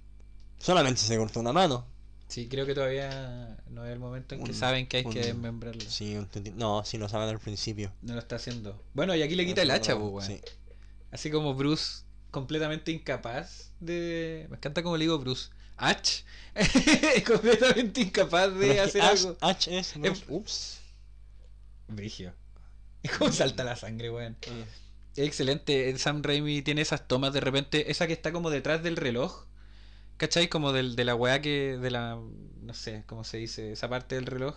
[0.59, 1.85] Solamente se cortó una mano.
[2.29, 5.13] Sí, creo que todavía no es el momento en que Un- saben que hay un-
[5.13, 5.83] que desmembrarla.
[5.89, 7.93] Sí, un no, sí lo saben al principio.
[8.03, 8.83] No lo está haciendo.
[8.95, 10.27] Bueno, y aquí le quita el hacha, pues, weón.
[10.27, 10.41] Sí.
[11.11, 14.47] Así como Bruce, completamente incapaz de.
[14.51, 15.51] Me encanta como le digo Bruce.
[15.77, 16.25] H.
[17.27, 19.37] completamente incapaz de es hacer Ash- algo.
[19.41, 19.97] Ash es.
[19.97, 20.81] Em- Ups.
[21.89, 22.33] Brigio.
[23.03, 24.37] Es como salta la sangre, weón.
[24.43, 24.65] Eh,
[25.15, 25.89] Es excelente.
[25.89, 29.45] El Sam Raimi tiene esas tomas de repente, esa que está como detrás del reloj.
[30.17, 30.49] ¿Cachai?
[30.49, 31.79] Como del, de la weá que.
[31.81, 32.19] de la.
[32.61, 33.71] no sé, ¿cómo se dice?
[33.73, 34.57] Esa parte del reloj.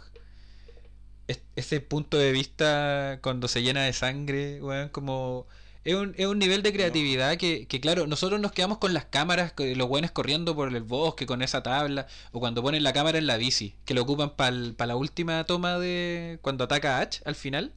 [1.28, 5.48] Es- ese punto de vista cuando se llena de sangre, weón, como.
[5.84, 9.06] Es un, es un nivel de creatividad que, que, claro, nosotros nos quedamos con las
[9.06, 13.18] cámaras, los buenos corriendo por el bosque con esa tabla, o cuando ponen la cámara
[13.18, 14.52] en la bici, que lo ocupan para
[14.86, 17.72] la última toma de cuando ataca a Ash al final.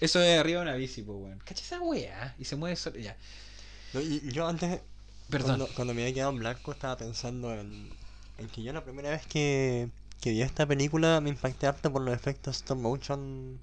[0.00, 1.38] Eso es arriba de una bici, pues, weón.
[1.44, 2.34] ¿Cacha esa weá?
[2.38, 2.98] Y se mueve solo.
[2.98, 3.16] Ya.
[3.92, 4.80] no, y- yo antes,
[5.28, 5.58] Perdón.
[5.58, 7.90] cuando, cuando me había quedado en blanco, estaba pensando en,
[8.38, 9.88] en que yo la primera vez que,
[10.22, 13.58] que vi esta película me impacté harto por los efectos stop motion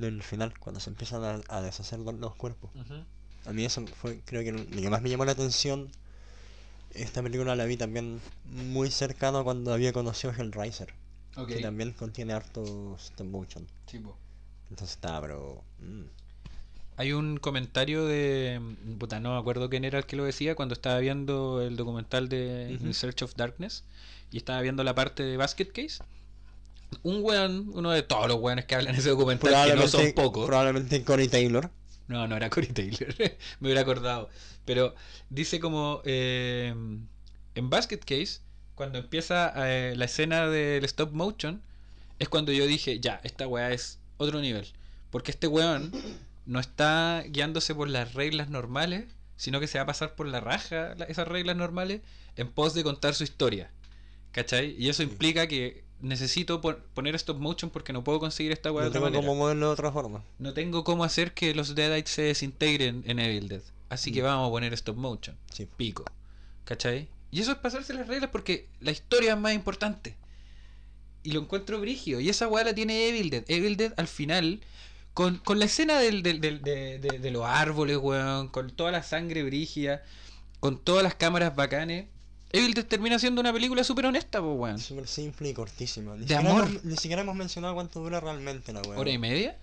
[0.00, 2.70] del final, cuando se empiezan a, a deshacer los, cuerpos.
[3.46, 5.90] A mí eso fue, creo que lo que más me llamó la atención.
[6.94, 10.92] Esta película la vi también muy cercano cuando había conocido Hellraiser,
[11.36, 11.48] Ok.
[11.48, 13.66] que también contiene harto stop motion.
[14.70, 15.62] Entonces está, pero...
[15.78, 16.02] mm,
[16.96, 18.60] Hay un comentario de.
[18.98, 22.28] Puta, no me acuerdo quién era el que lo decía cuando estaba viendo el documental
[22.28, 22.76] de.
[22.80, 23.84] In Search of Darkness
[24.32, 26.02] y estaba viendo la parte de Basket Case.
[27.02, 30.12] Un weón, uno de todos los weones que hablan en ese documental, que no son
[30.12, 30.46] pocos.
[30.46, 31.70] Probablemente Corey Taylor.
[32.08, 33.14] No, no era Corey Taylor.
[33.60, 34.28] Me hubiera acordado.
[34.64, 34.94] Pero
[35.28, 36.74] dice como eh,
[37.54, 38.40] en Basket Case,
[38.74, 41.62] cuando empieza eh, la escena del stop motion,
[42.18, 44.66] es cuando yo dije, ya, esta weá es otro nivel.
[45.10, 45.92] Porque este weón
[46.46, 49.04] no está guiándose por las reglas normales,
[49.36, 52.02] sino que se va a pasar por la raja esas reglas normales
[52.36, 53.70] en pos de contar su historia.
[54.32, 54.74] ¿Cachai?
[54.78, 58.84] Y eso implica que necesito pon- poner stop motion porque no puedo conseguir esta weá
[58.84, 60.22] No de otra tengo manera cómo moverlo de otra forma.
[60.38, 63.62] no tengo cómo hacer que los Deadites se desintegren en Evil Dead.
[63.88, 64.24] Así que Mm.
[64.24, 65.36] vamos a poner stop motion.
[65.52, 65.66] Sí.
[65.76, 66.04] Pico.
[66.64, 67.08] ¿Cachai?
[67.32, 70.16] Y eso es pasarse las reglas porque la historia es más importante.
[71.22, 72.20] Y lo encuentro brigio.
[72.20, 73.44] Y esa weá la tiene Evil Dead.
[73.48, 74.60] Evil Dead al final,
[75.12, 78.90] con, con la escena del, del- del- de, de- de los árboles, weón, con toda
[78.92, 80.02] la sangre brígida,
[80.60, 82.06] con todas las cámaras bacanes,
[82.52, 84.78] Evil Dead termina siendo una película súper honesta, pues, weón.
[84.78, 86.16] Súper simple y cortísima.
[86.16, 86.66] Ni De amor.
[86.68, 88.98] Hemos, ni siquiera hemos mencionado cuánto dura realmente la weá.
[88.98, 89.56] ¿Hora y media?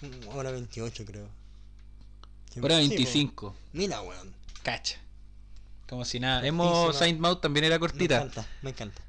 [0.00, 1.28] Mm, Hora 28 creo.
[2.52, 3.52] Sí, Hora sí, 25.
[3.52, 3.56] po.
[3.72, 4.32] Mira, weón.
[4.62, 4.98] Cacha.
[5.88, 6.46] Como si nada.
[6.46, 8.16] Hemos Saint Maud también era Me cortita.
[8.16, 9.02] encanta, me encanta.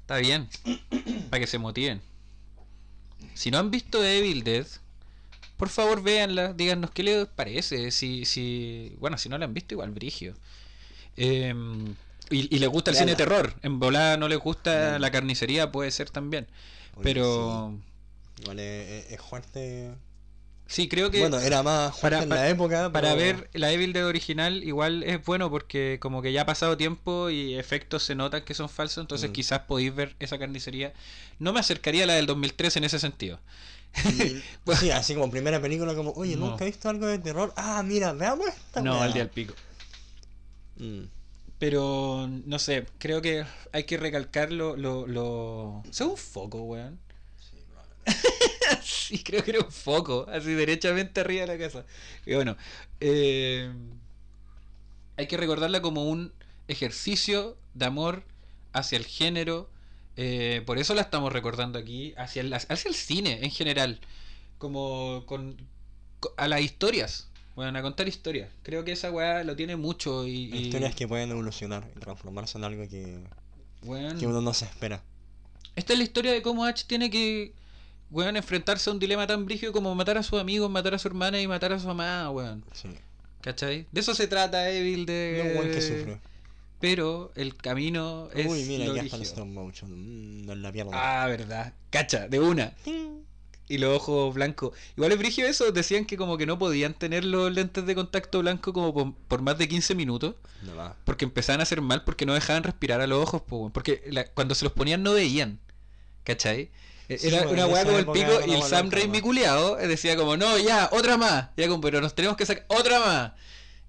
[0.00, 0.48] Está bien.
[1.30, 2.00] Para que se motiven.
[3.34, 4.66] Si no han visto Evil Dead,
[5.56, 7.90] por favor véanla, díganos qué les parece.
[7.92, 10.34] Si, si, bueno, si no la han visto, igual brigio.
[11.16, 11.54] Eh,
[12.30, 13.54] y, y les gusta el cine de terror.
[13.62, 16.46] En volada no les gusta la carnicería, puede ser también.
[17.02, 17.74] Pero
[18.36, 19.92] sí, Igual es, fuerte.
[20.66, 22.92] sí, creo que Bueno, era más fuerte para- en para- la época.
[22.92, 26.76] para ver la Evil Dead original igual es bueno porque como que ya ha pasado
[26.76, 29.32] tiempo y efectos se notan que son falsos, entonces Mm.
[29.32, 30.92] quizás podéis ver esa carnicería.
[31.38, 33.38] No me acercaría a la del 2003 en ese sentido.
[34.04, 34.40] Y-
[34.80, 36.50] sí, así como primera película, como, oye, No.
[36.50, 37.52] nunca he visto algo de terror.
[37.56, 39.54] Ah, mira, veamos esta No, al día al pico.
[40.78, 41.02] Mm.
[41.58, 44.76] Pero no sé, creo que hay que recalcar lo.
[44.76, 45.82] lo, lo...
[45.90, 46.98] ¿Es un foco, weón?
[48.82, 51.84] sí, creo que era un foco, así derechamente arriba de la casa.
[52.26, 52.56] Y bueno,
[53.00, 53.70] eh,
[55.16, 56.32] hay que recordarla como un
[56.68, 58.24] ejercicio de amor
[58.72, 59.70] hacia el género.
[60.16, 64.00] eh, por eso la estamos recordando aquí, hacia el, hacia el cine en general.
[64.58, 65.56] Como con,
[66.20, 67.28] co- a las historias.
[67.54, 68.50] Bueno, a contar historias.
[68.62, 70.50] Creo que esa weá lo tiene mucho y.
[70.52, 73.18] y- Historias que pueden evolucionar y transformarse en algo que,
[73.84, 75.02] weón, que uno no se espera.
[75.76, 77.52] Esta es la historia de cómo Ash tiene que,
[78.10, 81.08] weón, enfrentarse a un dilema tan brígido como matar a sus amigos, matar a su
[81.08, 82.64] hermana y matar a su amada, weón.
[82.72, 82.88] Sí.
[83.40, 83.86] ¿Cachai?
[83.92, 85.44] De eso se trata Evil de...
[85.50, 86.18] Un buen que sufre.
[86.80, 89.90] Pero el camino es Uy, mira, lo ya está el stop motion.
[90.44, 90.92] Mm, en la pierna.
[90.94, 91.72] Ah, verdad.
[91.90, 92.72] Cacha, de una.
[93.68, 94.76] Y los ojos blancos.
[94.96, 95.72] Igual es brígido eso.
[95.72, 99.40] Decían que como que no podían tener los lentes de contacto blanco como por, por
[99.42, 100.34] más de 15 minutos.
[100.62, 100.94] No.
[101.04, 103.40] Porque empezaban a hacer mal porque no dejaban respirar a los ojos.
[103.42, 105.60] po, porque la- cuando se los ponían no veían.
[106.24, 106.70] ¿Cachai?
[107.08, 110.16] E- Sí, Era una weá como el pico y el Sam Raimi culiao eh, decía
[110.16, 111.48] como, no, ya, otra más.
[111.56, 113.32] Ya como, pero nos tenemos que sacar otra más.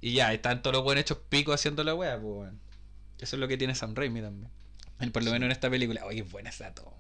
[0.02, 2.52] Y ya, están todos los buenos hechos picos haciendo la weá, pues.
[3.20, 4.50] Eso es lo que tiene Sam Raimi también.
[5.12, 6.06] Por lo menos en esta película.
[6.06, 6.92] Oye, es buena esa toma.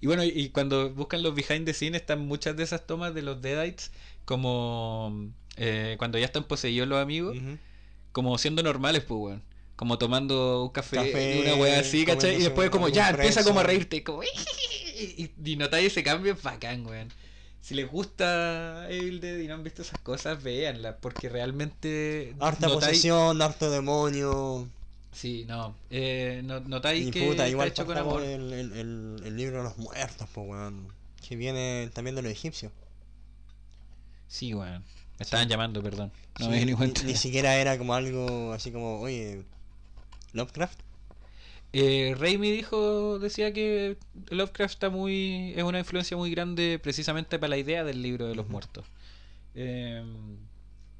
[0.00, 3.22] Y bueno, y, cuando buscan los behind the scenes están muchas de esas tomas de
[3.22, 3.90] los Deadites
[4.24, 7.36] como eh, cuando ya están poseídos los amigos,
[8.12, 9.42] como siendo normales, pues weón.
[9.76, 12.34] Como tomando un café, Café, una weá así, ¿cachai?
[12.36, 14.22] Y después como ya empieza como a reírte, como
[14.98, 17.12] y, y, y notáis ese cambio, es bacán, weón.
[17.60, 22.66] Si les gusta Evil Dead y no han visto esas cosas, véanlas, porque realmente Harta
[22.66, 24.68] notáis- posesión, harto demonio.
[25.20, 25.74] Sí, no.
[25.90, 28.22] Eh, no- notáis Y que puta, está hecho con amor.
[28.22, 30.88] el, el, el, el libro de los muertos, pues weón.
[31.26, 32.72] Que viene también de los egipcios.
[34.28, 34.84] Sí, weón.
[35.18, 36.12] Me estaban llamando, perdón.
[36.38, 37.02] No Sí, me di ni cuenta.
[37.02, 39.42] ni siquiera era como algo así como, oye,
[40.32, 40.78] Lovecraft.
[41.72, 43.96] Eh, Raimi dijo, decía que
[44.30, 48.36] Lovecraft está muy, es una influencia muy grande precisamente para la idea del libro de
[48.36, 48.86] los muertos.
[49.56, 50.02] Eh,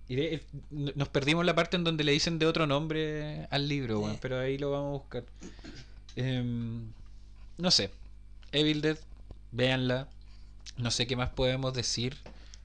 [0.09, 3.69] y de- eh, nos perdimos la parte en donde le dicen de otro nombre al
[3.69, 5.25] libro, pero ahí lo vamos a buscar.
[6.17, 6.91] Em,
[7.59, 7.91] no sé,
[8.53, 8.99] Evil Dead,
[9.53, 10.09] véanla.
[10.77, 12.17] No sé qué más podemos decir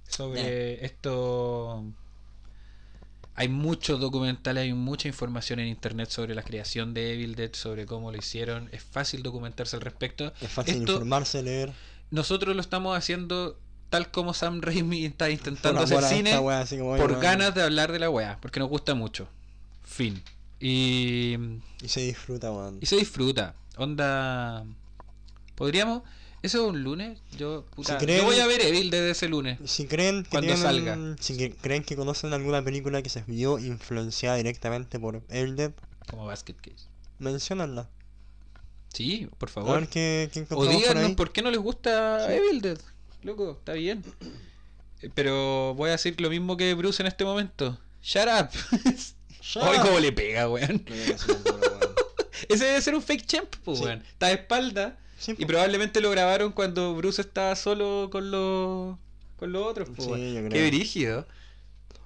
[0.08, 1.84] sobre esto.
[3.36, 7.88] Hay muchos documentales, hay mucha información en internet sobre la creación de Evil Dead, sobre
[7.88, 8.70] cómo lo hicieron.
[8.72, 10.32] Es fácil documentarse al respecto.
[10.40, 11.72] Es fácil Esto- informarse, leer.
[12.12, 13.58] Nosotros lo estamos haciendo
[13.94, 17.20] tal como Sam Raimi está intentando hacer a cine esta wea, así como, oye, por
[17.20, 19.28] ganas de hablar de la weá, porque nos gusta mucho.
[19.84, 20.20] Fin.
[20.60, 21.38] Y,
[21.80, 22.80] Y se disfruta, weón.
[22.82, 23.54] y se disfruta.
[23.78, 24.66] Onda.
[25.56, 26.02] ¿Podríamos?
[26.42, 27.20] ¿Eso es un lunes?
[27.38, 29.60] Yo, puta, Si creen- yo voy a ver Evil desde ese lunes.
[29.66, 31.16] Si creen que Cuando tienen- salga.
[31.20, 35.72] si que- creen que conocen alguna película que se vio influenciada directamente por Evil Dead,
[36.10, 36.88] Como Basket Case.
[37.20, 37.88] menciónanla.
[38.94, 39.80] Sí, por A favor.
[39.82, 42.34] ver qué, qué O por díganos por qué no les gusta Sí.
[42.34, 42.80] Evil Dead.
[43.24, 44.04] Loco, está bien.
[45.02, 47.80] Eh, Pero voy a decir lo mismo que Bruce en este momento.
[48.02, 48.50] Shut up.
[49.42, 49.86] Shut Ay, up.
[49.86, 50.86] cómo le pega, weón.
[52.50, 53.86] Ese debe ser un fake champ, pues, Sí.
[53.86, 54.02] weón.
[54.02, 54.98] Está de espalda.
[55.18, 58.98] Sí, Y probablemente lo grabaron cuando Bruce estaba solo con los
[59.38, 59.90] con los otros.
[59.90, 60.34] po, Sí, weón.
[60.34, 60.50] yo creo.
[60.52, 61.28] Qué brígido.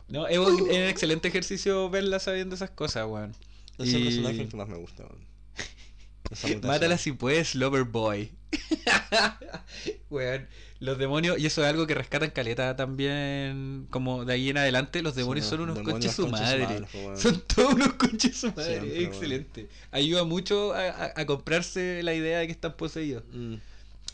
[0.07, 3.35] No, es un, es un excelente ejercicio verla sabiendo esas cosas, weón.
[3.77, 6.61] Es el Y- personaje el que más me gusta, weón.
[6.63, 8.31] Mátala si puedes, Lover Boy.
[10.09, 10.47] weón,
[10.79, 15.01] los demonios, y eso es algo que rescatan caleta también, como de ahí en adelante,
[15.01, 16.85] los demonios Sí, son unos conches su madre.
[17.15, 19.69] Son todos unos conches su madre, Siempre, excelente.
[19.91, 23.23] Ayuda mucho a, a- a comprarse la idea de que están poseídos.
[23.33, 23.55] Mm.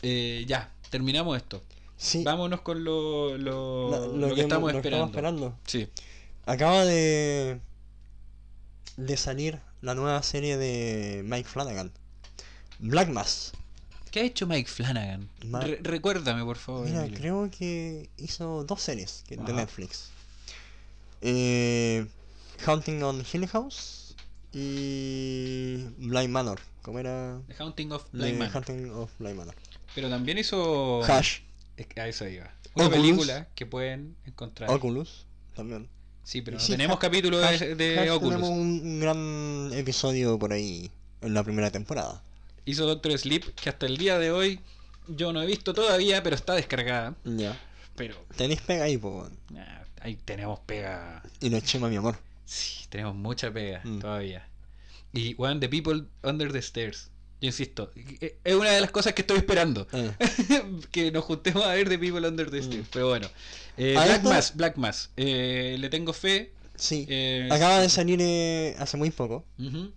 [0.02, 1.62] Eh, ya, terminamos esto.
[1.96, 5.06] Sí, Vámonos con lo, lo, la- lo que, estamos lo que esperando.
[5.06, 5.58] esperando.
[5.66, 5.88] Sí.
[6.46, 7.60] Acaba de
[8.96, 11.90] de salir la nueva serie de Mike Flanagan.
[12.78, 13.52] Black Mass.
[14.14, 15.28] ¿Qué ha hecho Mike Flanagan?
[15.46, 16.86] Ma- Re- recuérdame, por favor.
[16.86, 17.18] Mira, Emilio.
[17.18, 19.52] creo que hizo dos series que- de.
[19.52, 20.10] Netflix.
[21.20, 22.06] Eh,
[22.64, 24.14] Hunting on Hill House
[24.52, 26.60] y Blind Manor.
[26.82, 27.40] ¿Cómo era?
[27.48, 28.40] The Haunting of Blind
[28.94, 29.56] of Manor.
[29.96, 31.02] Pero también hizo.
[31.02, 31.40] Hash.
[31.96, 32.54] A eso iba.
[32.76, 33.02] Una Oculus.
[33.02, 34.70] película que pueden encontrar.
[34.70, 35.26] Oculus.
[35.56, 35.88] También.
[36.22, 38.34] Sí, pero no tenemos capítulo de, de Oculus.
[38.36, 40.88] Tenemos un, un gran episodio por ahí
[41.20, 42.22] en la primera temporada.
[42.64, 44.60] Hizo Doctor Sleep, que hasta el día de hoy
[45.08, 47.14] yo no he visto todavía, pero está descargada.
[47.24, 47.60] Ya.
[47.96, 49.28] Pero Tenéis pega ahí, po.
[49.56, 51.22] ah, ahí tenemos pega.
[51.40, 52.16] Y lo chema, mi amor.
[52.44, 53.98] Sí, tenemos mucha pega Mm.
[54.00, 54.48] todavía.
[55.12, 57.10] Y One The People Under the Stairs.
[57.40, 59.86] Yo insisto, eh, es una de las cosas que estoy esperando.
[59.92, 60.10] Eh.
[60.90, 62.86] que nos juntemos a ver The People Under the Stairs.
[62.86, 62.90] Mm.
[62.92, 63.28] Pero bueno.
[63.76, 65.10] Eh, Black esto- Mass, Black Mass.
[65.16, 66.52] Eh, le tengo fe.
[66.74, 67.06] Sí.
[67.50, 68.20] Acaba de salir
[68.78, 69.44] hace muy poco.
[69.58, 69.92] ujú.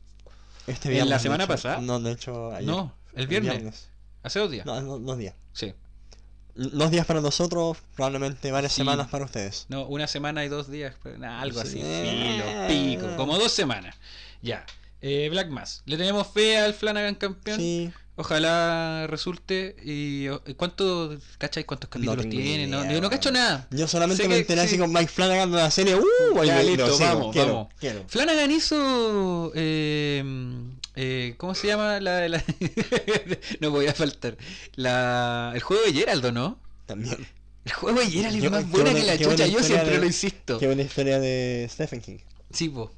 [0.67, 1.09] Este ¿En viernes.
[1.09, 1.81] la de semana pasada?
[1.81, 2.67] No, de hecho, ayer.
[2.69, 3.89] No, el viernes.
[4.23, 4.65] Hace dos días.
[4.65, 5.33] No, no, dos días.
[5.53, 5.73] Sí.
[6.55, 8.77] Dos días para nosotros, probablemente varias Sí.
[8.77, 9.65] semanas para ustedes.
[9.69, 11.79] No, una semana y dos días, pues, nah, algo Sí.
[11.81, 12.67] así, filo,
[13.07, 13.95] pico, como dos semanas.
[14.41, 14.65] Ya.
[15.01, 15.83] Eh, Black Mass.
[15.85, 17.57] Le tenemos fe al Flanagan campeón.
[17.59, 17.91] Sí.
[18.19, 19.75] Ojalá resulte.
[19.83, 22.65] ¿Y cuánto, cachai cuántos capítulos tengo tiene?
[22.67, 23.67] No, yo no cacho nada.
[23.71, 24.67] Yo solamente Sé me enteré sí.
[24.67, 25.95] así con Mike Flanagan de la serie.
[25.95, 26.43] ¡Uh!
[26.43, 27.67] Ya, listo, sigo, vamos, quiero, vamos.
[27.79, 28.03] quiero.
[28.07, 29.51] Flanagan hizo.
[29.55, 30.23] eh,
[30.95, 31.99] eh, ¿Cómo se llama?
[31.99, 32.43] La, la-
[33.61, 34.35] no voy a faltar.
[34.75, 36.57] La, el juego de Geraldo, ¿no?
[36.87, 37.17] También.
[37.65, 40.57] El juego de Gerald es más buena que la chucha, yo siempre de- lo insisto.
[40.57, 42.17] Qué buena historia de Stephen King.
[42.51, 42.91] Sí, po.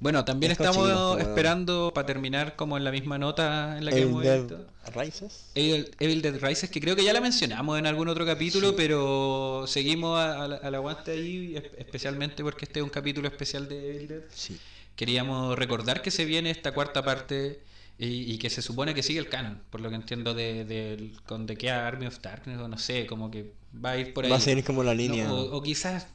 [0.00, 4.00] Bueno, también Es estamos esperando para terminar como en la misma nota en la que
[4.00, 4.66] hemos Dead visto.
[4.94, 5.50] Rises.
[5.54, 9.64] Evil, Evil Dead Rises, que creo que ya la mencionamos en algún otro capítulo, pero
[9.66, 14.22] seguimos al aguante ahí, es- especialmente porque este es un capítulo especial de Evil Dead.
[14.34, 14.58] Sí.
[14.96, 17.60] Queríamos recordar que se viene esta cuarta parte
[17.98, 21.12] y, y que se supone que sigue el canon, por lo que entiendo de, de-
[21.26, 23.52] con The Kea Army of Darkness, o no sé, como que
[23.84, 24.30] va a ir por ahí.
[24.30, 25.24] Va a seguir como la línea.
[25.28, 26.06] No, No, o, o quizás,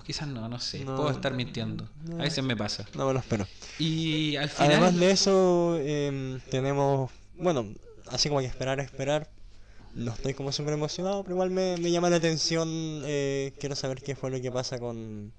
[0.00, 0.96] o quizás no, no sé, No.
[0.96, 1.88] puedo estar mintiendo.
[2.04, 2.16] No.
[2.20, 2.86] A veces me pasa.
[2.94, 3.46] me lo espero.
[3.78, 4.72] Y al final...
[4.72, 7.10] Además de eso, em, tenemos.
[7.36, 7.66] Bueno,
[8.08, 9.30] así como hay que esperar, esperar.
[9.94, 12.68] No estoy como súper emocionado, pero igual me, me llama la atención.
[13.04, 15.32] eh, quiero saber qué fue lo que pasa con.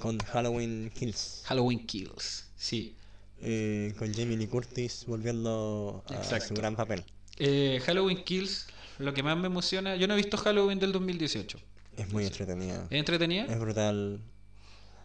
[0.00, 1.42] Con Halloween Kills.
[1.46, 2.94] Halloween Kills, sí.
[3.40, 6.48] eh, con Jamie Lee Curtis volviendo a Exacto.
[6.48, 7.02] su gran papel.
[7.38, 8.66] Eh, Halloween Kills,
[8.98, 11.58] lo que más me emociona, yo no he visto Halloween del 2018.
[11.96, 12.86] Es muy entretenida.
[12.90, 13.44] ¿Es entretenida?
[13.44, 14.20] Es brutal.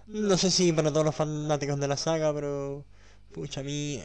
[0.08, 2.86] No sé si para todos los fanáticos de la saga, pero.
[3.34, 4.02] Pucha, a mí.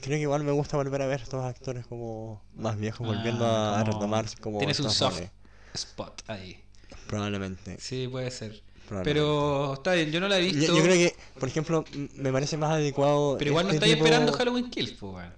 [0.00, 3.76] Creo que igual me gusta volver a ver estos actores como más viejos volviendo Ah,
[3.76, 5.30] a, a como- retomar como Tienes un soft roles.
[5.74, 6.60] spot ahí.
[7.08, 7.76] Probablemente.
[7.80, 8.62] Sí, puede ser.
[9.04, 10.76] Pero está bien, yo no la he visto.
[10.76, 11.84] yo creo que, por ejemplo,
[12.16, 13.36] me parece más adecuado.
[13.38, 15.32] Pero igual no este estáis tipo- esperando Halloween Kills, pues, weón.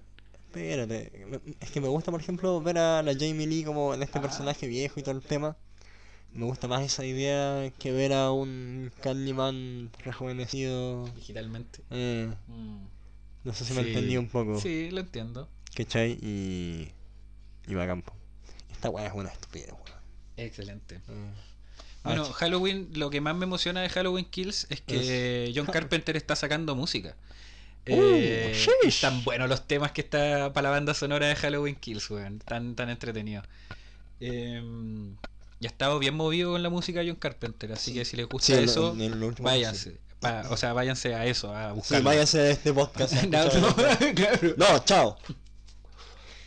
[0.47, 1.11] Espérate,
[1.59, 4.21] es que me gusta, por ejemplo, ver a la Jamie Lee como en este Ah.
[4.21, 5.55] personaje viejo y todo el tema.
[6.33, 11.05] Me gusta más esa idea que ver a un Candyman rejuvenecido.
[11.15, 11.79] Digitalmente.
[11.91, 12.77] Eh, Mm.
[13.43, 13.89] no sé si me Sí.
[13.89, 14.59] entendí un poco.
[14.59, 15.47] Sí, lo entiendo.
[15.75, 16.17] ¿Cachai?
[16.21, 16.91] Y.
[17.67, 18.13] Y va a campo.
[18.71, 19.99] Esta weá es una estupidez, weón.
[20.37, 20.95] Excelente.
[20.95, 21.31] Eh,
[22.03, 26.35] Bueno, Halloween, lo que más me emociona de Halloween Kills es que John Carpenter está
[26.35, 27.15] sacando música.
[27.85, 28.69] Eh, sheesh.
[28.83, 32.39] y están buenos los temas que está para la banda sonora de Halloween Kills, weón.
[32.39, 33.43] Tan, tan entretenido.
[34.19, 34.61] Eh,
[35.63, 37.97] y ha estado bien movido con la música de John Carpenter, así Sí.
[37.97, 39.97] que si les gusta Sí, eso, en váyanse.
[40.19, 42.03] Pa- o sea, váyanse a eso, a Sí, buscarlo.
[42.03, 43.13] váyanse de este podcast.
[43.13, 44.53] a No, no, el- claro.
[44.57, 45.17] no, chao.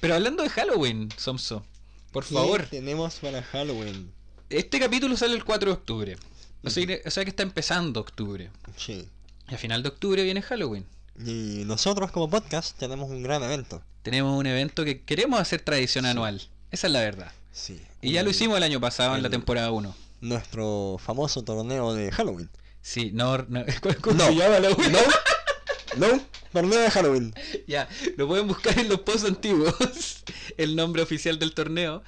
[0.01, 1.64] Pero hablando de Halloween, Somso,
[2.12, 4.12] por ¿Qué favor, tenemos para Halloween?
[4.51, 6.16] este capítulo sale el 4 de octubre.
[6.62, 8.51] O sea, o sea que está empezando octubre.
[8.76, 9.09] Sí.
[9.48, 10.84] Y a final de octubre viene Halloween.
[11.18, 13.82] Y nosotros como podcast tenemos un gran evento.
[14.02, 16.43] Tenemos un evento que queremos hacer tradición anual.
[16.70, 17.32] Esa es la verdad.
[17.57, 17.81] Sí.
[18.03, 19.95] Y ya lo hicimos el año pasado en la temporada 1.
[20.20, 22.51] Nuestro famoso torneo de Halloween.
[22.83, 23.65] Sí, no, no
[24.03, 24.27] ¿cómo No.
[24.27, 24.69] se llama la?
[24.70, 24.77] No,
[25.97, 26.20] no,
[26.53, 27.35] torneo de Halloween.
[27.66, 27.89] Ya,
[28.19, 30.23] lo pueden buscar en los posts antiguos.
[30.59, 32.03] el nombre oficial del torneo.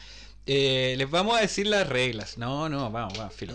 [0.46, 2.36] Eh, les vamos a decir las reglas.
[2.38, 3.54] No, no, vamos, vamos, filo.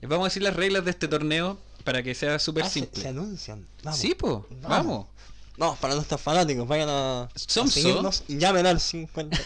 [0.00, 3.02] Les vamos a decir las reglas de este torneo para que sea súper Ah, simple.
[3.02, 3.66] se anuncian.
[3.82, 3.98] Vamos.
[4.00, 4.68] Sí, po, Vamos.
[4.68, 5.06] vamos.
[5.56, 7.72] No, para nuestros fanáticos, vayan a, a Somso.
[7.80, 9.38] seguirnos y llamen al 50.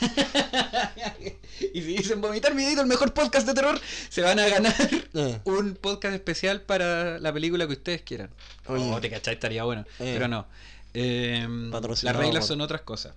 [1.74, 4.74] Y si dicen vomitar mi dedito, el mejor podcast de terror, se van a ganar
[5.14, 8.30] Eh, un podcast especial para la película que ustedes quieran.
[8.66, 8.90] Oye.
[8.92, 9.84] Oh, te cachai, estaría bueno.
[9.98, 10.12] Eh.
[10.14, 10.46] Pero no.
[10.94, 11.46] Eh,
[12.02, 13.14] las reglas son otras cosas.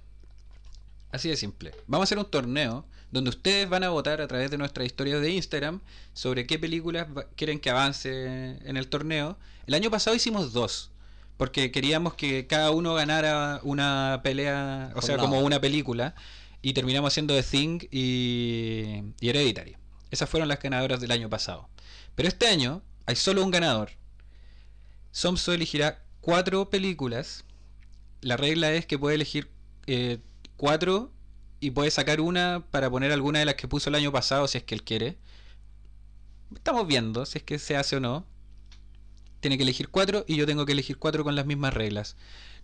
[1.12, 1.74] Así de simple.
[1.88, 5.22] Vamos a hacer un torneo donde ustedes van a votar a través de nuestras historias
[5.22, 5.82] de Instagram
[6.14, 9.38] sobre qué películas quieren que avance en el torneo.
[9.68, 10.92] El año pasado hicimos dos.
[11.38, 16.14] Porque queríamos que cada uno ganara una pelea, o sea, como una película.
[16.62, 19.78] Y terminamos haciendo The Thing y, y Hereditary.
[20.12, 21.70] Esas fueron las ganadoras del año pasado.
[22.16, 23.92] Pero este año hay solo un ganador.
[25.12, 27.44] Somso elegirá cuatro películas.
[28.22, 29.50] La regla es que puede elegir
[29.88, 30.20] eh,
[30.58, 31.12] cuatro
[31.60, 34.58] y puede sacar una para poner alguna de las que puso el año pasado si
[34.58, 35.18] es que él quiere.
[36.54, 38.26] Estamos viendo si es que se hace o no.
[39.40, 42.16] Tiene que elegir cuatro y yo tengo que elegir cuatro con las mismas reglas.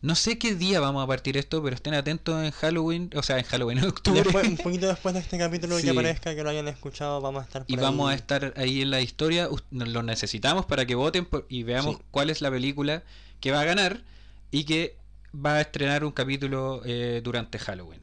[0.02, 3.40] No sé qué día vamos a partir esto, pero estén atentos en Halloween, o sea,
[3.40, 4.22] en Halloween, en octubre.
[4.22, 5.86] después, un poquito después de este capítulo Sí.
[5.86, 8.82] que aparezca, que lo hayan escuchado, vamos a estar por Y vamos a estar ahí
[8.84, 9.50] en la historia.
[9.72, 12.02] Lo necesitamos para que voten por- y veamos Sí.
[12.12, 13.04] cuál es la película
[13.40, 14.02] que va a ganar
[14.52, 14.96] y que
[15.36, 18.02] va a estrenar un capítulo eh, durante Halloween.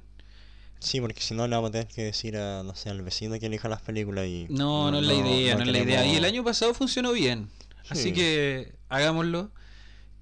[0.81, 3.39] Sí, porque si no le vamos a tener que decir a, no sé, al vecino
[3.39, 4.47] que elija las películas y...
[4.51, 6.05] No, no, es la idea, no, es la idea.
[6.05, 7.49] Y el año pasado funcionó bien.
[7.89, 8.12] Así Sí.
[8.12, 9.51] que hagámoslo.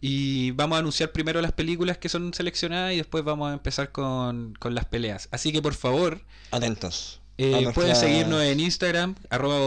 [0.04, 3.92] Y vamos a anunciar primero las películas que son seleccionadas y después vamos a empezar
[3.92, 5.28] con, con las peleas.
[5.30, 6.20] Así que por favor,
[6.50, 7.20] Atentos.
[7.38, 9.60] eh, pueden seguirnos en Instagram, arroba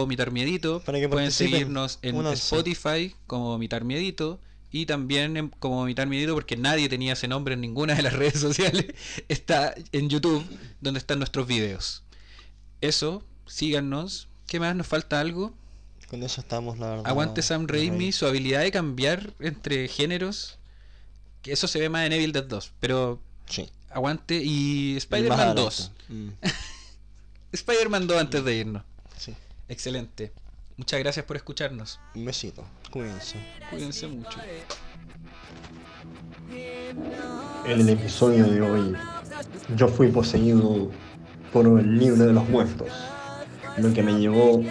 [1.00, 2.14] que Pueden seguirnos en.
[2.26, 4.38] Spotify como Vomitar Miedito.
[4.70, 8.12] Y también en- como Vomitar Miedito, porque nadie tenía ese nombre en ninguna de las
[8.18, 8.84] redes sociales.
[9.28, 10.44] Está en YouTube,
[10.82, 12.02] donde están nuestros videos.
[12.82, 14.28] Eso, síganos.
[14.46, 14.76] ¿Qué más?
[14.76, 15.54] ¿Nos falta algo?
[16.10, 17.06] Con eso estamos, la verdad.
[17.06, 20.58] Aguante Sam Raimi, su habilidad de cambiar entre géneros.
[21.42, 22.72] Que eso se ve más en Evil Dead 2.
[22.80, 23.68] Pero Sí.
[23.90, 24.40] aguante.
[24.42, 25.62] Y Spider-Man adelante.
[25.62, 25.92] 2.
[26.08, 26.28] Mm,
[27.52, 28.82] Spider-Man 2 antes de irnos.
[29.16, 29.34] sí.
[29.68, 30.32] Excelente.
[30.76, 31.98] Muchas gracias por escucharnos.
[32.14, 32.64] Un besito.
[32.92, 33.38] Cuídense.
[33.70, 34.38] Cuídense mucho.
[37.64, 38.94] En el episodio de hoy,
[39.74, 40.90] yo fui poseído
[41.52, 42.88] por el libro de los muertos,
[43.78, 44.62] lo que me llevó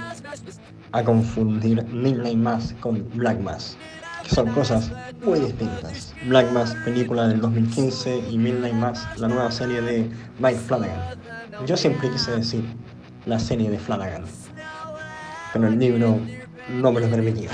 [0.95, 3.75] a confundir Midnight Mass con Black Mass,
[4.23, 4.89] que son cosas
[5.25, 6.13] muy distintas.
[6.29, 10.09] Black Mass, película del 2015, y Midnight Mass, la nueva serie de
[10.39, 11.19] Mike Flanagan.
[11.65, 12.63] Yo siempre quise decir
[13.25, 14.23] la serie de Flanagan,
[15.51, 16.17] pero el libro
[16.69, 17.49] no me lo permitía.